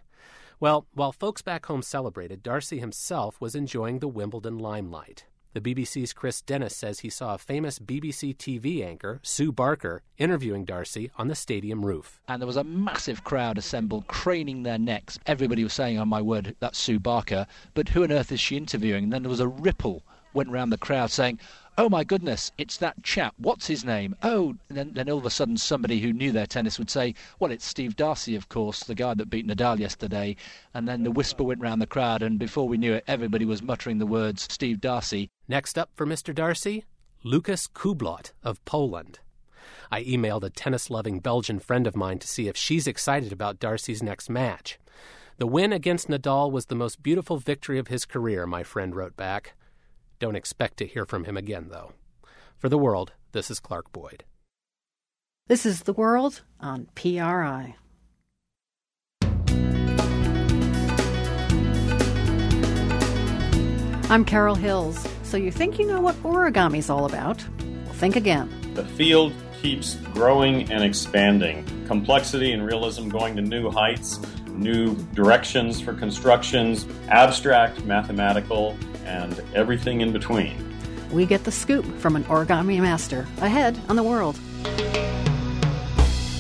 Well, 0.60 0.88
while 0.93 1.12
folks 1.12 1.41
back 1.41 1.67
home 1.67 1.82
celebrated, 1.82 2.41
Darcy 2.41 2.80
himself 2.80 3.39
was 3.39 3.56
enjoying 3.56 3.99
the 3.99 4.08
Wimbledon 4.08 4.58
limelight. 4.58 5.25
The 5.53 5.62
BBC's 5.62 6.13
Chris 6.13 6.41
Dennis 6.41 6.75
says 6.75 6.99
he 6.99 7.10
saw 7.10 7.34
a 7.34 7.39
famous 7.39 7.80
BBC 7.80 8.36
TV 8.36 8.86
anchor, 8.86 9.19
Sue 9.23 9.51
Barker, 9.51 10.03
interviewing 10.17 10.65
Darcy 10.65 11.10
on 11.17 11.30
the 11.30 11.36
stadium 11.36 11.86
roof. 11.86 12.21
And 12.27 12.41
there 12.41 12.47
was 12.47 12.58
a 12.58 12.63
massive 12.63 13.23
crowd 13.23 13.58
assembled, 13.58 14.08
craning 14.08 14.63
their 14.63 14.77
necks. 14.77 15.17
Everybody 15.25 15.63
was 15.63 15.73
saying, 15.73 15.97
Oh 15.97 16.06
my 16.06 16.21
word, 16.21 16.56
that's 16.60 16.77
Sue 16.77 16.99
Barker. 16.99 17.47
But 17.73 17.89
who 17.89 18.03
on 18.03 18.12
earth 18.12 18.32
is 18.32 18.39
she 18.39 18.58
interviewing? 18.58 19.06
And 19.06 19.13
then 19.13 19.23
there 19.23 19.32
was 19.32 19.39
a 19.39 19.47
ripple 19.47 20.03
went 20.34 20.49
round 20.51 20.71
the 20.71 20.77
crowd 20.77 21.10
saying, 21.10 21.39
oh 21.78 21.90
my 21.90 22.04
goodness, 22.04 22.52
it's 22.58 22.78
that 22.78 23.04
chap. 23.04 23.36
What's 23.38 23.68
his 23.68 23.86
name? 23.86 24.16
Oh, 24.24 24.56
then, 24.68 24.94
then 24.94 25.10
all 25.10 25.20
of 25.20 25.26
a 25.26 25.30
sudden 25.30 25.58
somebody 25.58 26.00
who 26.00 26.12
knew 26.12 26.32
their 26.32 26.48
tennis 26.48 26.80
would 26.80 26.90
say, 26.90 27.13
well, 27.40 27.52
it's 27.52 27.66
Steve 27.66 27.96
Darcy, 27.96 28.36
of 28.36 28.50
course, 28.50 28.84
the 28.84 28.96
guy 28.96 29.13
that 29.13 29.30
beat 29.30 29.48
Nadal 29.48 29.78
yesterday. 29.78 30.36
And 30.74 30.88
then 30.88 31.04
the 31.04 31.12
whisper 31.12 31.44
went 31.44 31.62
round 31.62 31.82
the 31.82 31.88
crowd, 31.88 32.24
and 32.24 32.40
before 32.40 32.68
we 32.68 32.78
knew 32.78 32.94
it, 32.94 33.04
everybody 33.08 33.46
was 33.46 33.62
muttering 33.62 34.00
the 34.00 34.08
words 34.08 34.48
Steve 34.52 34.82
Darcy. 34.82 35.30
Next 35.48 35.78
up 35.78 35.92
for 35.94 36.08
Mr. 36.08 36.34
Darcy, 36.34 36.86
Lucas 37.24 37.68
Kubot 37.68 38.32
of 38.44 38.63
Poland. 38.66 39.20
I 39.92 40.04
emailed 40.04 40.44
a 40.44 40.50
tennis 40.50 40.90
loving 40.90 41.20
Belgian 41.20 41.60
friend 41.60 41.86
of 41.88 41.96
mine 41.96 42.20
to 42.20 42.28
see 42.28 42.48
if 42.48 42.58
she's 42.58 42.88
excited 42.88 43.32
about 43.32 43.60
Darcy's 43.60 44.02
next 44.02 44.30
match. 44.30 44.80
The 45.38 45.48
win 45.48 45.72
against 45.72 46.08
Nadal 46.08 46.52
was 46.52 46.66
the 46.66 46.76
most 46.76 47.04
beautiful 47.04 47.38
victory 47.38 47.78
of 47.78 47.88
his 47.88 48.06
career, 48.06 48.48
my 48.48 48.63
friend 48.63 48.96
wrote 48.96 49.16
back. 49.16 49.54
Don't 50.19 50.36
expect 50.36 50.77
to 50.77 50.88
hear 50.88 51.06
from 51.06 51.25
him 51.25 51.38
again, 51.38 51.67
though. 51.69 51.93
For 52.58 52.69
the 52.69 52.77
world, 52.77 53.13
this 53.34 53.51
is 53.51 53.60
Clark 53.60 53.91
Boyd. 53.91 54.23
This 55.47 55.63
is 55.63 55.82
The 55.82 55.93
World 55.93 56.41
on 56.60 56.88
PRI. 56.95 57.75
I'm 64.10 64.25
Carol 64.25 64.56
Hills. 64.56 65.08
So 65.21 65.38
you 65.38 65.51
think 65.51 65.77
you 65.77 65.86
know 65.86 66.01
what 66.01 66.15
origami's 66.23 66.89
all 66.89 67.06
about? 67.06 67.45
Well, 67.86 67.93
think 67.93 68.15
again. 68.15 68.49
The 68.73 68.86
field 68.86 69.34
keeps 69.62 69.95
growing 70.13 70.71
and 70.71 70.84
expanding. 70.84 71.63
Complexity 71.86 72.53
and 72.53 72.65
realism 72.65 73.10
going 73.10 73.36
to 73.36 73.43
new 73.43 73.69
heights, 73.69 74.19
new 74.47 74.95
directions 75.13 75.80
for 75.80 75.93
constructions, 75.93 76.88
abstract, 77.10 77.84
mathematical, 77.84 78.75
and 79.08 79.41
everything 79.56 80.02
in 80.02 80.12
between. 80.12 80.56
We 81.12 81.26
get 81.26 81.46
the 81.46 81.52
scoop 81.52 81.86
from 82.00 82.15
an 82.15 82.26
origami 82.26 82.80
master 82.82 83.26
ahead 83.39 83.80
on 83.89 83.96
the 83.96 84.04
world. 84.04 84.39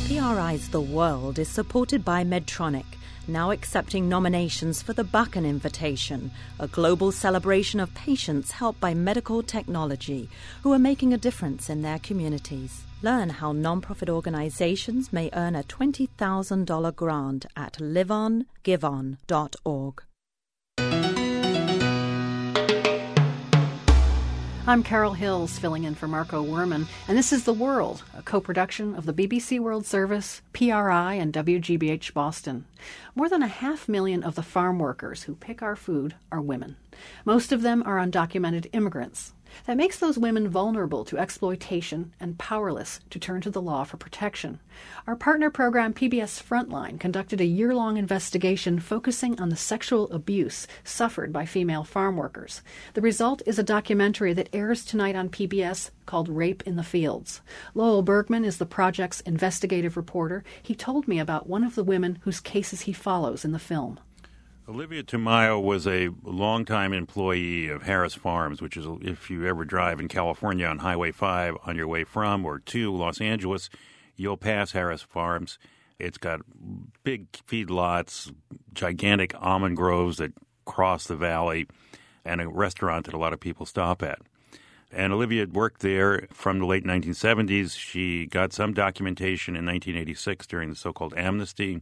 PRI's 0.07 0.69
The 0.69 0.81
World 0.81 1.39
is 1.39 1.47
supported 1.47 2.03
by 2.03 2.25
Medtronic, 2.25 2.83
now 3.27 3.51
accepting 3.51 4.09
nominations 4.09 4.81
for 4.81 4.93
the 4.93 5.05
Bakken 5.05 5.45
Invitation, 5.45 6.31
a 6.59 6.67
global 6.67 7.11
celebration 7.11 7.79
of 7.79 7.93
patients 7.93 8.49
helped 8.51 8.79
by 8.79 8.93
medical 8.93 9.43
technology 9.43 10.29
who 10.63 10.73
are 10.73 10.79
making 10.79 11.13
a 11.13 11.17
difference 11.17 11.69
in 11.69 11.81
their 11.81 11.99
communities. 11.99 12.83
Learn 13.01 13.29
how 13.29 13.53
nonprofit 13.53 14.09
organizations 14.09 15.13
may 15.13 15.29
earn 15.33 15.55
a 15.55 15.63
$20,000 15.63 16.95
grant 16.95 17.45
at 17.55 17.73
liveongiveon.org. 17.73 20.03
I'm 24.69 24.83
Carol 24.83 25.13
Hills, 25.13 25.57
filling 25.57 25.85
in 25.85 25.95
for 25.95 26.09
Marco 26.09 26.43
Werman, 26.43 26.87
and 27.07 27.17
this 27.17 27.31
is 27.31 27.45
The 27.45 27.53
World, 27.53 28.03
a 28.13 28.21
co 28.21 28.41
production 28.41 28.95
of 28.95 29.05
the 29.05 29.13
BBC 29.13 29.61
World 29.61 29.85
Service, 29.85 30.41
PRI, 30.51 31.13
and 31.13 31.31
WGBH 31.31 32.13
Boston. 32.13 32.65
More 33.15 33.29
than 33.29 33.41
a 33.41 33.47
half 33.47 33.87
million 33.87 34.23
of 34.25 34.35
the 34.35 34.43
farm 34.43 34.77
workers 34.77 35.23
who 35.23 35.35
pick 35.35 35.61
our 35.61 35.77
food 35.77 36.15
are 36.33 36.41
women. 36.41 36.75
Most 37.23 37.53
of 37.53 37.61
them 37.61 37.81
are 37.85 37.95
undocumented 37.95 38.67
immigrants, 38.73 39.31
that 39.65 39.77
makes 39.77 39.99
those 39.99 40.17
women 40.17 40.47
vulnerable 40.47 41.05
to 41.05 41.17
exploitation 41.17 42.13
and 42.19 42.37
powerless 42.37 42.99
to 43.09 43.19
turn 43.19 43.41
to 43.41 43.49
the 43.49 43.61
law 43.61 43.83
for 43.83 43.97
protection. 43.97 44.59
Our 45.05 45.15
partner 45.15 45.49
program, 45.49 45.93
PBS 45.93 46.41
Frontline, 46.41 46.99
conducted 46.99 47.41
a 47.41 47.45
year 47.45 47.73
long 47.73 47.97
investigation 47.97 48.79
focusing 48.79 49.39
on 49.39 49.49
the 49.49 49.55
sexual 49.55 50.11
abuse 50.11 50.67
suffered 50.83 51.31
by 51.31 51.45
female 51.45 51.83
farm 51.83 52.17
workers. 52.17 52.61
The 52.93 53.01
result 53.01 53.41
is 53.45 53.57
a 53.59 53.63
documentary 53.63 54.33
that 54.33 54.49
airs 54.53 54.85
tonight 54.85 55.15
on 55.15 55.29
PBS 55.29 55.91
called 56.05 56.29
Rape 56.29 56.63
in 56.65 56.75
the 56.75 56.83
Fields. 56.83 57.41
Lowell 57.73 58.01
Bergman 58.01 58.45
is 58.45 58.57
the 58.57 58.65
project's 58.65 59.21
investigative 59.21 59.97
reporter. 59.97 60.43
He 60.61 60.75
told 60.75 61.07
me 61.07 61.19
about 61.19 61.47
one 61.47 61.63
of 61.63 61.75
the 61.75 61.83
women 61.83 62.19
whose 62.21 62.39
cases 62.39 62.81
he 62.81 62.93
follows 62.93 63.45
in 63.45 63.51
the 63.51 63.59
film. 63.59 63.99
Olivia 64.69 65.01
Tamayo 65.01 65.63
was 65.63 65.87
a 65.87 66.09
longtime 66.23 66.91
employee 66.91 67.69
of 67.69 67.83
Harris 67.83 68.15
Farms, 68.15 68.61
which 68.61 68.75
is 68.75 68.85
if 68.99 69.29
you 69.29 69.47
ever 69.47 69.63
drive 69.63 69.97
in 69.97 70.09
California 70.09 70.65
on 70.65 70.79
Highway 70.79 71.13
5 71.13 71.55
on 71.65 71.77
your 71.77 71.87
way 71.87 72.03
from 72.03 72.45
or 72.45 72.59
to 72.59 72.93
Los 72.93 73.21
Angeles, 73.21 73.69
you'll 74.17 74.35
pass 74.35 74.73
Harris 74.73 75.01
Farms. 75.01 75.57
It's 75.99 76.17
got 76.17 76.41
big 77.05 77.31
feedlots, 77.31 78.33
gigantic 78.73 79.33
almond 79.39 79.77
groves 79.77 80.17
that 80.17 80.33
cross 80.65 81.07
the 81.07 81.15
valley, 81.15 81.65
and 82.25 82.41
a 82.41 82.49
restaurant 82.49 83.05
that 83.05 83.13
a 83.13 83.17
lot 83.17 83.31
of 83.31 83.39
people 83.39 83.65
stop 83.65 84.03
at. 84.03 84.19
And 84.91 85.13
Olivia 85.13 85.43
had 85.43 85.53
worked 85.53 85.79
there 85.79 86.27
from 86.33 86.59
the 86.59 86.65
late 86.65 86.83
1970s. 86.83 87.77
She 87.77 88.25
got 88.25 88.51
some 88.51 88.73
documentation 88.73 89.55
in 89.55 89.65
1986 89.65 90.45
during 90.45 90.69
the 90.71 90.75
so 90.75 90.91
called 90.91 91.13
amnesty 91.15 91.81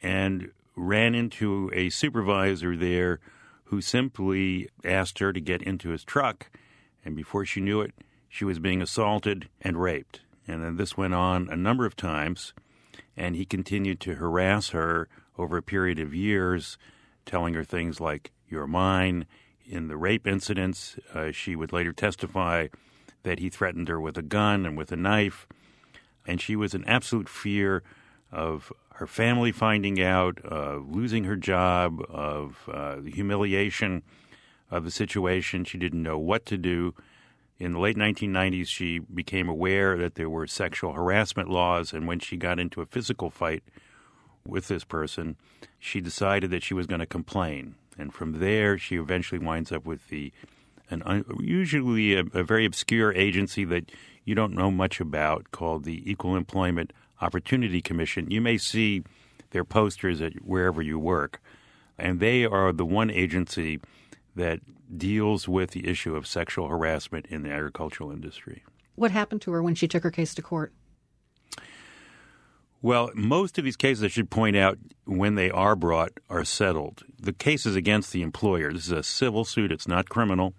and 0.00 0.52
ran 0.76 1.14
into 1.14 1.70
a 1.74 1.90
supervisor 1.90 2.76
there 2.76 3.20
who 3.64 3.80
simply 3.80 4.68
asked 4.84 5.18
her 5.18 5.32
to 5.32 5.40
get 5.40 5.62
into 5.62 5.90
his 5.90 6.04
truck. 6.04 6.50
And 7.04 7.16
before 7.16 7.44
she 7.44 7.60
knew 7.60 7.80
it, 7.80 7.92
she 8.28 8.44
was 8.44 8.58
being 8.58 8.82
assaulted 8.82 9.48
and 9.60 9.80
raped. 9.80 10.20
And 10.46 10.62
then 10.62 10.76
this 10.76 10.96
went 10.96 11.14
on 11.14 11.48
a 11.50 11.56
number 11.56 11.86
of 11.86 11.96
times. 11.96 12.52
And 13.16 13.36
he 13.36 13.44
continued 13.44 14.00
to 14.00 14.16
harass 14.16 14.70
her 14.70 15.08
over 15.38 15.56
a 15.56 15.62
period 15.62 15.98
of 15.98 16.14
years, 16.14 16.78
telling 17.26 17.54
her 17.54 17.64
things 17.64 18.00
like, 18.00 18.30
You're 18.48 18.66
mine. 18.66 19.26
In 19.64 19.88
the 19.88 19.96
rape 19.96 20.26
incidents, 20.26 20.96
uh, 21.14 21.30
she 21.30 21.56
would 21.56 21.72
later 21.72 21.92
testify 21.92 22.68
that 23.22 23.38
he 23.38 23.48
threatened 23.48 23.88
her 23.88 24.00
with 24.00 24.18
a 24.18 24.22
gun 24.22 24.66
and 24.66 24.76
with 24.76 24.92
a 24.92 24.96
knife. 24.96 25.46
And 26.26 26.40
she 26.40 26.56
was 26.56 26.74
in 26.74 26.84
absolute 26.84 27.28
fear 27.28 27.82
of 28.32 28.72
her 28.94 29.06
family 29.06 29.52
finding 29.52 30.02
out, 30.02 30.38
of 30.44 30.88
losing 30.88 31.24
her 31.24 31.36
job, 31.36 32.00
of 32.08 32.68
uh, 32.72 32.96
the 33.00 33.10
humiliation 33.10 34.02
of 34.70 34.84
the 34.84 34.90
situation. 34.90 35.64
She 35.64 35.78
didn't 35.78 36.02
know 36.02 36.18
what 36.18 36.46
to 36.46 36.56
do. 36.56 36.94
In 37.58 37.72
the 37.72 37.78
late 37.78 37.96
1990s, 37.96 38.66
she 38.66 38.98
became 38.98 39.48
aware 39.48 39.96
that 39.98 40.14
there 40.14 40.30
were 40.30 40.46
sexual 40.46 40.92
harassment 40.92 41.48
laws, 41.48 41.92
and 41.92 42.06
when 42.06 42.18
she 42.18 42.36
got 42.36 42.58
into 42.58 42.80
a 42.80 42.86
physical 42.86 43.30
fight 43.30 43.62
with 44.46 44.68
this 44.68 44.82
person, 44.82 45.36
she 45.78 46.00
decided 46.00 46.50
that 46.50 46.62
she 46.62 46.74
was 46.74 46.86
going 46.86 47.00
to 47.00 47.06
complain. 47.06 47.76
And 47.98 48.12
from 48.12 48.40
there, 48.40 48.78
she 48.78 48.96
eventually 48.96 49.38
winds 49.38 49.70
up 49.70 49.84
with 49.84 50.08
the 50.08 50.32
an 50.90 51.02
un, 51.04 51.24
usually 51.40 52.14
a, 52.14 52.20
a 52.34 52.42
very 52.42 52.64
obscure 52.64 53.12
agency 53.14 53.64
that 53.64 53.90
you 54.24 54.34
don't 54.34 54.54
know 54.54 54.70
much 54.70 55.00
about 55.00 55.50
called 55.50 55.84
the 55.84 56.08
Equal 56.10 56.36
Employment 56.36 56.92
Opportunity 57.22 57.80
Commission. 57.80 58.30
You 58.30 58.40
may 58.40 58.58
see 58.58 59.04
their 59.50 59.64
posters 59.64 60.20
at 60.20 60.34
wherever 60.44 60.82
you 60.82 60.98
work, 60.98 61.40
and 61.98 62.20
they 62.20 62.44
are 62.44 62.72
the 62.72 62.84
one 62.84 63.10
agency 63.10 63.80
that 64.34 64.60
deals 64.96 65.48
with 65.48 65.70
the 65.70 65.88
issue 65.88 66.16
of 66.16 66.26
sexual 66.26 66.68
harassment 66.68 67.26
in 67.26 67.42
the 67.42 67.50
agricultural 67.50 68.10
industry. 68.10 68.62
What 68.96 69.10
happened 69.10 69.40
to 69.42 69.52
her 69.52 69.62
when 69.62 69.74
she 69.74 69.88
took 69.88 70.02
her 70.02 70.10
case 70.10 70.34
to 70.34 70.42
court? 70.42 70.72
Well, 72.82 73.10
most 73.14 73.58
of 73.58 73.64
these 73.64 73.76
cases, 73.76 74.02
I 74.02 74.08
should 74.08 74.28
point 74.28 74.56
out, 74.56 74.76
when 75.04 75.36
they 75.36 75.50
are 75.50 75.76
brought, 75.76 76.12
are 76.28 76.44
settled. 76.44 77.04
The 77.16 77.32
case 77.32 77.64
is 77.64 77.76
against 77.76 78.12
the 78.12 78.22
employer. 78.22 78.72
This 78.72 78.86
is 78.86 78.92
a 78.92 79.04
civil 79.04 79.44
suit, 79.44 79.70
it's 79.70 79.86
not 79.86 80.08
criminal. 80.08 80.54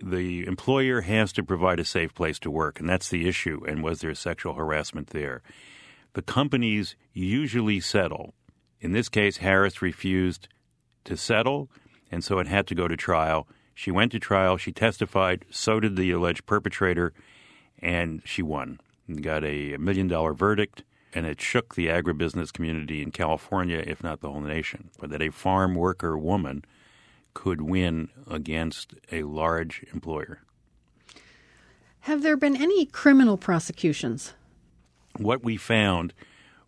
The 0.00 0.46
employer 0.46 1.00
has 1.00 1.32
to 1.32 1.42
provide 1.42 1.80
a 1.80 1.84
safe 1.84 2.14
place 2.14 2.38
to 2.40 2.50
work, 2.50 2.78
and 2.78 2.88
that's 2.88 3.08
the 3.08 3.26
issue. 3.26 3.62
And 3.66 3.82
was 3.82 4.00
there 4.00 4.14
sexual 4.14 4.54
harassment 4.54 5.08
there? 5.08 5.42
The 6.14 6.22
companies 6.22 6.96
usually 7.12 7.80
settle. 7.80 8.34
In 8.80 8.92
this 8.92 9.08
case, 9.08 9.38
Harris 9.38 9.82
refused 9.82 10.48
to 11.04 11.16
settle, 11.16 11.70
and 12.10 12.24
so 12.24 12.38
it 12.38 12.46
had 12.46 12.66
to 12.68 12.74
go 12.74 12.88
to 12.88 12.96
trial. 12.96 13.46
She 13.74 13.90
went 13.90 14.12
to 14.12 14.18
trial, 14.18 14.56
she 14.56 14.72
testified, 14.72 15.44
so 15.50 15.80
did 15.80 15.96
the 15.96 16.10
alleged 16.10 16.46
perpetrator, 16.46 17.12
and 17.78 18.22
she 18.24 18.42
won. 18.42 18.80
Got 19.20 19.44
a 19.44 19.76
million 19.78 20.08
dollar 20.08 20.34
verdict 20.34 20.82
and 21.14 21.26
it 21.26 21.40
shook 21.40 21.74
the 21.74 21.86
agribusiness 21.86 22.52
community 22.52 23.02
in 23.02 23.10
California, 23.10 23.82
if 23.86 24.02
not 24.02 24.20
the 24.20 24.30
whole 24.30 24.40
nation. 24.40 24.90
That 25.00 25.22
a 25.22 25.30
farm 25.30 25.74
worker 25.74 26.18
woman 26.18 26.64
could 27.34 27.60
win 27.60 28.10
against 28.26 28.94
a 29.10 29.22
large 29.22 29.84
employer. 29.92 30.42
Have 32.00 32.22
there 32.22 32.36
been 32.36 32.56
any 32.56 32.86
criminal 32.86 33.36
prosecutions? 33.36 34.34
What 35.16 35.42
we 35.42 35.56
found 35.56 36.14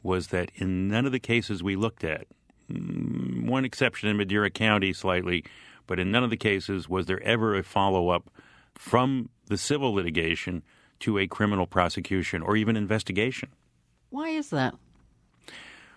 was 0.03 0.29
that 0.29 0.50
in 0.55 0.88
none 0.88 1.07
of 1.07 1.12
the 1.12 1.20
cases 1.20 1.62
we 1.62 1.76
looked 1.76 2.05
at, 2.05 2.26
mm, 2.70 3.46
one 3.46 3.64
exception 3.64 4.09
in 4.09 4.16
Madera 4.16 4.50
County 4.50 4.92
slightly, 4.92 5.44
but 5.87 5.98
in 5.98 6.11
none 6.11 6.24
of 6.24 6.31
the 6.31 6.37
cases 6.37 6.88
was 6.88 7.07
there 7.07 7.22
ever 7.22 7.57
a 7.57 7.62
follow 7.62 8.09
up 8.09 8.31
from 8.74 9.29
the 9.46 9.59
civil 9.59 9.92
litigation 9.92 10.62
to 11.00 11.18
a 11.18 11.26
criminal 11.26 11.66
prosecution 11.66 12.42
or 12.42 12.57
even 12.57 12.76
investigation. 12.76 13.50
Why 14.11 14.31
is 14.31 14.50
that? 14.50 14.74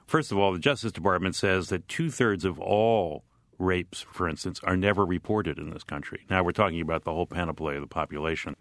First 0.06 0.32
of 0.32 0.38
all, 0.38 0.52
the 0.52 0.60
Justice 0.60 0.92
Department 0.92 1.36
says 1.36 1.70
that 1.70 1.88
two 1.88 2.10
thirds 2.10 2.46
of 2.46 2.60
all 2.60 3.24
rapes, 3.58 4.02
for 4.02 4.28
instance, 4.28 4.60
are 4.64 4.76
never 4.76 5.06
reported 5.06 5.58
in 5.58 5.70
this 5.70 5.84
country. 5.84 6.26
Now 6.30 6.44
we're 6.44 6.52
talking 6.52 6.82
about 6.82 7.04
the 7.04 7.14
whole 7.14 7.26
panoply 7.26 7.76
of 7.76 7.82
the 7.82 7.88
population. 7.88 8.56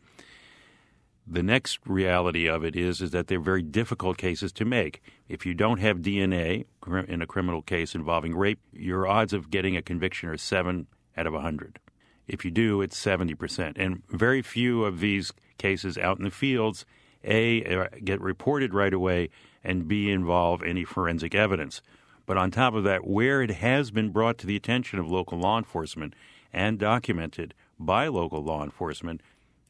The 1.27 1.43
next 1.43 1.79
reality 1.87 2.49
of 2.49 2.65
it 2.65 2.75
is, 2.75 3.01
is 3.01 3.13
that 3.13 3.29
they're 3.29 3.41
very 3.41 3.63
difficult 3.63 4.19
cases 4.19 4.53
to 4.53 4.65
make. 4.65 5.03
If 5.29 5.47
you 5.47 5.55
don't 5.55 5.79
have 5.79 5.99
DNA 5.99 6.67
in 7.09 7.23
a 7.23 7.27
criminal 7.27 7.63
case 7.63 7.95
involving 7.95 8.35
rape, 8.35 8.59
your 8.73 9.07
odds 9.07 9.33
of 9.33 9.51
getting 9.51 9.77
a 9.77 9.83
conviction 9.83 10.29
are 10.29 10.37
7 10.37 10.87
out 11.17 11.27
of 11.27 11.33
100. 11.33 11.79
If 12.27 12.45
you 12.45 12.51
do, 12.51 12.83
it's 12.83 13.03
70%. 13.03 13.75
And 13.77 14.03
very 14.09 14.43
few 14.43 14.85
of 14.85 15.01
these 15.01 15.33
cases 15.59 15.97
out 15.97 16.19
in 16.19 16.25
the 16.25 16.31
fields 16.31 16.85
a, 17.25 17.89
get 18.05 18.21
reported 18.21 18.75
right 18.75 18.93
away, 18.93 19.31
and 19.63 19.87
B, 19.87 20.11
involve 20.11 20.63
any 20.63 20.85
forensic 20.85 21.35
evidence. 21.35 21.83
But 22.27 22.37
on 22.37 22.51
top 22.51 22.75
of 22.75 22.85
that, 22.85 23.07
where 23.07 23.43
it 23.43 23.51
has 23.51 23.91
been 23.91 24.11
brought 24.11 24.39
to 24.39 24.47
the 24.47 24.57
attention 24.57 24.99
of 24.99 25.11
local 25.11 25.39
law 25.39 25.59
enforcement 25.59 26.15
and 26.53 26.79
documented 26.79 27.55
by 27.79 28.09
local 28.09 28.43
law 28.43 28.65
enforcement, 28.65 29.21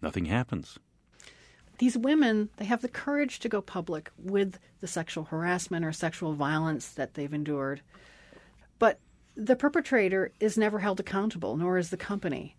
nothing 0.01 0.27
happens. 0.27 0.79
These 1.79 1.97
women, 1.97 2.49
they 2.57 2.65
have 2.65 2.83
the 2.83 2.89
courage 2.89 3.41
to 3.41 3.49
go 3.49 3.61
public 3.61 4.11
with 4.19 4.59
the 4.81 4.87
sexual 4.87 5.25
harassment 5.25 5.85
or 5.85 5.93
sexual 5.93 6.35
violence 6.35 6.91
that 6.91 7.15
they've 7.15 7.33
endured. 7.33 7.81
But 8.79 8.99
the 9.37 9.57
perpetrator 9.57 10.33
is 10.39 10.59
never 10.59 10.79
held 10.79 11.01
accountable, 11.01 11.57
nor 11.57 11.79
is 11.79 11.91
the 11.91 11.97
company 11.97 12.57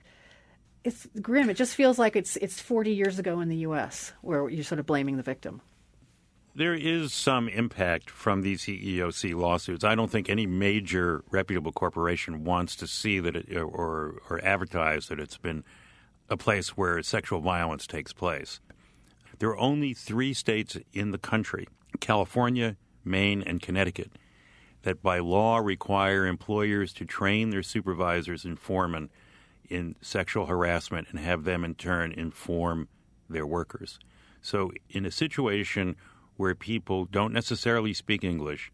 it's 0.83 1.07
grim. 1.21 1.49
It 1.49 1.55
just 1.55 1.75
feels 1.75 1.97
like 1.97 2.15
it's 2.15 2.35
it's 2.37 2.59
40 2.59 2.91
years 2.91 3.19
ago 3.19 3.39
in 3.39 3.49
the 3.49 3.57
U.S. 3.57 4.13
where 4.21 4.49
you're 4.49 4.63
sort 4.63 4.79
of 4.79 4.85
blaming 4.85 5.17
the 5.17 5.23
victim. 5.23 5.61
There 6.55 6.75
is 6.75 7.13
some 7.13 7.49
impact 7.49 8.11
from 8.11 8.41
these 8.41 8.63
EEOC 8.63 9.33
lawsuits. 9.33 9.83
I 9.83 9.95
don't 9.95 10.11
think 10.11 10.29
any 10.29 10.45
major 10.45 11.23
reputable 11.31 11.71
corporation 11.71 12.43
wants 12.43 12.75
to 12.75 12.87
see 12.87 13.19
that 13.19 13.35
it, 13.35 13.57
or 13.57 14.21
or 14.29 14.39
advertise 14.43 15.07
that 15.07 15.19
it's 15.19 15.37
been 15.37 15.63
a 16.29 16.37
place 16.37 16.69
where 16.69 17.01
sexual 17.01 17.39
violence 17.39 17.87
takes 17.87 18.13
place. 18.13 18.59
There 19.43 19.49
are 19.49 19.59
only 19.59 19.93
three 19.93 20.33
states 20.33 20.77
in 20.93 21.11
the 21.11 21.17
country: 21.17 21.67
California, 21.99 22.77
Maine, 23.03 23.43
and 23.43 23.61
Connecticut, 23.61 24.11
that 24.83 25.03
by 25.03 25.19
law 25.19 25.57
require 25.57 26.25
employers 26.25 26.93
to 26.93 27.03
train 27.03 27.49
their 27.49 27.61
supervisors 27.61 28.45
and 28.45 28.57
foremen 28.57 29.09
in 29.67 29.97
sexual 29.99 30.45
harassment 30.45 31.09
and 31.09 31.19
have 31.19 31.43
them 31.43 31.65
in 31.65 31.75
turn 31.75 32.13
inform 32.13 32.87
their 33.29 33.45
workers. 33.45 33.99
So, 34.41 34.71
in 34.89 35.05
a 35.05 35.11
situation 35.11 35.97
where 36.37 36.55
people 36.55 37.03
don't 37.03 37.33
necessarily 37.33 37.93
speak 37.93 38.23
English, 38.23 38.71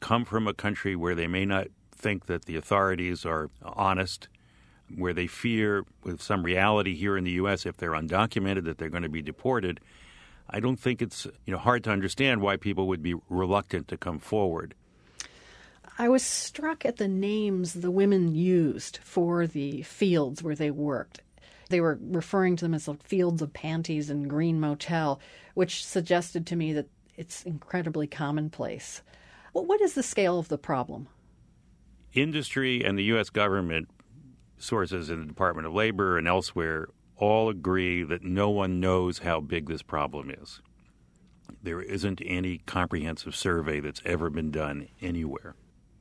come 0.00 0.26
from 0.26 0.46
a 0.46 0.52
country 0.52 0.94
where 0.94 1.14
they 1.14 1.28
may 1.28 1.46
not 1.46 1.68
think 1.92 2.26
that 2.26 2.44
the 2.44 2.56
authorities 2.56 3.24
are 3.24 3.48
honest, 3.62 4.28
where 4.94 5.14
they 5.14 5.26
fear, 5.26 5.86
with 6.04 6.20
some 6.20 6.42
reality 6.42 6.94
here 6.94 7.16
in 7.16 7.24
the 7.24 7.40
U.S., 7.42 7.64
if 7.64 7.78
they're 7.78 7.92
undocumented, 7.92 8.64
that 8.64 8.76
they're 8.76 8.90
going 8.90 9.02
to 9.02 9.08
be 9.08 9.22
deported. 9.22 9.80
I 10.50 10.60
don't 10.60 10.78
think 10.78 11.00
it's 11.00 11.26
you 11.46 11.52
know 11.52 11.58
hard 11.58 11.84
to 11.84 11.90
understand 11.90 12.42
why 12.42 12.56
people 12.56 12.88
would 12.88 13.02
be 13.02 13.14
reluctant 13.28 13.88
to 13.88 13.96
come 13.96 14.18
forward. 14.18 14.74
I 15.98 16.08
was 16.08 16.24
struck 16.24 16.84
at 16.84 16.96
the 16.96 17.08
names 17.08 17.74
the 17.74 17.90
women 17.90 18.34
used 18.34 18.98
for 19.02 19.46
the 19.46 19.82
fields 19.82 20.42
where 20.42 20.54
they 20.54 20.70
worked. 20.70 21.20
They 21.68 21.80
were 21.80 21.98
referring 22.00 22.56
to 22.56 22.64
them 22.64 22.74
as 22.74 22.88
like 22.88 23.02
fields 23.02 23.42
of 23.42 23.52
panties 23.52 24.10
and 24.10 24.28
green 24.28 24.58
motel, 24.58 25.20
which 25.54 25.84
suggested 25.84 26.46
to 26.46 26.56
me 26.56 26.72
that 26.72 26.88
it's 27.16 27.44
incredibly 27.44 28.06
commonplace. 28.06 29.02
Well, 29.52 29.66
what 29.66 29.80
is 29.80 29.94
the 29.94 30.02
scale 30.02 30.38
of 30.38 30.48
the 30.48 30.58
problem? 30.58 31.08
Industry 32.12 32.84
and 32.84 32.98
the 32.98 33.04
U.S. 33.04 33.30
government, 33.30 33.88
sources 34.58 35.10
in 35.10 35.20
the 35.20 35.26
Department 35.26 35.66
of 35.66 35.74
Labor 35.74 36.18
and 36.18 36.26
elsewhere, 36.26 36.88
all 37.20 37.50
agree 37.50 38.02
that 38.02 38.24
no 38.24 38.50
one 38.50 38.80
knows 38.80 39.18
how 39.18 39.40
big 39.40 39.68
this 39.68 39.82
problem 39.82 40.30
is. 40.30 40.60
There 41.62 41.82
isn't 41.82 42.22
any 42.24 42.58
comprehensive 42.58 43.36
survey 43.36 43.80
that's 43.80 44.02
ever 44.04 44.30
been 44.30 44.50
done 44.50 44.88
anywhere. 45.00 45.54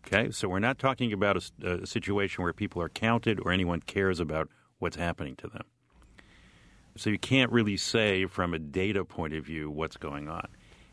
Okay, 0.08 0.32
so 0.32 0.48
we're 0.48 0.60
not 0.60 0.80
talking 0.80 1.12
about 1.12 1.52
a, 1.62 1.82
a, 1.82 1.86
situation 1.86 2.44
where 2.44 2.54
people 2.54 2.82
are 2.82 2.90
counted 2.90 3.40
or 3.42 3.52
anyone 3.52 3.82
cares 3.82 4.20
about 4.20 4.50
what's 4.80 4.96
happening 4.96 5.36
to 5.36 5.48
them. 5.48 5.66
So 6.96 7.10
you 7.10 7.20
can't 7.20 7.52
really 7.52 7.78
say 7.78 8.26
from 8.26 8.54
a 8.54 8.60
data 8.60 9.04
point 9.04 9.34
of 9.34 9.46
view 9.46 9.70
what's 9.70 9.98
going 9.98 10.30
on. 10.30 10.48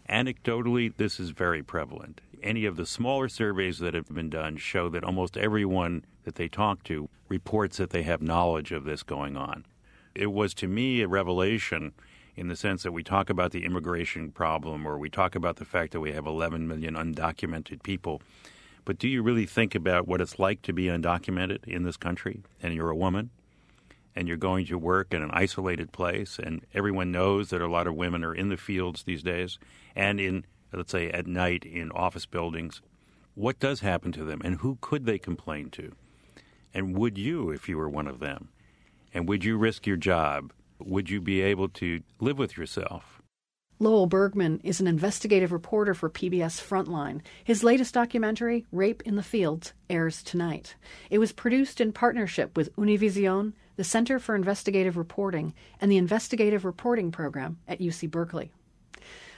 Anecdotally, 0.09 0.95
this 0.97 1.19
is 1.19 1.31
very 1.31 1.63
prevalent. 1.63 2.21
Any 2.43 2.65
of 2.65 2.77
the 2.77 2.87
smaller 2.87 3.29
surveys 3.29 3.79
that 3.79 3.95
have 3.95 4.07
been 4.07 4.31
done 4.31 4.57
show 4.57 4.89
that 4.89 5.05
almost 5.05 5.37
everyone 5.37 6.05
that 6.25 6.35
they 6.35 6.49
talk 6.49 6.83
to 6.85 7.09
reports 7.29 7.77
that 7.79 7.91
they 7.91 8.03
have 8.03 8.21
knowledge 8.21 8.73
of 8.73 8.85
this 8.85 9.03
going 9.03 9.37
on. 9.37 9.65
It 10.17 10.33
was 10.33 10.55
to 10.55 10.67
me 10.67 11.03
a 11.03 11.09
revelation 11.09 11.93
in 12.37 12.49
the 12.49 12.57
sense 12.57 12.83
that 12.83 12.93
we 12.93 13.03
talk 13.03 13.29
about 13.29 13.53
the 13.53 13.65
immigration 13.67 14.33
problem 14.33 14.87
or 14.87 14.99
we 14.99 15.11
talk 15.11 15.35
about 15.35 15.57
the 15.57 15.65
fact 15.65 15.93
that 15.93 16.01
we 16.01 16.13
have 16.13 16.27
11 16.27 16.67
million 16.67 16.95
undocumented 16.95 17.83
people. 17.83 18.23
But 18.87 18.99
do 18.99 19.09
you 19.09 19.23
really 19.23 19.45
think 19.45 19.75
about 19.75 20.09
what 20.09 20.23
it's 20.23 20.39
like 20.39 20.63
to 20.63 20.73
be 20.73 20.85
undocumented 20.85 21.65
in 21.67 21.83
this 21.83 21.99
country 21.99 22.43
and 22.63 22.73
you're 22.73 22.89
a 22.89 22.97
woman 22.97 23.31
and 24.15 24.27
you're 24.27 24.39
going 24.39 24.65
to 24.67 24.79
work 24.79 25.13
in 25.13 25.23
an 25.23 25.31
isolated 25.33 25.93
place 25.93 26.39
and 26.43 26.65
everyone 26.73 27.13
knows 27.13 27.51
that 27.51 27.61
a 27.61 27.69
lot 27.69 27.87
of 27.87 27.95
women 27.95 28.25
are 28.25 28.35
in 28.35 28.49
the 28.49 28.57
fields 28.57 29.03
these 29.03 29.23
days 29.23 29.59
and 29.95 30.19
in 30.19 30.47
let's 30.73 30.93
say 30.93 31.11
at 31.11 31.27
night 31.27 31.65
in 31.65 31.91
office 31.93 32.27
buildings 32.27 32.81
what 33.35 33.59
does 33.59 33.81
happen 33.81 34.13
to 34.13 34.25
them 34.25 34.41
and 34.45 34.57
who 34.57 34.79
could 34.81 35.05
they 35.05 35.19
complain 35.19 35.69
to 35.69 35.93
and 36.73 36.97
would 36.97 37.19
you 37.19 37.51
if 37.51 37.69
you 37.69 37.77
were 37.77 37.89
one 37.89 38.07
of 38.07 38.21
them 38.21 38.49
and 39.17 39.27
would 39.27 39.43
you 39.43 39.57
risk 39.57 39.87
your 39.87 39.97
job 39.97 40.53
would 40.79 41.09
you 41.09 41.23
be 41.23 41.41
able 41.41 41.71
to 41.71 42.03
live 42.21 42.37
with 42.39 42.57
yourself 42.57 43.23
Lowell 43.79 44.07
Bergman 44.07 44.61
is 44.63 44.79
an 44.79 44.87
investigative 44.87 45.53
reporter 45.53 45.93
for 45.93 46.09
PBS 46.09 46.63
Frontline. 46.63 47.21
His 47.45 47.63
latest 47.63 47.93
documentary, 47.93 48.65
Rape 48.73 49.03
in 49.05 49.17
the 49.17 49.23
Fields, 49.23 49.75
airs 49.91 50.23
tonight. 50.23 50.77
It 51.11 51.19
was 51.19 51.33
produced 51.33 51.79
in 51.79 51.93
partnership 51.93 52.57
with 52.57 52.75
Univision, 52.77 53.53
the 53.77 53.85
Center 53.85 54.19
for 54.19 54.35
Investigative 54.35 54.97
Reporting, 54.97 55.53
and 55.79 55.93
the 55.93 55.99
Investigative 55.99 56.65
Reporting 56.65 57.11
Program 57.11 57.59
at 57.69 57.81
UC 57.81 58.11
Berkeley. 58.11 58.51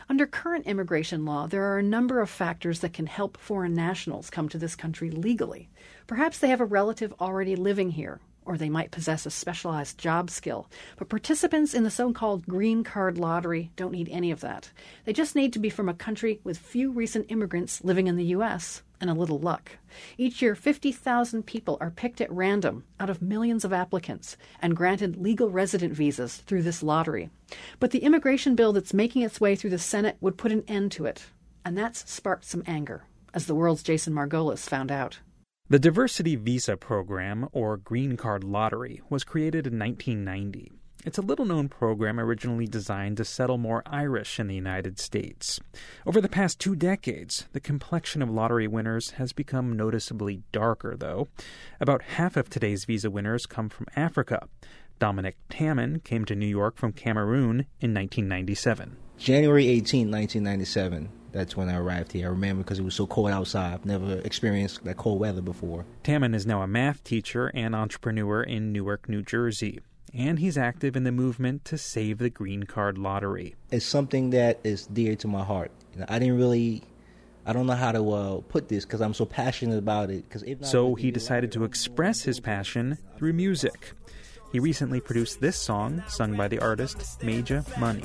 Under 0.08 0.24
current 0.24 0.66
immigration 0.66 1.24
law, 1.24 1.48
there 1.48 1.64
are 1.64 1.78
a 1.78 1.82
number 1.82 2.20
of 2.20 2.30
factors 2.30 2.78
that 2.78 2.92
can 2.92 3.06
help 3.06 3.36
foreign 3.38 3.74
nationals 3.74 4.30
come 4.30 4.48
to 4.50 4.58
this 4.58 4.76
country 4.76 5.10
legally. 5.10 5.68
Perhaps 6.06 6.38
they 6.38 6.48
have 6.48 6.60
a 6.60 6.64
relative 6.64 7.12
already 7.20 7.56
living 7.56 7.90
here, 7.90 8.20
or 8.48 8.56
they 8.56 8.70
might 8.70 8.90
possess 8.90 9.26
a 9.26 9.30
specialized 9.30 9.98
job 9.98 10.30
skill. 10.30 10.70
But 10.96 11.10
participants 11.10 11.74
in 11.74 11.84
the 11.84 11.90
so 11.90 12.14
called 12.14 12.46
green 12.46 12.82
card 12.82 13.18
lottery 13.18 13.70
don't 13.76 13.92
need 13.92 14.08
any 14.08 14.30
of 14.30 14.40
that. 14.40 14.70
They 15.04 15.12
just 15.12 15.36
need 15.36 15.52
to 15.52 15.58
be 15.58 15.68
from 15.68 15.86
a 15.86 15.94
country 15.94 16.40
with 16.44 16.56
few 16.56 16.90
recent 16.90 17.30
immigrants 17.30 17.84
living 17.84 18.06
in 18.06 18.16
the 18.16 18.24
U.S. 18.36 18.82
and 19.02 19.10
a 19.10 19.14
little 19.14 19.38
luck. 19.38 19.72
Each 20.16 20.40
year, 20.40 20.54
50,000 20.54 21.44
people 21.44 21.76
are 21.78 21.90
picked 21.90 22.22
at 22.22 22.32
random 22.32 22.84
out 22.98 23.10
of 23.10 23.20
millions 23.20 23.66
of 23.66 23.72
applicants 23.74 24.38
and 24.62 24.74
granted 24.74 25.18
legal 25.18 25.50
resident 25.50 25.92
visas 25.92 26.38
through 26.38 26.62
this 26.62 26.82
lottery. 26.82 27.28
But 27.78 27.90
the 27.90 28.02
immigration 28.02 28.54
bill 28.54 28.72
that's 28.72 28.94
making 28.94 29.22
its 29.22 29.42
way 29.42 29.56
through 29.56 29.70
the 29.70 29.78
Senate 29.78 30.16
would 30.22 30.38
put 30.38 30.52
an 30.52 30.64
end 30.66 30.90
to 30.92 31.04
it. 31.04 31.26
And 31.66 31.76
that's 31.76 32.10
sparked 32.10 32.46
some 32.46 32.62
anger, 32.66 33.04
as 33.34 33.44
the 33.44 33.54
world's 33.54 33.82
Jason 33.82 34.14
Margolis 34.14 34.66
found 34.66 34.90
out. 34.90 35.18
The 35.70 35.78
Diversity 35.78 36.34
Visa 36.34 36.78
Program, 36.78 37.46
or 37.52 37.76
Green 37.76 38.16
Card 38.16 38.42
Lottery, 38.42 39.02
was 39.10 39.22
created 39.22 39.66
in 39.66 39.78
1990. 39.78 40.72
It's 41.04 41.18
a 41.18 41.22
little 41.22 41.44
known 41.44 41.68
program 41.68 42.18
originally 42.18 42.66
designed 42.66 43.18
to 43.18 43.24
settle 43.26 43.58
more 43.58 43.82
Irish 43.84 44.40
in 44.40 44.46
the 44.46 44.54
United 44.54 44.98
States. 44.98 45.60
Over 46.06 46.22
the 46.22 46.28
past 46.30 46.58
two 46.58 46.74
decades, 46.74 47.48
the 47.52 47.60
complexion 47.60 48.22
of 48.22 48.30
lottery 48.30 48.66
winners 48.66 49.10
has 49.18 49.34
become 49.34 49.76
noticeably 49.76 50.42
darker, 50.52 50.96
though. 50.96 51.28
About 51.80 52.00
half 52.00 52.38
of 52.38 52.48
today's 52.48 52.86
visa 52.86 53.10
winners 53.10 53.44
come 53.44 53.68
from 53.68 53.88
Africa. 53.94 54.48
Dominic 54.98 55.36
Tammen 55.50 56.02
came 56.02 56.24
to 56.24 56.34
New 56.34 56.46
York 56.46 56.78
from 56.78 56.94
Cameroon 56.94 57.66
in 57.78 57.92
1997. 57.92 58.96
January 59.18 59.68
18, 59.68 60.10
1997 60.10 61.10
that's 61.38 61.56
when 61.56 61.68
I 61.68 61.78
arrived 61.78 62.12
here. 62.12 62.26
I 62.26 62.30
remember 62.30 62.64
because 62.64 62.78
it 62.80 62.84
was 62.84 62.94
so 62.94 63.06
cold 63.06 63.30
outside. 63.30 63.74
I've 63.74 63.86
never 63.86 64.18
experienced 64.18 64.84
that 64.84 64.96
cold 64.96 65.20
weather 65.20 65.40
before. 65.40 65.84
Tammen 66.02 66.34
is 66.34 66.46
now 66.46 66.62
a 66.62 66.66
math 66.66 67.04
teacher 67.04 67.52
and 67.54 67.76
entrepreneur 67.76 68.42
in 68.42 68.72
Newark, 68.72 69.08
New 69.08 69.22
Jersey. 69.22 69.80
And 70.12 70.38
he's 70.38 70.58
active 70.58 70.96
in 70.96 71.04
the 71.04 71.12
movement 71.12 71.64
to 71.66 71.78
save 71.78 72.18
the 72.18 72.30
green 72.30 72.64
card 72.64 72.98
lottery. 72.98 73.54
It's 73.70 73.86
something 73.86 74.30
that 74.30 74.58
is 74.64 74.86
dear 74.86 75.14
to 75.16 75.28
my 75.28 75.44
heart. 75.44 75.70
You 75.94 76.00
know, 76.00 76.06
I 76.08 76.18
didn't 76.18 76.38
really 76.38 76.82
I 77.46 77.52
don't 77.52 77.66
know 77.66 77.74
how 77.74 77.92
to 77.92 78.10
uh, 78.10 78.40
put 78.48 78.68
this 78.68 78.84
because 78.84 79.00
I'm 79.00 79.14
so 79.14 79.24
passionate 79.24 79.78
about 79.78 80.10
it. 80.10 80.28
Cause 80.28 80.44
so 80.62 80.96
he 80.96 81.10
decided 81.10 81.52
to 81.52 81.64
express 81.64 82.22
his 82.22 82.40
passion 82.40 82.98
through 83.16 83.32
music. 83.32 83.92
He 84.50 84.58
recently 84.58 85.00
produced 85.00 85.40
this 85.40 85.56
song, 85.56 86.02
sung 86.08 86.36
by 86.36 86.48
the 86.48 86.58
artist 86.58 87.22
Major 87.22 87.64
Money. 87.78 88.04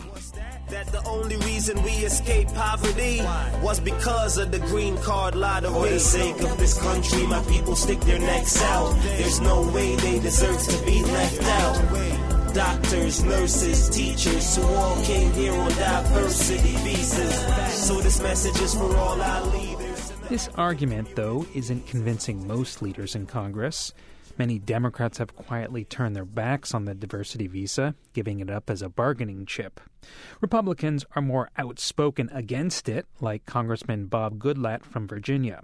That 0.69 0.87
the 0.87 1.03
only 1.07 1.37
reason 1.37 1.81
we 1.83 1.91
escaped 1.91 2.53
poverty 2.55 3.21
was 3.61 3.79
because 3.79 4.37
of 4.37 4.51
the 4.51 4.59
green 4.59 4.97
card 4.97 5.35
lottery. 5.35 5.71
For 5.71 5.89
the 5.89 5.99
sake 5.99 6.41
of 6.41 6.57
this 6.57 6.79
country, 6.81 7.27
my 7.27 7.43
people 7.43 7.75
stick 7.75 7.99
their 8.01 8.19
necks 8.19 8.61
out. 8.61 8.93
There's 9.01 9.39
no 9.41 9.61
way 9.71 9.95
they 9.97 10.19
deserve 10.19 10.59
to 10.61 10.85
be 10.85 11.03
left 11.03 11.43
out. 11.43 12.53
Doctors, 12.53 13.23
nurses, 13.23 13.89
teachers 13.89 14.55
who 14.55 14.63
all 14.63 15.03
came 15.03 15.31
here 15.33 15.53
on 15.53 15.69
diversity 15.71 16.75
visas. 16.77 17.35
So 17.73 17.99
this 18.01 18.21
message 18.21 18.59
is 18.61 18.73
for 18.73 18.95
all 18.95 19.21
our 19.21 19.45
leaders. 19.47 20.11
This 20.29 20.49
argument, 20.55 21.15
though, 21.15 21.45
isn't 21.53 21.87
convincing 21.87 22.47
most 22.47 22.81
leaders 22.81 23.15
in 23.15 23.25
Congress. 23.25 23.91
Many 24.37 24.57
Democrats 24.57 25.19
have 25.19 25.35
quietly 25.35 25.83
turned 25.83 26.15
their 26.15 26.25
backs 26.25 26.73
on 26.73 26.85
the 26.85 26.95
diversity 26.95 27.47
visa, 27.47 27.93
giving 28.13 28.39
it 28.39 28.49
up 28.49 28.69
as 28.69 28.81
a 28.81 28.89
bargaining 28.89 29.45
chip. 29.45 29.79
Republicans 30.41 31.05
are 31.15 31.21
more 31.21 31.49
outspoken 31.57 32.29
against 32.33 32.89
it, 32.89 33.05
like 33.21 33.45
Congressman 33.45 34.07
Bob 34.07 34.39
Goodlatte 34.39 34.83
from 34.83 35.07
Virginia. 35.07 35.61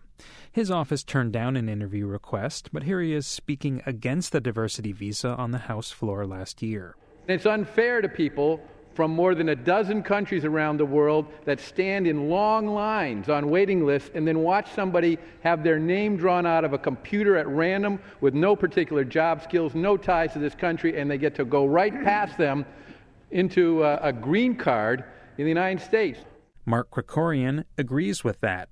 His 0.52 0.71
office 0.71 1.04
turned 1.04 1.34
down 1.34 1.56
an 1.56 1.69
interview 1.69 2.06
request, 2.06 2.69
but 2.71 2.84
here 2.84 3.02
he 3.02 3.13
is 3.13 3.28
speaking 3.28 3.82
against 3.86 4.32
the 4.32 4.41
diversity 4.41 4.91
visa 4.91 5.30
on 5.30 5.52
the 5.52 5.60
House 5.60 5.91
floor 5.91 6.25
last 6.25 6.62
year. 6.62 6.95
It's 7.28 7.45
unfair 7.45 8.02
to 8.02 8.10
people 8.10 8.62
from 8.99 9.12
more 9.12 9.34
than 9.34 9.49
a 9.49 9.56
dozen 9.56 10.04
countries 10.04 10.43
around 10.43 10.78
the 10.78 10.86
world 10.86 11.25
that 11.45 11.60
stand 11.60 12.08
in 12.08 12.28
long 12.28 12.67
lines 12.67 13.30
on 13.30 13.49
waiting 13.49 13.86
lists 13.86 14.10
and 14.13 14.28
then 14.28 14.39
watch 14.39 14.69
somebody 14.73 15.17
have 15.41 15.63
their 15.63 15.80
name 15.80 16.17
drawn 16.17 16.45
out 16.45 16.65
of 16.65 16.73
a 16.73 16.78
computer 16.78 17.38
at 17.38 17.47
random 17.47 17.99
with 18.19 18.34
no 18.34 18.56
particular 18.56 19.06
job 19.06 19.41
skills, 19.41 19.73
no 19.73 19.95
ties 19.95 20.34
to 20.34 20.39
this 20.39 20.56
country, 20.56 20.99
and 20.99 21.10
they 21.10 21.17
get 21.17 21.36
to 21.36 21.45
go 21.45 21.65
right 21.65 21.93
past 22.04 22.38
them 22.38 22.65
into 23.31 23.83
a, 23.83 23.97
a 23.97 24.13
green 24.13 24.55
card 24.55 25.03
in 25.37 25.45
the 25.45 25.49
United 25.49 25.83
States. 25.83 26.19
Mark 26.65 26.91
Krikorian 26.91 27.63
agrees 27.77 28.23
with 28.23 28.41
that. 28.41 28.69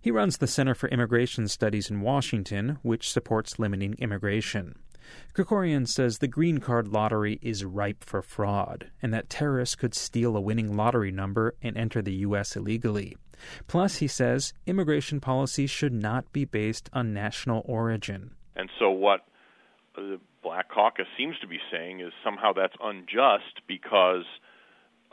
He 0.00 0.10
runs 0.10 0.38
the 0.38 0.46
Center 0.46 0.74
for 0.74 0.88
Immigration 0.88 1.48
Studies 1.48 1.90
in 1.90 2.00
Washington, 2.00 2.78
which 2.82 3.10
supports 3.10 3.58
limiting 3.58 3.94
immigration. 3.98 4.76
Krikorian 5.34 5.88
says 5.88 6.18
the 6.18 6.28
green 6.28 6.58
card 6.58 6.88
lottery 6.88 7.38
is 7.42 7.64
ripe 7.64 8.04
for 8.04 8.22
fraud, 8.22 8.90
and 9.02 9.12
that 9.12 9.30
terrorists 9.30 9.74
could 9.74 9.94
steal 9.94 10.36
a 10.36 10.40
winning 10.40 10.76
lottery 10.76 11.10
number 11.10 11.54
and 11.62 11.76
enter 11.76 12.02
the 12.02 12.14
U.S. 12.14 12.56
illegally. 12.56 13.16
Plus, 13.66 13.96
he 13.96 14.06
says 14.06 14.52
immigration 14.66 15.20
policy 15.20 15.66
should 15.66 15.92
not 15.92 16.30
be 16.32 16.44
based 16.44 16.90
on 16.92 17.14
national 17.14 17.62
origin. 17.64 18.32
And 18.54 18.68
so, 18.78 18.90
what 18.90 19.20
the 19.96 20.20
Black 20.42 20.70
Caucus 20.70 21.06
seems 21.16 21.38
to 21.40 21.46
be 21.46 21.58
saying 21.70 22.00
is 22.00 22.12
somehow 22.24 22.52
that's 22.52 22.74
unjust 22.82 23.60
because 23.66 24.24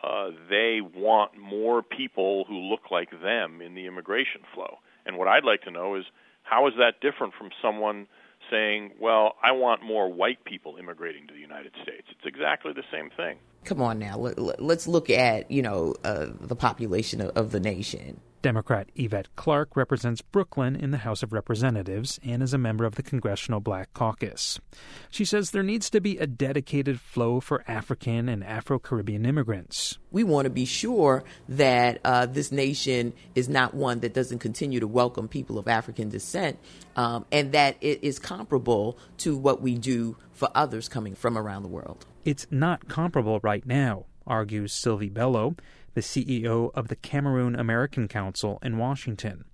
uh, 0.04 0.30
they 0.50 0.80
want 0.82 1.38
more 1.38 1.82
people 1.82 2.46
who 2.48 2.58
look 2.58 2.92
like 2.92 3.10
them 3.22 3.62
in 3.62 3.76
the 3.76 3.86
immigration 3.88 4.42
flow. 4.54 4.78
And 5.06 5.18
what 5.18 5.28
I'd 5.28 5.44
like 5.44 5.64
to 5.64 5.72
know 5.72 5.96
is 5.96 6.06
how 6.44 6.68
is 6.68 6.74
that 6.78 7.02
different 7.02 7.34
from 7.34 7.50
someone 7.62 8.08
saying, 8.50 8.92
well, 9.00 9.36
I 9.44 9.52
want 9.52 9.84
more 9.84 10.12
white 10.12 10.44
people 10.46 10.78
immigrating 10.78 11.28
to 11.28 11.34
the 11.34 11.40
United 11.40 11.74
States. 11.84 12.08
It's 12.12 12.26
exactly 12.26 12.74
the 12.74 12.84
same 12.92 13.10
thing. 13.10 13.38
Come 13.68 13.82
on 13.82 14.00
now, 14.00 14.18
let's 14.18 14.88
look 14.88 15.10
at 15.10 15.52
you 15.52 15.62
know 15.62 15.94
uh, 16.06 16.28
the 16.40 16.56
population 16.56 17.20
of 17.20 17.52
the 17.52 17.60
nation. 17.60 18.22
Democrat 18.42 18.90
Yvette 18.96 19.36
Clarke 19.36 19.76
represents 19.76 20.22
Brooklyn 20.22 20.78
in 20.78 20.92
the 20.92 21.00
House 21.00 21.22
of 21.22 21.34
Representatives 21.34 22.18
and 22.24 22.42
is 22.42 22.54
a 22.54 22.58
member 22.58 22.86
of 22.86 22.96
the 22.96 23.04
Congressional 23.04 23.60
Black 23.60 23.94
Caucus. 23.94 24.62
She 25.10 25.26
says 25.26 25.52
there 25.52 25.64
needs 25.64 25.90
to 25.90 26.00
be 26.00 26.18
a 26.18 26.26
dedicated 26.26 27.02
flow 27.02 27.42
for 27.42 27.66
African 27.68 28.30
and 28.30 28.46
Afro 28.46 28.80
Caribbean 28.80 29.26
immigrants. 29.26 29.98
We 30.12 30.24
want 30.24 30.46
to 30.46 30.50
be 30.50 30.64
sure 30.64 31.26
that 31.50 32.00
uh, 32.06 32.26
this 32.26 32.54
nation 32.54 33.12
is 33.36 33.50
not 33.50 33.74
one 33.74 34.00
that 34.00 34.14
doesn't 34.14 34.40
continue 34.40 34.80
to 34.80 34.88
welcome 34.88 35.28
people 35.28 35.60
of 35.60 35.68
African 35.68 36.08
descent 36.08 36.58
um, 36.96 37.26
and 37.34 37.52
that 37.52 37.76
it 37.82 38.02
is 38.02 38.18
comparable 38.18 38.98
to 39.18 39.36
what 39.36 39.62
we 39.62 39.76
do 39.76 40.16
for 40.32 40.50
others 40.56 40.88
coming 40.88 41.16
from 41.16 41.38
around 41.38 41.64
the 41.64 41.70
world. 41.70 42.06
It's 42.28 42.46
not 42.52 42.90
comparable 42.90 43.40
right 43.42 43.66
now, 43.66 44.04
argues 44.26 44.74
Sylvie 44.74 45.08
Bello 45.08 45.56
the 45.94 46.02
CEO 46.02 46.70
of 46.76 46.90
the 46.90 46.96
Cameroon 46.98 47.56
American 47.56 48.08
Council 48.10 48.60
in 48.62 48.78
Washington. 48.78 49.46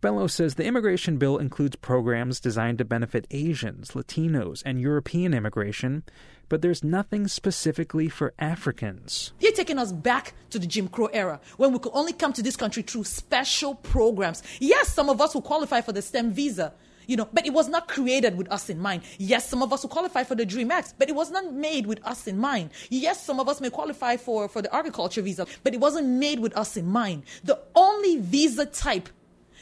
Bello 0.00 0.26
says 0.26 0.54
the 0.54 0.64
immigration 0.64 1.18
bill 1.18 1.38
includes 1.38 1.76
programs 1.76 2.40
designed 2.40 2.78
to 2.78 2.84
benefit 2.84 3.26
Asians, 3.30 3.90
Latinos, 3.90 4.62
and 4.64 4.80
European 4.80 5.34
immigration, 5.34 6.02
but 6.48 6.62
there's 6.62 6.84
nothing 6.84 7.28
specifically 7.28 8.08
for 8.08 8.32
Africans. 8.38 9.32
You're 9.40 9.52
taking 9.52 9.78
us 9.78 9.92
back 9.92 10.34
to 10.50 10.58
the 10.58 10.66
Jim 10.66 10.88
Crow 10.88 11.06
era 11.06 11.40
when 11.56 11.72
we 11.72 11.78
could 11.78 11.92
only 11.94 12.12
come 12.12 12.32
to 12.32 12.42
this 12.42 12.56
country 12.56 12.82
through 12.82 13.04
special 13.04 13.74
programs. 13.74 14.42
Yes, 14.60 14.88
some 14.88 15.10
of 15.10 15.20
us 15.20 15.34
will 15.34 15.42
qualify 15.42 15.80
for 15.80 15.92
the 15.92 16.00
STEM 16.00 16.32
visa. 16.32 16.72
You 17.06 17.16
know, 17.16 17.28
but 17.32 17.46
it 17.46 17.52
was 17.52 17.68
not 17.68 17.88
created 17.88 18.36
with 18.36 18.50
us 18.50 18.70
in 18.70 18.78
mind. 18.78 19.02
Yes, 19.18 19.48
some 19.48 19.62
of 19.62 19.72
us 19.72 19.82
will 19.82 19.90
qualify 19.90 20.24
for 20.24 20.34
the 20.34 20.46
Dream 20.46 20.70
Act, 20.70 20.94
but 20.98 21.08
it 21.08 21.14
was 21.14 21.30
not 21.30 21.52
made 21.52 21.86
with 21.86 22.04
us 22.06 22.26
in 22.26 22.38
mind. 22.38 22.70
Yes, 22.90 23.24
some 23.24 23.40
of 23.40 23.48
us 23.48 23.60
may 23.60 23.70
qualify 23.70 24.16
for, 24.16 24.48
for 24.48 24.62
the 24.62 24.74
agriculture 24.74 25.22
visa, 25.22 25.46
but 25.62 25.74
it 25.74 25.80
wasn't 25.80 26.08
made 26.08 26.40
with 26.40 26.56
us 26.56 26.76
in 26.76 26.86
mind. 26.86 27.24
The 27.44 27.60
only 27.74 28.18
visa 28.18 28.66
type 28.66 29.08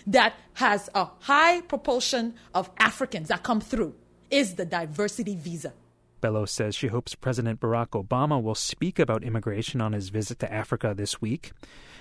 that 0.07 0.35
has 0.55 0.89
a 0.95 1.09
high 1.21 1.61
proportion 1.63 2.35
of 2.55 2.71
Africans 2.79 3.29
that 3.29 3.43
come 3.43 3.61
through 3.61 3.95
is 4.31 4.55
the 4.55 4.65
diversity 4.65 5.37
visa. 5.37 5.73
Bello 6.21 6.45
says 6.45 6.77
she 6.77 6.87
hopes 6.87 7.17
President 7.17 7.59
Barack 7.59 7.91
Obama 8.01 8.41
will 8.41 8.55
speak 8.55 9.01
about 9.01 9.25
immigration 9.25 9.81
on 9.81 9.93
his 9.93 10.09
visit 10.09 10.39
to 10.39 10.53
Africa 10.53 10.95
this 10.97 11.21
week, 11.21 11.53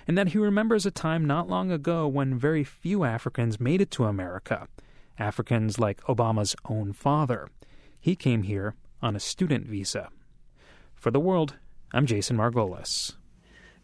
and 0.08 0.16
that 0.16 0.30
he 0.30 0.38
remembers 0.38 0.86
a 0.86 0.92
time 0.92 1.26
not 1.26 1.50
long 1.50 1.72
ago 1.72 2.08
when 2.08 2.38
very 2.38 2.64
few 2.64 3.04
Africans 3.04 3.60
made 3.60 3.82
it 3.82 3.90
to 3.92 4.06
America. 4.06 4.68
Africans 5.22 5.78
like 5.78 6.02
Obama's 6.06 6.56
own 6.66 6.94
father. 6.94 7.48
He 8.00 8.16
came 8.16 8.44
here 8.44 8.74
on 9.04 9.16
a 9.16 9.20
student 9.20 9.68
visa. 9.68 10.10
For 10.96 11.12
the 11.12 11.20
world, 11.20 11.54
I'm 11.94 12.08
Jason 12.08 12.38
Margolis. 12.38 13.14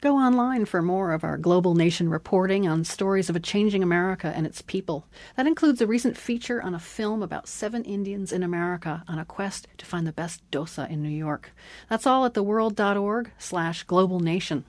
Go 0.02 0.16
online 0.16 0.66
for 0.66 0.82
more 0.82 1.14
of 1.14 1.24
our 1.24 1.38
Global 1.38 1.76
Nation 1.76 2.10
reporting 2.10 2.68
on 2.68 2.84
stories 2.84 3.30
of 3.30 3.36
a 3.36 3.40
changing 3.40 3.84
America 3.84 4.34
and 4.36 4.48
its 4.48 4.64
people. 4.64 5.06
That 5.36 5.48
includes 5.48 5.80
a 5.80 5.88
recent 5.88 6.18
feature 6.18 6.62
on 6.62 6.74
a 6.74 6.80
film 6.80 7.22
about 7.22 7.48
seven 7.48 7.84
Indians 7.84 8.32
in 8.32 8.42
America 8.42 9.04
on 9.08 9.20
a 9.20 9.26
quest 9.26 9.68
to 9.78 9.86
find 9.86 10.08
the 10.08 10.12
best 10.12 10.42
dosa 10.52 10.90
in 10.90 11.04
New 11.04 11.10
York. 11.10 11.52
That's 11.88 12.08
all 12.08 12.26
at 12.26 12.34
theworld.org 12.34 13.32
slash 13.38 13.84
global 13.84 14.20
nation. 14.20 14.66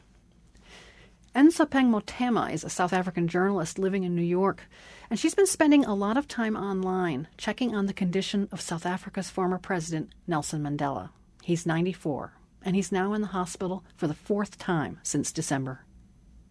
Ensapeng 1.34 1.90
Motema 1.90 2.52
is 2.52 2.64
a 2.64 2.70
South 2.70 2.92
African 2.92 3.28
journalist 3.28 3.78
living 3.78 4.04
in 4.04 4.16
New 4.16 4.22
York, 4.22 4.62
and 5.10 5.18
she's 5.18 5.34
been 5.34 5.46
spending 5.46 5.84
a 5.84 5.94
lot 5.94 6.18
of 6.18 6.28
time 6.28 6.56
online 6.56 7.28
checking 7.38 7.74
on 7.74 7.86
the 7.86 7.94
condition 7.94 8.48
of 8.52 8.60
South 8.60 8.84
Africa's 8.84 9.30
former 9.30 9.58
president, 9.58 10.10
Nelson 10.26 10.62
Mandela. 10.62 11.10
He's 11.42 11.64
94 11.64 12.32
and 12.62 12.76
he's 12.76 12.92
now 12.92 13.14
in 13.14 13.22
the 13.22 13.28
hospital 13.28 13.84
for 13.96 14.06
the 14.06 14.14
fourth 14.14 14.58
time 14.58 14.98
since 15.02 15.32
December. 15.32 15.80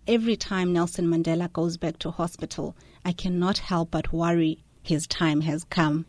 Every 0.08 0.36
time 0.36 0.74
Nelson 0.74 1.08
Mandela 1.08 1.52
goes 1.52 1.78
back 1.78 2.00
to 2.00 2.12
hospital, 2.12 2.76
I 3.06 3.12
cannot 3.12 3.60
help 3.60 3.92
but 3.92 4.12
worry 4.12 4.64
his 4.82 5.06
time 5.06 5.42
has 5.42 5.64
come. 5.66 6.06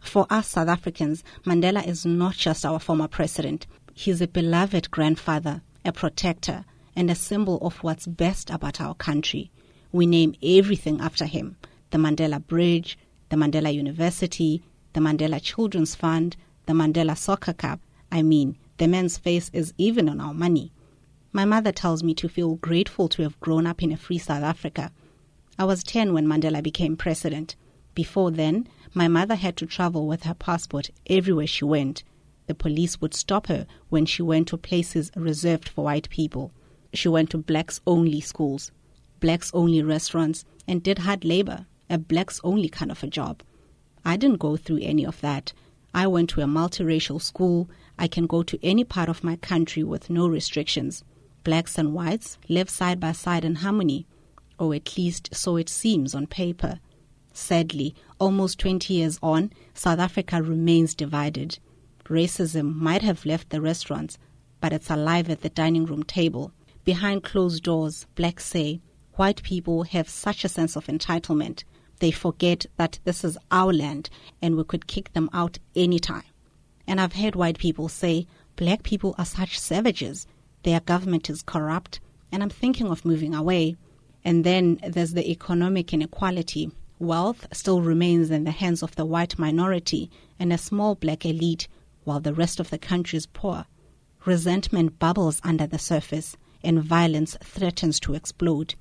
For 0.00 0.26
us 0.30 0.48
South 0.48 0.68
Africans, 0.68 1.24
Mandela 1.44 1.84
is 1.86 2.06
not 2.06 2.34
just 2.34 2.64
our 2.64 2.78
former 2.78 3.08
president. 3.08 3.66
He's 3.94 4.20
a 4.20 4.28
beloved 4.28 4.90
grandfather, 4.90 5.62
a 5.84 5.92
protector, 5.92 6.64
and 6.94 7.10
a 7.10 7.14
symbol 7.14 7.58
of 7.58 7.82
what's 7.82 8.06
best 8.06 8.50
about 8.50 8.80
our 8.80 8.94
country. 8.94 9.50
We 9.90 10.06
name 10.06 10.34
everything 10.42 11.00
after 11.00 11.24
him 11.24 11.56
the 11.92 11.98
Mandela 11.98 12.44
Bridge, 12.46 12.98
the 13.28 13.36
Mandela 13.36 13.72
University, 13.72 14.62
the 14.94 15.00
Mandela 15.00 15.40
Children's 15.42 15.94
Fund, 15.94 16.36
the 16.64 16.72
Mandela 16.72 17.14
Soccer 17.16 17.52
Cup. 17.52 17.80
I 18.10 18.22
mean, 18.22 18.56
the 18.78 18.88
man's 18.88 19.18
face 19.18 19.50
is 19.52 19.74
even 19.76 20.08
on 20.08 20.18
our 20.18 20.32
money. 20.32 20.72
My 21.32 21.44
mother 21.44 21.70
tells 21.70 22.02
me 22.02 22.14
to 22.14 22.30
feel 22.30 22.54
grateful 22.56 23.08
to 23.10 23.22
have 23.22 23.38
grown 23.40 23.66
up 23.66 23.82
in 23.82 23.92
a 23.92 23.98
free 23.98 24.16
South 24.16 24.42
Africa. 24.42 24.90
I 25.58 25.66
was 25.66 25.84
10 25.84 26.14
when 26.14 26.26
Mandela 26.26 26.62
became 26.62 26.96
president. 26.96 27.56
Before 27.94 28.30
then, 28.30 28.68
my 28.94 29.06
mother 29.06 29.34
had 29.34 29.58
to 29.58 29.66
travel 29.66 30.06
with 30.06 30.22
her 30.22 30.34
passport 30.34 30.88
everywhere 31.08 31.46
she 31.46 31.66
went. 31.66 32.04
The 32.46 32.54
police 32.54 33.02
would 33.02 33.12
stop 33.12 33.48
her 33.48 33.66
when 33.90 34.06
she 34.06 34.22
went 34.22 34.48
to 34.48 34.56
places 34.56 35.10
reserved 35.14 35.68
for 35.68 35.84
white 35.84 36.08
people. 36.08 36.52
She 36.94 37.08
went 37.08 37.28
to 37.30 37.38
blacks 37.38 37.82
only 37.86 38.22
schools, 38.22 38.70
blacks 39.20 39.50
only 39.52 39.82
restaurants, 39.82 40.46
and 40.66 40.82
did 40.82 41.00
hard 41.00 41.22
labor, 41.22 41.66
a 41.92 41.98
blacks 41.98 42.40
only 42.42 42.70
kind 42.70 42.90
of 42.90 43.02
a 43.02 43.06
job. 43.06 43.42
I 44.02 44.16
didn't 44.16 44.38
go 44.38 44.56
through 44.56 44.78
any 44.80 45.04
of 45.04 45.20
that. 45.20 45.52
I 45.92 46.06
went 46.06 46.30
to 46.30 46.40
a 46.40 46.46
multiracial 46.46 47.20
school. 47.20 47.68
I 47.98 48.08
can 48.08 48.26
go 48.26 48.42
to 48.42 48.58
any 48.64 48.82
part 48.82 49.10
of 49.10 49.22
my 49.22 49.36
country 49.36 49.82
with 49.82 50.08
no 50.08 50.26
restrictions. 50.26 51.04
Blacks 51.44 51.76
and 51.76 51.92
whites 51.92 52.38
live 52.48 52.70
side 52.70 52.98
by 52.98 53.12
side 53.12 53.44
in 53.44 53.56
harmony, 53.56 54.06
or 54.58 54.74
at 54.74 54.96
least 54.96 55.34
so 55.34 55.56
it 55.56 55.68
seems 55.68 56.14
on 56.14 56.26
paper. 56.26 56.80
Sadly, 57.34 57.94
almost 58.18 58.58
20 58.58 58.94
years 58.94 59.18
on, 59.22 59.52
South 59.74 59.98
Africa 59.98 60.42
remains 60.42 60.94
divided. 60.94 61.58
Racism 62.06 62.74
might 62.74 63.02
have 63.02 63.26
left 63.26 63.50
the 63.50 63.60
restaurants, 63.60 64.16
but 64.62 64.72
it's 64.72 64.90
alive 64.90 65.28
at 65.28 65.42
the 65.42 65.50
dining 65.50 65.84
room 65.84 66.04
table. 66.04 66.52
Behind 66.84 67.22
closed 67.22 67.62
doors, 67.62 68.06
blacks 68.14 68.46
say, 68.46 68.80
white 69.16 69.42
people 69.42 69.82
have 69.82 70.08
such 70.08 70.42
a 70.42 70.48
sense 70.48 70.74
of 70.74 70.86
entitlement 70.86 71.64
they 72.02 72.10
forget 72.10 72.66
that 72.78 72.98
this 73.04 73.22
is 73.22 73.38
our 73.52 73.72
land 73.72 74.10
and 74.42 74.56
we 74.56 74.64
could 74.64 74.88
kick 74.88 75.12
them 75.12 75.30
out 75.32 75.60
anytime. 75.76 76.24
And 76.84 77.00
I've 77.00 77.12
heard 77.12 77.36
white 77.36 77.58
people 77.58 77.88
say 77.88 78.26
black 78.56 78.82
people 78.82 79.14
are 79.18 79.24
such 79.24 79.56
savages, 79.56 80.26
their 80.64 80.80
government 80.80 81.30
is 81.30 81.44
corrupt, 81.44 82.00
and 82.32 82.42
I'm 82.42 82.50
thinking 82.50 82.88
of 82.88 83.04
moving 83.04 83.36
away. 83.36 83.76
And 84.24 84.42
then 84.42 84.80
there's 84.84 85.12
the 85.12 85.30
economic 85.30 85.94
inequality. 85.94 86.72
Wealth 86.98 87.46
still 87.52 87.80
remains 87.80 88.32
in 88.32 88.42
the 88.42 88.50
hands 88.50 88.82
of 88.82 88.96
the 88.96 89.06
white 89.06 89.38
minority 89.38 90.10
and 90.40 90.52
a 90.52 90.58
small 90.58 90.96
black 90.96 91.24
elite, 91.24 91.68
while 92.02 92.18
the 92.18 92.34
rest 92.34 92.58
of 92.58 92.70
the 92.70 92.78
country 92.78 93.16
is 93.16 93.26
poor. 93.26 93.66
Resentment 94.24 94.98
bubbles 94.98 95.40
under 95.44 95.68
the 95.68 95.78
surface, 95.78 96.36
and 96.64 96.82
violence 96.82 97.36
threatens 97.44 98.00
to 98.00 98.14
explode. 98.14 98.74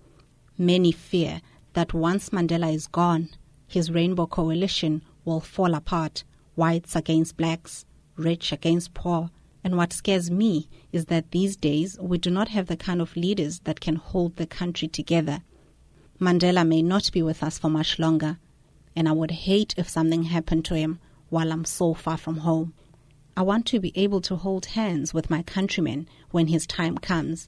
Many 0.58 0.92
fear 0.92 1.42
that 1.74 1.94
once 1.94 2.30
Mandela 2.30 2.74
is 2.74 2.88
gone, 2.88 3.30
his 3.68 3.92
Rainbow 3.92 4.26
Coalition 4.26 5.02
will 5.24 5.40
fall 5.40 5.74
apart 5.74 6.24
whites 6.56 6.96
against 6.96 7.38
blacks, 7.38 7.86
rich 8.18 8.52
against 8.52 8.94
poor. 8.94 9.30
And 9.64 9.78
what 9.78 9.94
scares 9.94 10.30
me 10.30 10.68
is 10.92 11.06
that 11.06 11.32
these 11.32 11.56
days 11.56 11.98
we 12.00 12.18
do 12.18 12.30
not 12.30 12.50
have 12.50 12.68
the 12.68 12.78
kind 12.78 13.02
of 13.02 13.16
leaders 13.16 13.60
that 13.60 13.80
can 13.80 13.96
hold 13.96 14.36
the 14.36 14.48
country 14.48 14.88
together. 14.88 15.42
Mandela 16.20 16.68
may 16.68 16.82
not 16.82 17.12
be 17.12 17.22
with 17.22 17.42
us 17.44 17.58
for 17.58 17.70
much 17.70 17.98
longer, 18.00 18.38
and 18.96 19.08
I 19.08 19.12
would 19.12 19.32
hate 19.32 19.74
if 19.78 19.88
something 19.88 20.24
happened 20.24 20.66
to 20.66 20.76
him 20.76 21.00
while 21.30 21.52
I'm 21.52 21.66
so 21.66 21.94
far 21.94 22.18
from 22.18 22.38
home. 22.38 22.74
I 23.38 23.44
want 23.44 23.66
to 23.68 23.80
be 23.80 23.94
able 23.96 24.22
to 24.22 24.36
hold 24.36 24.66
hands 24.68 25.14
with 25.14 25.30
my 25.30 25.42
countrymen 25.42 26.08
when 26.32 26.48
his 26.48 26.68
time 26.68 26.98
comes. 26.98 27.48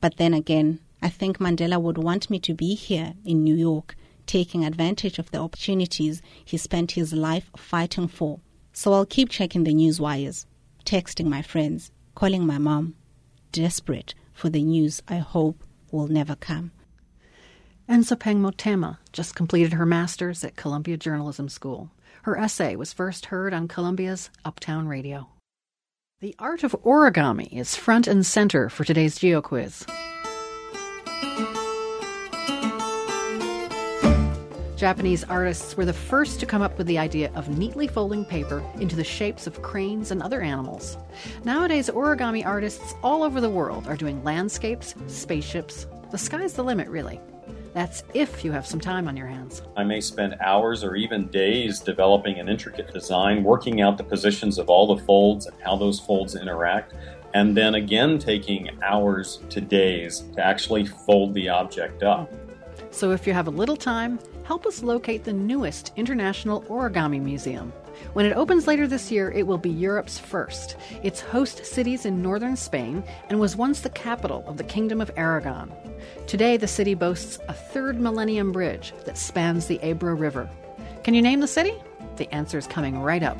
But 0.00 0.18
then 0.18 0.34
again, 0.34 0.80
I 1.04 1.10
think 1.10 1.36
Mandela 1.36 1.78
would 1.78 1.98
want 1.98 2.30
me 2.30 2.38
to 2.38 2.54
be 2.54 2.74
here 2.74 3.12
in 3.26 3.44
New 3.44 3.54
York, 3.54 3.94
taking 4.26 4.64
advantage 4.64 5.18
of 5.18 5.30
the 5.30 5.38
opportunities 5.38 6.22
he 6.42 6.56
spent 6.56 6.92
his 6.92 7.12
life 7.12 7.50
fighting 7.58 8.08
for. 8.08 8.40
So 8.72 8.94
I'll 8.94 9.04
keep 9.04 9.28
checking 9.28 9.64
the 9.64 9.74
news 9.74 10.00
wires, 10.00 10.46
texting 10.86 11.26
my 11.26 11.42
friends, 11.42 11.90
calling 12.14 12.46
my 12.46 12.56
mom, 12.56 12.94
desperate 13.52 14.14
for 14.32 14.48
the 14.48 14.62
news 14.62 15.02
I 15.06 15.18
hope 15.18 15.62
will 15.92 16.08
never 16.08 16.36
come. 16.36 16.72
Ensapeng 17.86 18.40
Motema 18.40 18.96
just 19.12 19.34
completed 19.34 19.74
her 19.74 19.84
master's 19.84 20.42
at 20.42 20.56
Columbia 20.56 20.96
Journalism 20.96 21.50
School. 21.50 21.90
Her 22.22 22.38
essay 22.38 22.76
was 22.76 22.94
first 22.94 23.26
heard 23.26 23.52
on 23.52 23.68
Columbia's 23.68 24.30
Uptown 24.42 24.88
Radio. 24.88 25.28
The 26.20 26.34
art 26.38 26.64
of 26.64 26.72
origami 26.82 27.52
is 27.52 27.76
front 27.76 28.06
and 28.06 28.24
center 28.24 28.70
for 28.70 28.84
today's 28.84 29.18
GeoQuiz. 29.18 29.86
Japanese 34.76 35.22
artists 35.24 35.76
were 35.76 35.84
the 35.84 35.92
first 35.92 36.40
to 36.40 36.46
come 36.46 36.60
up 36.60 36.76
with 36.76 36.88
the 36.88 36.98
idea 36.98 37.30
of 37.36 37.48
neatly 37.48 37.86
folding 37.86 38.24
paper 38.24 38.64
into 38.80 38.96
the 38.96 39.04
shapes 39.04 39.46
of 39.46 39.62
cranes 39.62 40.10
and 40.10 40.20
other 40.20 40.40
animals. 40.40 40.98
Nowadays, 41.44 41.88
origami 41.88 42.44
artists 42.44 42.94
all 43.02 43.22
over 43.22 43.40
the 43.40 43.48
world 43.48 43.86
are 43.86 43.96
doing 43.96 44.22
landscapes, 44.24 44.96
spaceships. 45.06 45.86
The 46.10 46.18
sky's 46.18 46.54
the 46.54 46.64
limit, 46.64 46.88
really. 46.88 47.20
That's 47.72 48.02
if 48.14 48.44
you 48.44 48.50
have 48.50 48.66
some 48.66 48.80
time 48.80 49.06
on 49.06 49.16
your 49.16 49.28
hands. 49.28 49.62
I 49.76 49.84
may 49.84 50.00
spend 50.00 50.36
hours 50.40 50.82
or 50.82 50.96
even 50.96 51.28
days 51.28 51.78
developing 51.78 52.40
an 52.40 52.48
intricate 52.48 52.92
design, 52.92 53.44
working 53.44 53.80
out 53.80 53.96
the 53.96 54.04
positions 54.04 54.58
of 54.58 54.68
all 54.68 54.94
the 54.94 55.02
folds 55.04 55.46
and 55.46 55.56
how 55.62 55.76
those 55.76 56.00
folds 56.00 56.34
interact, 56.34 56.94
and 57.34 57.56
then 57.56 57.76
again 57.76 58.18
taking 58.18 58.70
hours 58.82 59.40
to 59.50 59.60
days 59.60 60.24
to 60.34 60.44
actually 60.44 60.84
fold 60.84 61.32
the 61.34 61.48
object 61.48 62.02
up. 62.02 62.32
So 62.90 63.12
if 63.12 63.26
you 63.26 63.32
have 63.32 63.48
a 63.48 63.50
little 63.50 63.76
time, 63.76 64.20
help 64.44 64.66
us 64.66 64.82
locate 64.82 65.24
the 65.24 65.32
newest 65.32 65.92
International 65.96 66.62
Origami 66.62 67.20
Museum. 67.20 67.72
When 68.12 68.26
it 68.26 68.36
opens 68.36 68.66
later 68.66 68.86
this 68.86 69.10
year, 69.10 69.30
it 69.30 69.46
will 69.46 69.58
be 69.58 69.70
Europe's 69.70 70.18
first. 70.18 70.76
Its 71.02 71.20
host 71.20 71.64
cities 71.64 72.04
in 72.04 72.22
northern 72.22 72.56
Spain 72.56 73.02
and 73.28 73.40
was 73.40 73.56
once 73.56 73.80
the 73.80 73.90
capital 73.90 74.44
of 74.46 74.56
the 74.56 74.64
Kingdom 74.64 75.00
of 75.00 75.10
Aragon. 75.16 75.72
Today, 76.26 76.56
the 76.56 76.68
city 76.68 76.94
boasts 76.94 77.38
a 77.48 77.54
third 77.54 78.00
millennium 78.00 78.52
bridge 78.52 78.92
that 79.04 79.18
spans 79.18 79.66
the 79.66 79.80
Ebro 79.82 80.14
River. 80.14 80.48
Can 81.02 81.14
you 81.14 81.22
name 81.22 81.40
the 81.40 81.48
city? 81.48 81.74
The 82.16 82.32
answer 82.34 82.58
is 82.58 82.66
coming 82.66 82.98
right 83.00 83.22
up. 83.22 83.38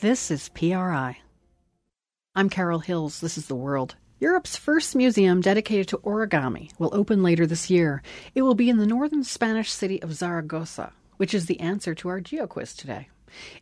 This 0.00 0.30
is 0.30 0.48
PRI. 0.50 1.18
I'm 2.36 2.48
Carol 2.48 2.78
Hills. 2.78 3.20
This 3.20 3.36
is 3.36 3.48
The 3.48 3.56
World. 3.56 3.96
Europe's 4.20 4.54
first 4.54 4.94
museum 4.94 5.40
dedicated 5.40 5.88
to 5.88 5.98
origami 5.98 6.70
will 6.78 6.94
open 6.94 7.24
later 7.24 7.48
this 7.48 7.68
year. 7.68 8.00
It 8.32 8.42
will 8.42 8.54
be 8.54 8.70
in 8.70 8.76
the 8.76 8.86
northern 8.86 9.24
Spanish 9.24 9.72
city 9.72 10.00
of 10.00 10.14
Zaragoza, 10.14 10.92
which 11.16 11.34
is 11.34 11.46
the 11.46 11.58
answer 11.58 11.96
to 11.96 12.08
our 12.10 12.20
GeoQuiz 12.20 12.76
today. 12.76 13.08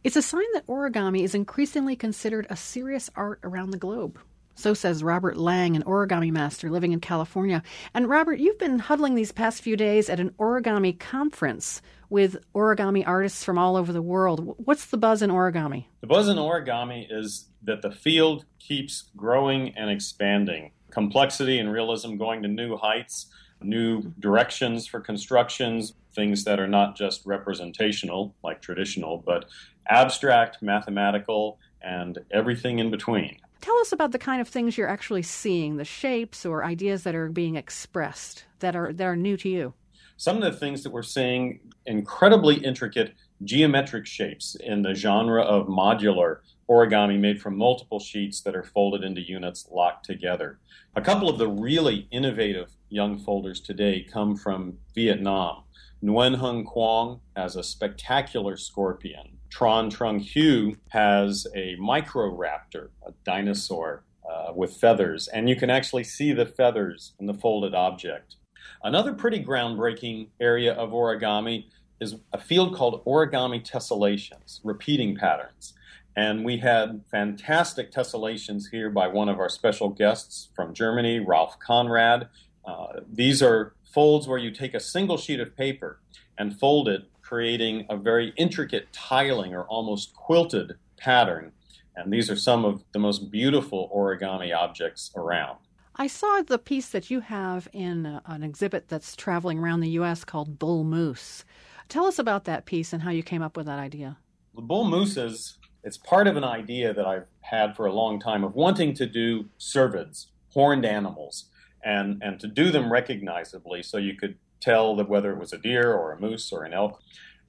It's 0.05 0.17
a 0.17 0.21
sign 0.21 0.45
that 0.53 0.67
origami 0.67 1.23
is 1.23 1.35
increasingly 1.35 1.97
considered 1.97 2.47
a 2.51 2.57
serious 2.57 3.09
art 3.17 3.41
around 3.43 3.71
the 3.71 3.79
globe. 3.79 4.19
So 4.57 4.73
says 4.73 5.05
Robert 5.05 5.37
Lang, 5.37 5.77
an 5.77 5.83
origami 5.85 6.33
master 6.33 6.71
living 6.71 6.93
in 6.93 7.01
California. 7.01 7.63
And 7.93 8.09
Robert, 8.09 8.39
you've 8.39 8.59
been 8.59 8.79
huddling 8.79 9.15
these 9.15 9.31
past 9.31 9.63
few 9.63 9.77
days 9.77 10.09
at 10.09 10.19
an 10.19 10.31
origami 10.39 10.99
conference 10.99 11.83
with 12.09 12.39
origami 12.55 13.07
artists 13.07 13.45
from 13.45 13.59
all 13.59 13.77
over 13.77 13.93
the 13.93 14.01
world. 14.01 14.55
What's 14.65 14.87
the 14.87 14.97
buzz 14.97 15.21
in 15.21 15.29
origami? 15.31 15.85
The 16.01 16.07
buzz 16.07 16.29
in 16.29 16.39
origami 16.39 17.07
is 17.11 17.49
that 17.65 17.83
the 17.83 17.91
field 17.91 18.47
keeps 18.59 19.11
growing 19.15 19.77
and 19.77 19.91
expanding. 19.91 20.73
Complexity 20.91 21.59
and 21.59 21.71
realism 21.71 22.17
going 22.17 22.41
to 22.43 22.49
new 22.49 22.79
heights, 22.79 23.27
new 23.61 24.11
directions 24.21 24.87
for 24.87 25.01
constructions, 25.01 25.93
things 26.15 26.45
that 26.45 26.59
are 26.59 26.69
not 26.69 26.97
just 26.97 27.27
representational, 27.27 28.35
like 28.43 28.63
traditional, 28.63 29.19
but 29.19 29.45
abstract, 29.89 30.63
mathematical, 30.63 31.59
and 31.83 32.19
everything 32.31 32.79
in 32.79 32.91
between. 32.91 33.39
Tell 33.67 33.81
us 33.81 33.91
about 33.91 34.13
the 34.13 34.19
kind 34.21 34.41
of 34.41 34.47
things 34.47 34.79
you're 34.79 34.87
actually 34.87 35.23
seeing, 35.23 35.77
the 35.77 35.85
shapes 35.85 36.47
or 36.47 36.65
ideas 36.65 37.03
that 37.03 37.17
are 37.17 37.29
being 37.29 37.57
expressed 37.57 38.45
that 38.61 38.77
are 38.77 38.93
that 38.93 39.05
are 39.05 39.17
new 39.17 39.37
to 39.39 39.49
you. 39.49 39.75
Some 40.17 40.37
of 40.37 40.45
the 40.45 40.57
things 40.57 40.85
that 40.85 40.93
we're 40.93 41.03
seeing 41.03 41.59
incredibly 41.85 42.65
intricate 42.65 43.15
geometric 43.43 44.07
shapes 44.07 44.55
in 44.61 44.83
the 44.83 44.95
genre 44.95 45.43
of 45.43 45.67
modular 45.67 46.43
origami 46.71 47.19
made 47.19 47.43
from 47.43 47.59
multiple 47.59 47.99
sheets 47.99 48.41
that 48.43 48.55
are 48.55 48.63
folded 48.63 49.03
into 49.03 49.21
units 49.21 49.67
locked 49.69 50.05
together. 50.05 50.61
A 50.95 51.03
couple 51.03 51.29
of 51.29 51.37
the 51.37 51.49
really 51.49 52.07
innovative 52.13 52.71
young 52.89 53.19
folders 53.19 53.61
today 53.61 54.07
come 54.09 54.37
from 54.37 54.79
Vietnam. 54.95 55.65
Nguyen 56.05 56.37
Hung 56.37 56.65
Cuong 56.65 57.19
has 57.35 57.57
a 57.57 57.65
spectacular 57.65 58.57
scorpion 58.57 59.36
Tran 59.51 59.91
Trung 59.91 60.21
Hieu 60.21 60.77
has 60.89 61.47
a 61.55 61.77
microraptor, 61.77 62.89
a 63.07 63.13
dinosaur 63.25 64.05
uh, 64.29 64.53
with 64.55 64.77
feathers, 64.77 65.29
and 65.29 65.49
you 65.49 65.57
can 65.57 65.71
actually 65.71 66.05
see 66.05 66.33
the 66.33 66.47
feathers 66.47 67.13
in 67.19 67.27
the 67.27 67.35
folded 67.35 67.75
object. 67.75 68.37
Another 68.83 69.13
pretty 69.13 69.43
groundbreaking 69.43 70.29
area 70.41 70.73
of 70.73 70.91
origami 70.91 71.67
is 72.01 72.17
a 72.33 72.39
field 72.39 72.75
called 72.75 73.05
origami 73.05 73.65
tessellations, 73.65 74.61
repeating 74.63 75.17
patterns. 75.17 75.73
And 76.17 76.45
we 76.45 76.59
had 76.59 77.03
fantastic 77.11 77.93
tessellations 77.93 78.71
here 78.71 78.91
by 78.91 79.07
one 79.07 79.29
of 79.29 79.39
our 79.39 79.51
special 79.51 79.91
guests 79.91 80.49
from 80.57 80.73
Germany, 80.73 81.21
Ralph 81.21 81.59
Conrad. 81.59 82.29
Uh, 82.65 83.01
these 83.11 83.43
are 83.43 83.75
folds 83.85 84.27
where 84.27 84.39
you 84.39 84.51
take 84.51 84.75
a 84.75 84.81
single 84.81 85.19
sheet 85.19 85.41
of 85.41 85.57
paper 85.57 86.01
and 86.39 86.59
fold 86.59 86.89
it 86.89 87.05
creating 87.27 87.85
a 87.91 87.97
very 87.97 88.33
intricate 88.37 88.93
tiling 88.93 89.53
or 89.53 89.65
almost 89.65 90.15
quilted 90.15 90.75
pattern. 90.97 91.51
And 91.97 92.13
these 92.13 92.31
are 92.31 92.37
some 92.37 92.65
of 92.65 92.85
the 92.93 93.01
most 93.01 93.31
beautiful 93.31 93.91
origami 93.95 94.55
objects 94.57 95.11
around. 95.17 95.59
I 95.97 96.07
saw 96.07 96.43
the 96.43 96.59
piece 96.59 96.91
that 96.91 97.11
you 97.11 97.21
have 97.21 97.69
in 97.73 98.07
uh, 98.07 98.21
an 98.27 98.45
exhibit 98.45 98.89
that's 98.89 99.17
traveling 99.17 99.59
around 99.59 99.81
the 99.81 99.91
U.S. 99.91 100.25
called 100.25 100.59
Bull 100.59 100.85
Moose. 100.85 101.45
Tell 101.89 102.07
us 102.07 102.19
about 102.19 102.45
that 102.45 102.65
piece 102.65 102.93
and 102.93 103.03
how 103.03 103.11
you 103.11 103.23
came 103.23 103.43
up 103.43 103.57
with 103.57 103.67
that 103.67 103.79
idea. 103.79 104.19
The 104.55 104.63
bull 104.63 104.85
moose 104.85 105.17
is 105.17 105.59
it's 105.83 105.97
part 105.97 106.27
of 106.27 106.37
an 106.37 106.45
idea 106.45 106.95
that 106.95 107.07
I've 107.07 107.27
had 107.41 107.75
for 107.75 107.87
a 107.87 107.93
long 107.93 108.21
time 108.21 108.45
of 108.45 108.55
wanting 108.55 108.95
to 108.95 109.07
do 109.07 109.47
cervids, 109.59 110.27
horned 110.53 110.85
animals, 110.85 111.47
and, 111.85 112.23
and 112.23 112.39
to 112.41 112.47
do 112.47 112.71
them 112.71 112.93
recognizably 112.93 113.83
so 113.83 113.97
you 113.97 114.15
could 114.15 114.37
tell 114.61 114.97
that 114.97 115.09
whether 115.09 115.33
it 115.33 115.39
was 115.39 115.53
a 115.53 115.59
deer 115.59 115.93
or 115.93 116.13
a 116.13 116.21
moose 116.21 116.53
or 116.53 116.65
an 116.65 116.73
elk. 116.73 117.01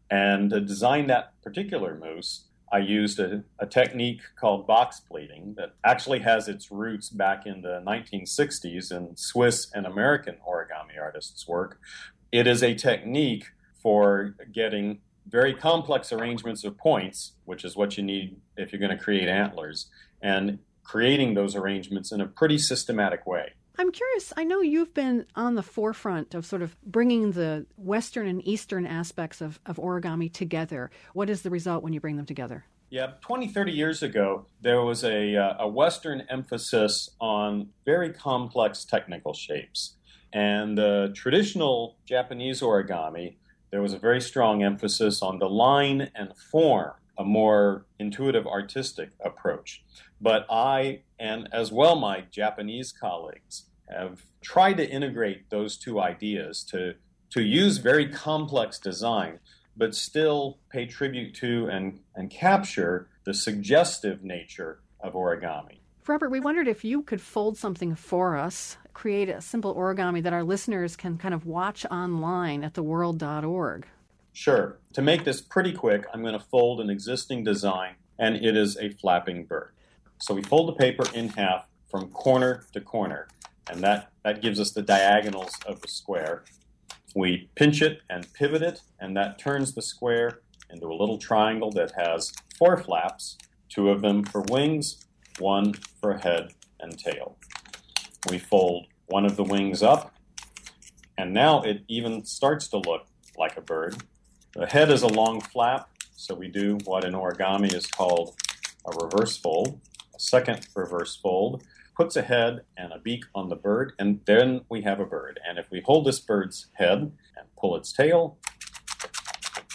And 0.10 0.50
to 0.52 0.62
design 0.62 1.08
that 1.08 1.34
particular 1.42 1.96
moose, 1.96 2.46
I 2.72 2.80
used 2.80 3.20
a, 3.20 3.44
a, 3.60 3.66
technique 3.66 4.22
called 4.38 4.68
box 4.68 5.00
pleating 5.00 5.56
that 5.58 5.74
actually 5.86 6.20
has 6.20 6.50
its 6.50 6.70
roots 6.70 7.10
back 7.10 7.46
in 7.46 7.62
the 7.62 7.82
1960s 7.86 8.92
in 8.92 9.16
Swiss 9.16 9.72
and 9.74 9.86
American 9.86 10.36
origami 10.48 11.00
artists' 11.02 11.48
work. 11.48 11.80
It 12.32 12.46
is 12.46 12.62
a 12.62 12.76
technique 12.76 13.46
for 13.82 14.36
getting 14.52 15.00
very 15.30 15.54
complex 15.54 16.12
arrangements 16.12 16.64
of 16.64 16.78
points, 16.78 17.34
which 17.46 17.64
is 17.64 17.76
what 17.76 17.98
you 17.98 18.04
need 18.04 18.38
if 18.58 18.72
you're 18.72 18.80
going 18.80 18.98
to 18.98 19.02
create 19.02 19.30
antlers, 19.30 19.88
and 20.22 20.60
creating 20.84 21.34
those 21.34 21.56
arrangements 21.56 22.12
in 22.12 22.22
a 22.22 22.26
pretty 22.26 22.58
systematic 22.58 23.26
way. 23.26 23.54
I'm 23.80 23.92
curious. 23.92 24.34
I 24.36 24.44
know 24.44 24.62
you've 24.62 24.94
been 24.94 25.28
on 25.36 25.54
the 25.54 25.62
forefront 25.62 26.34
of 26.34 26.46
sort 26.46 26.64
of 26.64 26.76
bringing 26.82 27.34
the 27.34 27.68
Western 27.78 28.28
and 28.28 28.46
Eastern 28.48 28.88
aspects 28.88 29.40
of, 29.40 29.60
of 29.68 29.78
origami 29.78 30.34
together. 30.34 30.90
What 31.14 31.30
is 31.30 31.44
the 31.44 31.52
result 31.52 31.84
when 31.84 31.94
you 31.94 32.00
bring 32.00 32.18
them 32.18 32.26
together? 32.26 32.66
Yeah, 32.90 33.12
20, 33.22 33.50
30 33.50 33.72
years 33.72 34.02
ago, 34.02 34.48
there 34.62 34.82
was 34.82 35.04
a, 35.04 35.36
uh, 35.36 35.58
a 35.60 35.68
Western 35.68 36.24
emphasis 36.30 37.12
on 37.20 37.68
very 37.86 38.12
complex 38.14 38.84
technical 38.84 39.34
shapes. 39.34 39.98
And 40.34 40.78
the 40.78 41.12
traditional 41.14 41.98
Japanese 42.06 42.62
origami, 42.62 43.36
there 43.72 43.82
was 43.82 43.94
a 43.94 44.00
very 44.00 44.22
strong 44.22 44.64
emphasis 44.64 45.22
on 45.22 45.38
the 45.38 45.50
line 45.50 46.10
and 46.16 46.36
form, 46.36 46.94
a 47.18 47.24
more 47.24 47.86
intuitive 48.00 48.46
artistic 48.46 49.10
approach. 49.24 49.84
But 50.22 50.46
I, 50.50 51.02
and 51.20 51.48
as 51.52 51.72
well 51.72 51.96
my 51.96 52.26
Japanese 52.32 52.92
colleagues, 52.92 53.66
have 53.90 54.24
tried 54.42 54.78
to 54.78 54.90
integrate 54.90 55.50
those 55.50 55.78
two 55.78 56.00
ideas 56.00 56.64
to, 56.72 56.96
to 57.32 57.42
use 57.42 57.78
very 57.78 58.08
complex 58.10 58.80
design, 58.80 59.40
but 59.76 59.96
still 59.96 60.60
pay 60.70 60.86
tribute 60.86 61.34
to 61.36 61.68
and, 61.68 62.00
and 62.16 62.30
capture 62.30 63.10
the 63.24 63.34
suggestive 63.34 64.24
nature 64.24 64.80
of 65.00 65.14
origami. 65.14 65.80
Robert, 66.08 66.30
we 66.30 66.40
wondered 66.40 66.70
if 66.70 66.86
you 66.86 67.04
could 67.04 67.20
fold 67.20 67.58
something 67.58 67.94
for 67.94 68.38
us, 68.38 68.78
create 68.94 69.28
a 69.28 69.42
simple 69.42 69.76
origami 69.76 70.24
that 70.24 70.32
our 70.32 70.44
listeners 70.44 70.96
can 70.96 71.18
kind 71.18 71.34
of 71.34 71.46
watch 71.46 71.86
online 71.92 72.64
at 72.64 72.74
theworld.org. 72.74 73.86
Sure. 74.38 74.78
To 74.94 75.02
make 75.02 75.24
this 75.24 75.42
pretty 75.42 75.74
quick, 75.74 76.06
I'm 76.14 76.22
going 76.22 76.38
to 76.38 76.46
fold 76.46 76.80
an 76.80 76.92
existing 76.92 77.44
design, 77.44 77.96
and 78.20 78.36
it 78.36 78.56
is 78.56 78.78
a 78.78 78.90
flapping 78.90 79.46
bird. 79.46 79.72
So 80.20 80.36
we 80.36 80.44
fold 80.44 80.70
the 80.70 80.74
paper 80.74 81.06
in 81.16 81.30
half 81.30 81.66
from 81.90 82.12
corner 82.12 82.66
to 82.74 82.80
corner 82.80 83.30
and 83.70 83.82
that, 83.82 84.12
that 84.24 84.42
gives 84.42 84.60
us 84.60 84.72
the 84.72 84.84
diagonals 84.84 85.52
of 85.66 85.82
the 85.82 85.88
square. 85.88 86.44
We 87.16 87.50
pinch 87.56 87.82
it 87.82 88.02
and 88.12 88.32
pivot 88.34 88.62
it, 88.62 88.82
and 89.00 89.18
that 89.18 89.40
turns 89.40 89.74
the 89.74 89.82
square 89.82 90.42
into 90.70 90.86
a 90.86 90.94
little 90.94 91.18
triangle 91.18 91.72
that 91.72 91.94
has 91.98 92.32
four 92.58 92.78
flaps, 92.78 93.38
two 93.70 93.90
of 93.90 94.02
them 94.02 94.24
for 94.24 94.42
wings, 94.42 95.08
one 95.40 95.74
for 96.00 96.18
head 96.18 96.54
and 96.80 96.98
tail. 96.98 97.38
We 98.30 98.38
fold 98.38 98.86
one 99.08 99.26
of 99.26 99.36
the 99.36 99.44
wings 99.44 99.82
up, 99.82 100.14
and 101.18 101.34
now 101.34 101.64
it 101.64 101.84
even 101.88 102.24
starts 102.24 102.68
to 102.70 102.78
look 102.78 103.08
like 103.36 103.58
a 103.58 103.62
bird. 103.62 104.04
The 104.58 104.66
head 104.66 104.90
is 104.90 105.04
a 105.04 105.08
long 105.08 105.40
flap, 105.40 105.88
so 106.16 106.34
we 106.34 106.48
do 106.48 106.80
what 106.86 107.04
in 107.04 107.14
origami 107.14 107.72
is 107.72 107.86
called 107.86 108.36
a 108.88 109.06
reverse 109.06 109.38
fold, 109.38 109.80
a 110.16 110.20
second 110.20 110.68
reverse 110.76 111.16
fold, 111.16 111.62
puts 111.96 112.16
a 112.16 112.24
head 112.24 112.62
and 112.76 112.92
a 112.92 112.98
beak 112.98 113.24
on 113.36 113.50
the 113.50 113.56
bird, 113.56 113.94
and 114.00 114.20
then 114.26 114.62
we 114.68 114.82
have 114.82 115.00
a 115.00 115.06
bird. 115.06 115.40
And 115.48 115.60
if 115.60 115.70
we 115.70 115.82
hold 115.82 116.08
this 116.08 116.20
bird's 116.20 116.70
head 116.74 116.98
and 117.02 117.56
pull 117.56 117.76
its 117.76 117.94
tail, 117.94 118.40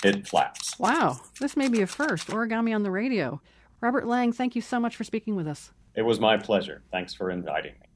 it 0.02 0.26
flaps. 0.26 0.76
Wow, 0.80 1.20
this 1.38 1.56
may 1.56 1.68
be 1.68 1.80
a 1.82 1.86
first 1.86 2.26
origami 2.26 2.74
on 2.74 2.82
the 2.82 2.90
radio. 2.90 3.40
Robert 3.80 4.04
Lang, 4.04 4.32
thank 4.32 4.56
you 4.56 4.62
so 4.62 4.80
much 4.80 4.96
for 4.96 5.04
speaking 5.04 5.36
with 5.36 5.46
us. 5.46 5.70
It 5.94 6.02
was 6.02 6.18
my 6.18 6.36
pleasure. 6.38 6.82
Thanks 6.90 7.14
for 7.14 7.30
inviting 7.30 7.74
me. 7.80 7.91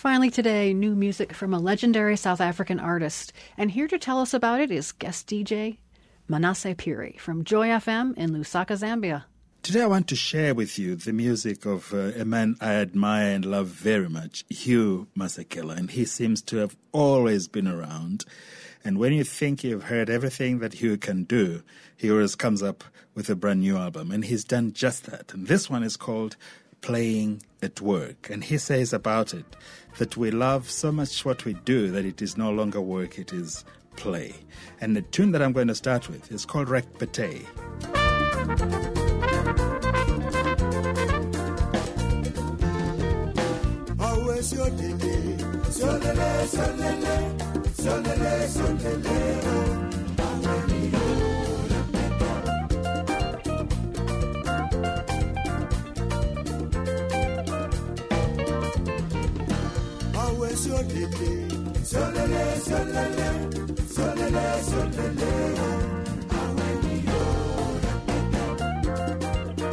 Finally, 0.00 0.30
today, 0.30 0.72
new 0.72 0.94
music 0.94 1.34
from 1.34 1.52
a 1.52 1.58
legendary 1.58 2.16
South 2.16 2.40
African 2.40 2.80
artist. 2.80 3.34
And 3.58 3.70
here 3.70 3.86
to 3.86 3.98
tell 3.98 4.18
us 4.18 4.32
about 4.32 4.58
it 4.58 4.70
is 4.70 4.92
guest 4.92 5.26
DJ 5.26 5.76
Manasseh 6.26 6.74
Phiri 6.74 7.20
from 7.20 7.44
Joy 7.44 7.68
FM 7.68 8.16
in 8.16 8.30
Lusaka, 8.30 8.78
Zambia. 8.78 9.24
Today, 9.62 9.82
I 9.82 9.86
want 9.86 10.08
to 10.08 10.16
share 10.16 10.54
with 10.54 10.78
you 10.78 10.96
the 10.96 11.12
music 11.12 11.66
of 11.66 11.92
uh, 11.92 12.12
a 12.18 12.24
man 12.24 12.56
I 12.62 12.76
admire 12.76 13.34
and 13.34 13.44
love 13.44 13.66
very 13.66 14.08
much, 14.08 14.46
Hugh 14.48 15.06
Masekela, 15.14 15.76
and 15.76 15.90
he 15.90 16.06
seems 16.06 16.40
to 16.44 16.56
have 16.56 16.78
always 16.92 17.46
been 17.46 17.68
around. 17.68 18.24
And 18.82 18.98
when 18.98 19.12
you 19.12 19.22
think 19.22 19.62
you've 19.62 19.84
heard 19.84 20.08
everything 20.08 20.60
that 20.60 20.72
Hugh 20.72 20.96
can 20.96 21.24
do, 21.24 21.62
he 21.94 22.10
always 22.10 22.36
comes 22.36 22.62
up 22.62 22.84
with 23.14 23.28
a 23.28 23.34
brand 23.34 23.60
new 23.60 23.76
album, 23.76 24.10
and 24.12 24.24
he's 24.24 24.44
done 24.44 24.72
just 24.72 25.04
that. 25.04 25.34
And 25.34 25.46
this 25.46 25.68
one 25.68 25.82
is 25.82 25.98
called 25.98 26.38
Playing 26.82 27.42
at 27.62 27.80
Work, 27.80 28.30
and 28.30 28.42
he 28.42 28.58
says 28.58 28.92
about 28.92 29.34
it 29.34 29.44
that 29.98 30.16
we 30.16 30.30
love 30.30 30.70
so 30.70 30.90
much 30.90 31.24
what 31.24 31.44
we 31.44 31.54
do 31.54 31.90
that 31.90 32.04
it 32.04 32.22
is 32.22 32.36
no 32.36 32.50
longer 32.50 32.80
work, 32.80 33.18
it 33.18 33.32
is 33.32 33.64
play. 33.96 34.34
And 34.80 34.96
the 34.96 35.02
tune 35.02 35.32
that 35.32 35.42
I'm 35.42 35.52
going 35.52 35.68
to 35.68 35.74
start 35.74 36.08
with 36.08 36.32
is 36.32 36.44
called 36.44 36.68
Rek 60.80 60.88
Pete. 60.88 61.50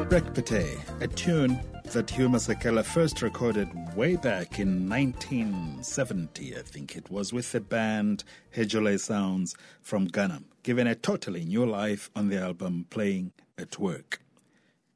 Rekpete, 0.09 1.01
a 1.01 1.07
tune 1.07 1.59
that 1.93 2.09
Hugh 2.09 2.27
Masekela 2.27 2.83
first 2.83 3.21
recorded 3.21 3.69
way 3.95 4.17
back 4.17 4.59
in 4.59 4.89
1970, 4.89 6.57
I 6.57 6.61
think 6.61 6.97
it 6.97 7.09
was, 7.09 7.31
with 7.31 7.53
the 7.53 7.61
band 7.61 8.25
Hedzoleh 8.53 8.95
Soundz 8.95 9.55
from 9.81 10.05
Ghana, 10.07 10.41
given 10.63 10.87
a 10.87 10.95
totally 10.95 11.45
new 11.45 11.65
life 11.65 12.09
on 12.17 12.27
the 12.27 12.41
album 12.41 12.85
Playing 12.89 13.31
at 13.57 13.79
Work. 13.79 14.19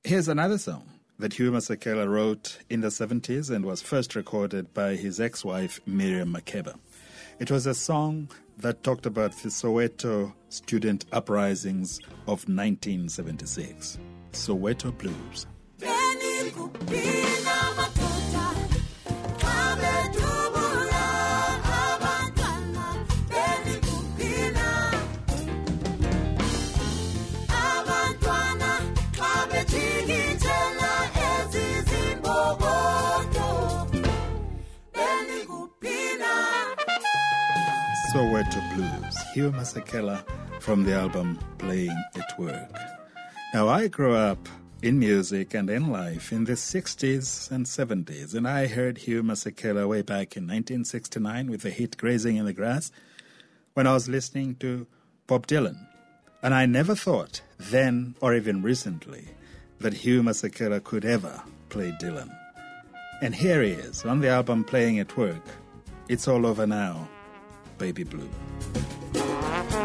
Here's 0.04 0.28
another 0.28 0.58
song 0.58 0.90
that 1.22 1.34
Hugh 1.34 1.52
Masekela 1.52 2.10
wrote 2.10 2.58
in 2.72 2.82
the 2.82 2.88
70s 2.88 3.52
and 3.52 3.64
was 3.64 3.80
first 3.80 4.16
recorded 4.16 4.74
by 4.74 4.96
his 4.96 5.20
ex 5.20 5.46
wife 5.46 5.80
Miriam 5.86 6.34
Makeba. 6.34 6.78
It 7.40 7.52
was 7.52 7.68
a 7.68 7.76
song 7.76 8.30
that 8.58 8.84
talked 8.84 9.06
about 9.06 9.32
the 9.38 9.50
Soweto 9.50 10.34
student 10.50 11.06
uprisings 11.12 12.00
of 12.28 12.50
1976. 12.50 14.00
Soweto 14.32 14.98
Blues. 14.98 15.46
Hugh 39.34 39.52
Masekela 39.52 40.26
from 40.60 40.84
the 40.84 40.94
album 40.94 41.40
Playing 41.58 41.98
at 42.16 42.38
Work. 42.38 42.76
Now, 43.54 43.70
I 43.70 43.88
grew 43.88 44.14
up 44.14 44.50
in 44.82 45.00
music 45.00 45.54
and 45.54 45.70
in 45.70 45.90
life 45.90 46.34
in 46.34 46.44
the 46.44 46.54
60s 46.54 47.50
and 47.50 47.66
70s, 47.66 48.36
and 48.36 48.48
I 48.48 48.68
heard 48.68 48.98
Hugh 48.98 49.24
Masekela 49.24 49.88
way 49.88 50.02
back 50.02 50.36
in 50.36 50.44
1969 50.44 51.50
with 51.50 51.62
the 51.62 51.70
hit 51.70 51.96
Grazing 51.98 52.36
in 52.38 52.46
the 52.46 52.54
Grass 52.54 52.92
when 53.74 53.88
I 53.88 53.94
was 53.94 54.10
listening 54.10 54.56
to 54.56 54.86
Bob 55.28 55.48
Dylan. 55.48 55.88
And 56.44 56.54
I 56.54 56.66
never 56.66 56.96
thought, 56.96 57.42
then 57.58 58.16
or 58.20 58.34
even 58.34 58.62
recently, 58.62 59.30
that 59.80 59.94
Hugh 59.94 60.24
Masekela 60.24 60.84
could 60.84 61.06
ever 61.06 61.42
play 61.70 61.96
Dylan. 62.02 62.36
And 63.22 63.34
here 63.34 63.62
he 63.62 63.72
is 63.72 64.04
on 64.04 64.20
the 64.20 64.30
album 64.30 64.64
Playing 64.66 65.00
at 65.00 65.16
Work. 65.16 65.46
It's 66.10 66.28
all 66.28 66.46
over 66.46 66.68
now 66.68 67.08
baby 67.82 68.04
blue. 68.04 68.30
It's 69.72 69.78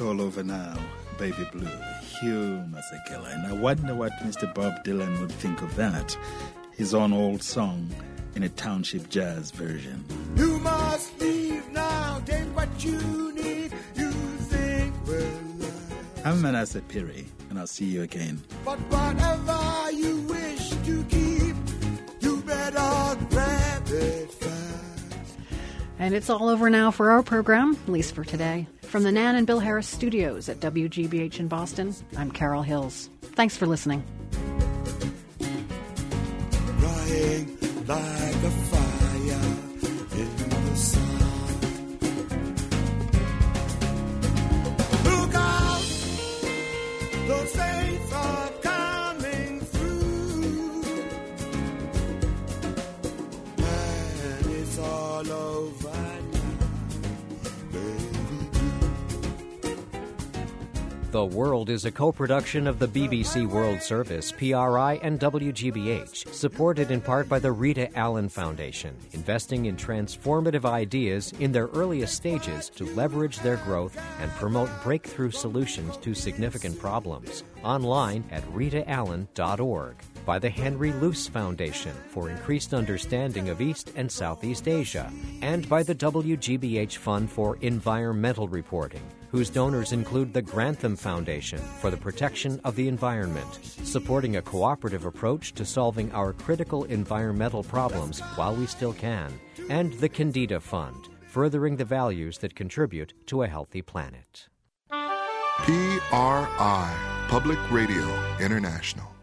all 0.00 0.20
over 0.20 0.42
now, 0.42 0.76
baby 1.18 1.48
blue. 1.52 1.68
Hugh 2.00 2.64
Masekela. 2.68 3.32
And 3.32 3.46
I 3.46 3.52
wonder 3.52 3.94
what 3.94 4.10
Mr. 4.24 4.52
Bob 4.52 4.84
Dylan 4.84 5.20
would 5.20 5.30
think 5.30 5.62
of 5.62 5.76
that. 5.76 6.18
His 6.72 6.94
own 6.94 7.12
old 7.12 7.44
song 7.44 7.90
in 8.34 8.42
a 8.42 8.48
township 8.48 9.08
jazz 9.08 9.52
version. 9.52 10.04
You 12.14 12.20
must 12.20 12.28
leave 12.28 12.46
now, 12.46 12.54
what 12.54 12.84
you 12.84 13.32
need. 13.32 13.72
You 13.96 14.10
think, 14.12 14.94
well, 15.06 15.70
I'm 16.24 16.40
Manasseh 16.40 16.80
Phiri, 16.82 17.26
and 17.50 17.58
I'll 17.58 17.66
see 17.66 17.86
you 17.86 18.02
again. 18.02 18.40
But 18.64 18.78
whatever 18.78 19.90
you 19.90 20.20
wish 20.22 20.70
to 20.70 21.04
keep, 21.04 21.56
you 22.20 22.36
better 22.42 23.18
grab 23.30 23.88
it 23.88 24.32
fast. 24.32 25.38
And 25.98 26.14
it's 26.14 26.30
all 26.30 26.48
over 26.48 26.70
now 26.70 26.90
for 26.90 27.10
our 27.10 27.22
program, 27.22 27.76
at 27.86 27.88
least 27.92 28.14
for 28.14 28.24
today. 28.24 28.66
From 28.82 29.02
the 29.02 29.12
Nan 29.12 29.34
and 29.34 29.46
Bill 29.46 29.58
Harris 29.60 29.88
studios 29.88 30.48
at 30.48 30.60
WGBH 30.60 31.40
in 31.40 31.48
Boston, 31.48 31.94
I'm 32.16 32.30
Carol 32.30 32.62
Hills. 32.62 33.10
Thanks 33.22 33.56
for 33.56 33.66
listening. 33.66 34.04
Crying 36.78 37.58
like 37.86 38.36
a 38.36 38.50
fire 38.50 38.83
The 61.14 61.24
World 61.24 61.70
is 61.70 61.84
a 61.84 61.92
co 61.92 62.10
production 62.10 62.66
of 62.66 62.80
the 62.80 62.88
BBC 62.88 63.46
World 63.46 63.80
Service, 63.80 64.32
PRI, 64.32 64.98
and 65.00 65.20
WGBH, 65.20 66.34
supported 66.34 66.90
in 66.90 67.00
part 67.00 67.28
by 67.28 67.38
the 67.38 67.52
Rita 67.52 67.96
Allen 67.96 68.28
Foundation, 68.28 68.96
investing 69.12 69.66
in 69.66 69.76
transformative 69.76 70.64
ideas 70.64 71.32
in 71.38 71.52
their 71.52 71.68
earliest 71.68 72.16
stages 72.16 72.68
to 72.70 72.92
leverage 72.96 73.38
their 73.38 73.58
growth 73.58 73.96
and 74.20 74.28
promote 74.32 74.68
breakthrough 74.82 75.30
solutions 75.30 75.96
to 75.98 76.14
significant 76.14 76.76
problems. 76.80 77.44
Online 77.62 78.24
at 78.32 78.42
ritaallen.org. 78.52 79.94
By 80.26 80.40
the 80.40 80.50
Henry 80.50 80.92
Luce 80.94 81.28
Foundation 81.28 81.94
for 82.08 82.28
increased 82.28 82.74
understanding 82.74 83.50
of 83.50 83.60
East 83.60 83.92
and 83.94 84.10
Southeast 84.10 84.66
Asia, 84.66 85.12
and 85.42 85.68
by 85.68 85.84
the 85.84 85.94
WGBH 85.94 86.96
Fund 86.96 87.30
for 87.30 87.56
Environmental 87.60 88.48
Reporting 88.48 89.02
whose 89.34 89.50
donors 89.50 89.90
include 89.90 90.32
the 90.32 90.40
Grantham 90.40 90.94
Foundation 90.94 91.58
for 91.58 91.90
the 91.90 91.96
protection 91.96 92.60
of 92.62 92.76
the 92.76 92.86
environment, 92.86 93.58
supporting 93.82 94.36
a 94.36 94.42
cooperative 94.42 95.06
approach 95.06 95.54
to 95.54 95.64
solving 95.64 96.08
our 96.12 96.32
critical 96.32 96.84
environmental 96.84 97.64
problems 97.64 98.20
while 98.36 98.54
we 98.54 98.64
still 98.64 98.92
can, 98.92 99.36
and 99.68 99.92
the 99.94 100.08
Kendeda 100.08 100.62
Fund, 100.62 101.08
furthering 101.26 101.74
the 101.74 101.84
values 101.84 102.38
that 102.38 102.54
contribute 102.54 103.12
to 103.26 103.42
a 103.42 103.48
healthy 103.48 103.82
planet. 103.82 104.46
PRI, 105.64 107.26
Public 107.28 107.58
Radio 107.72 108.06
International. 108.38 109.13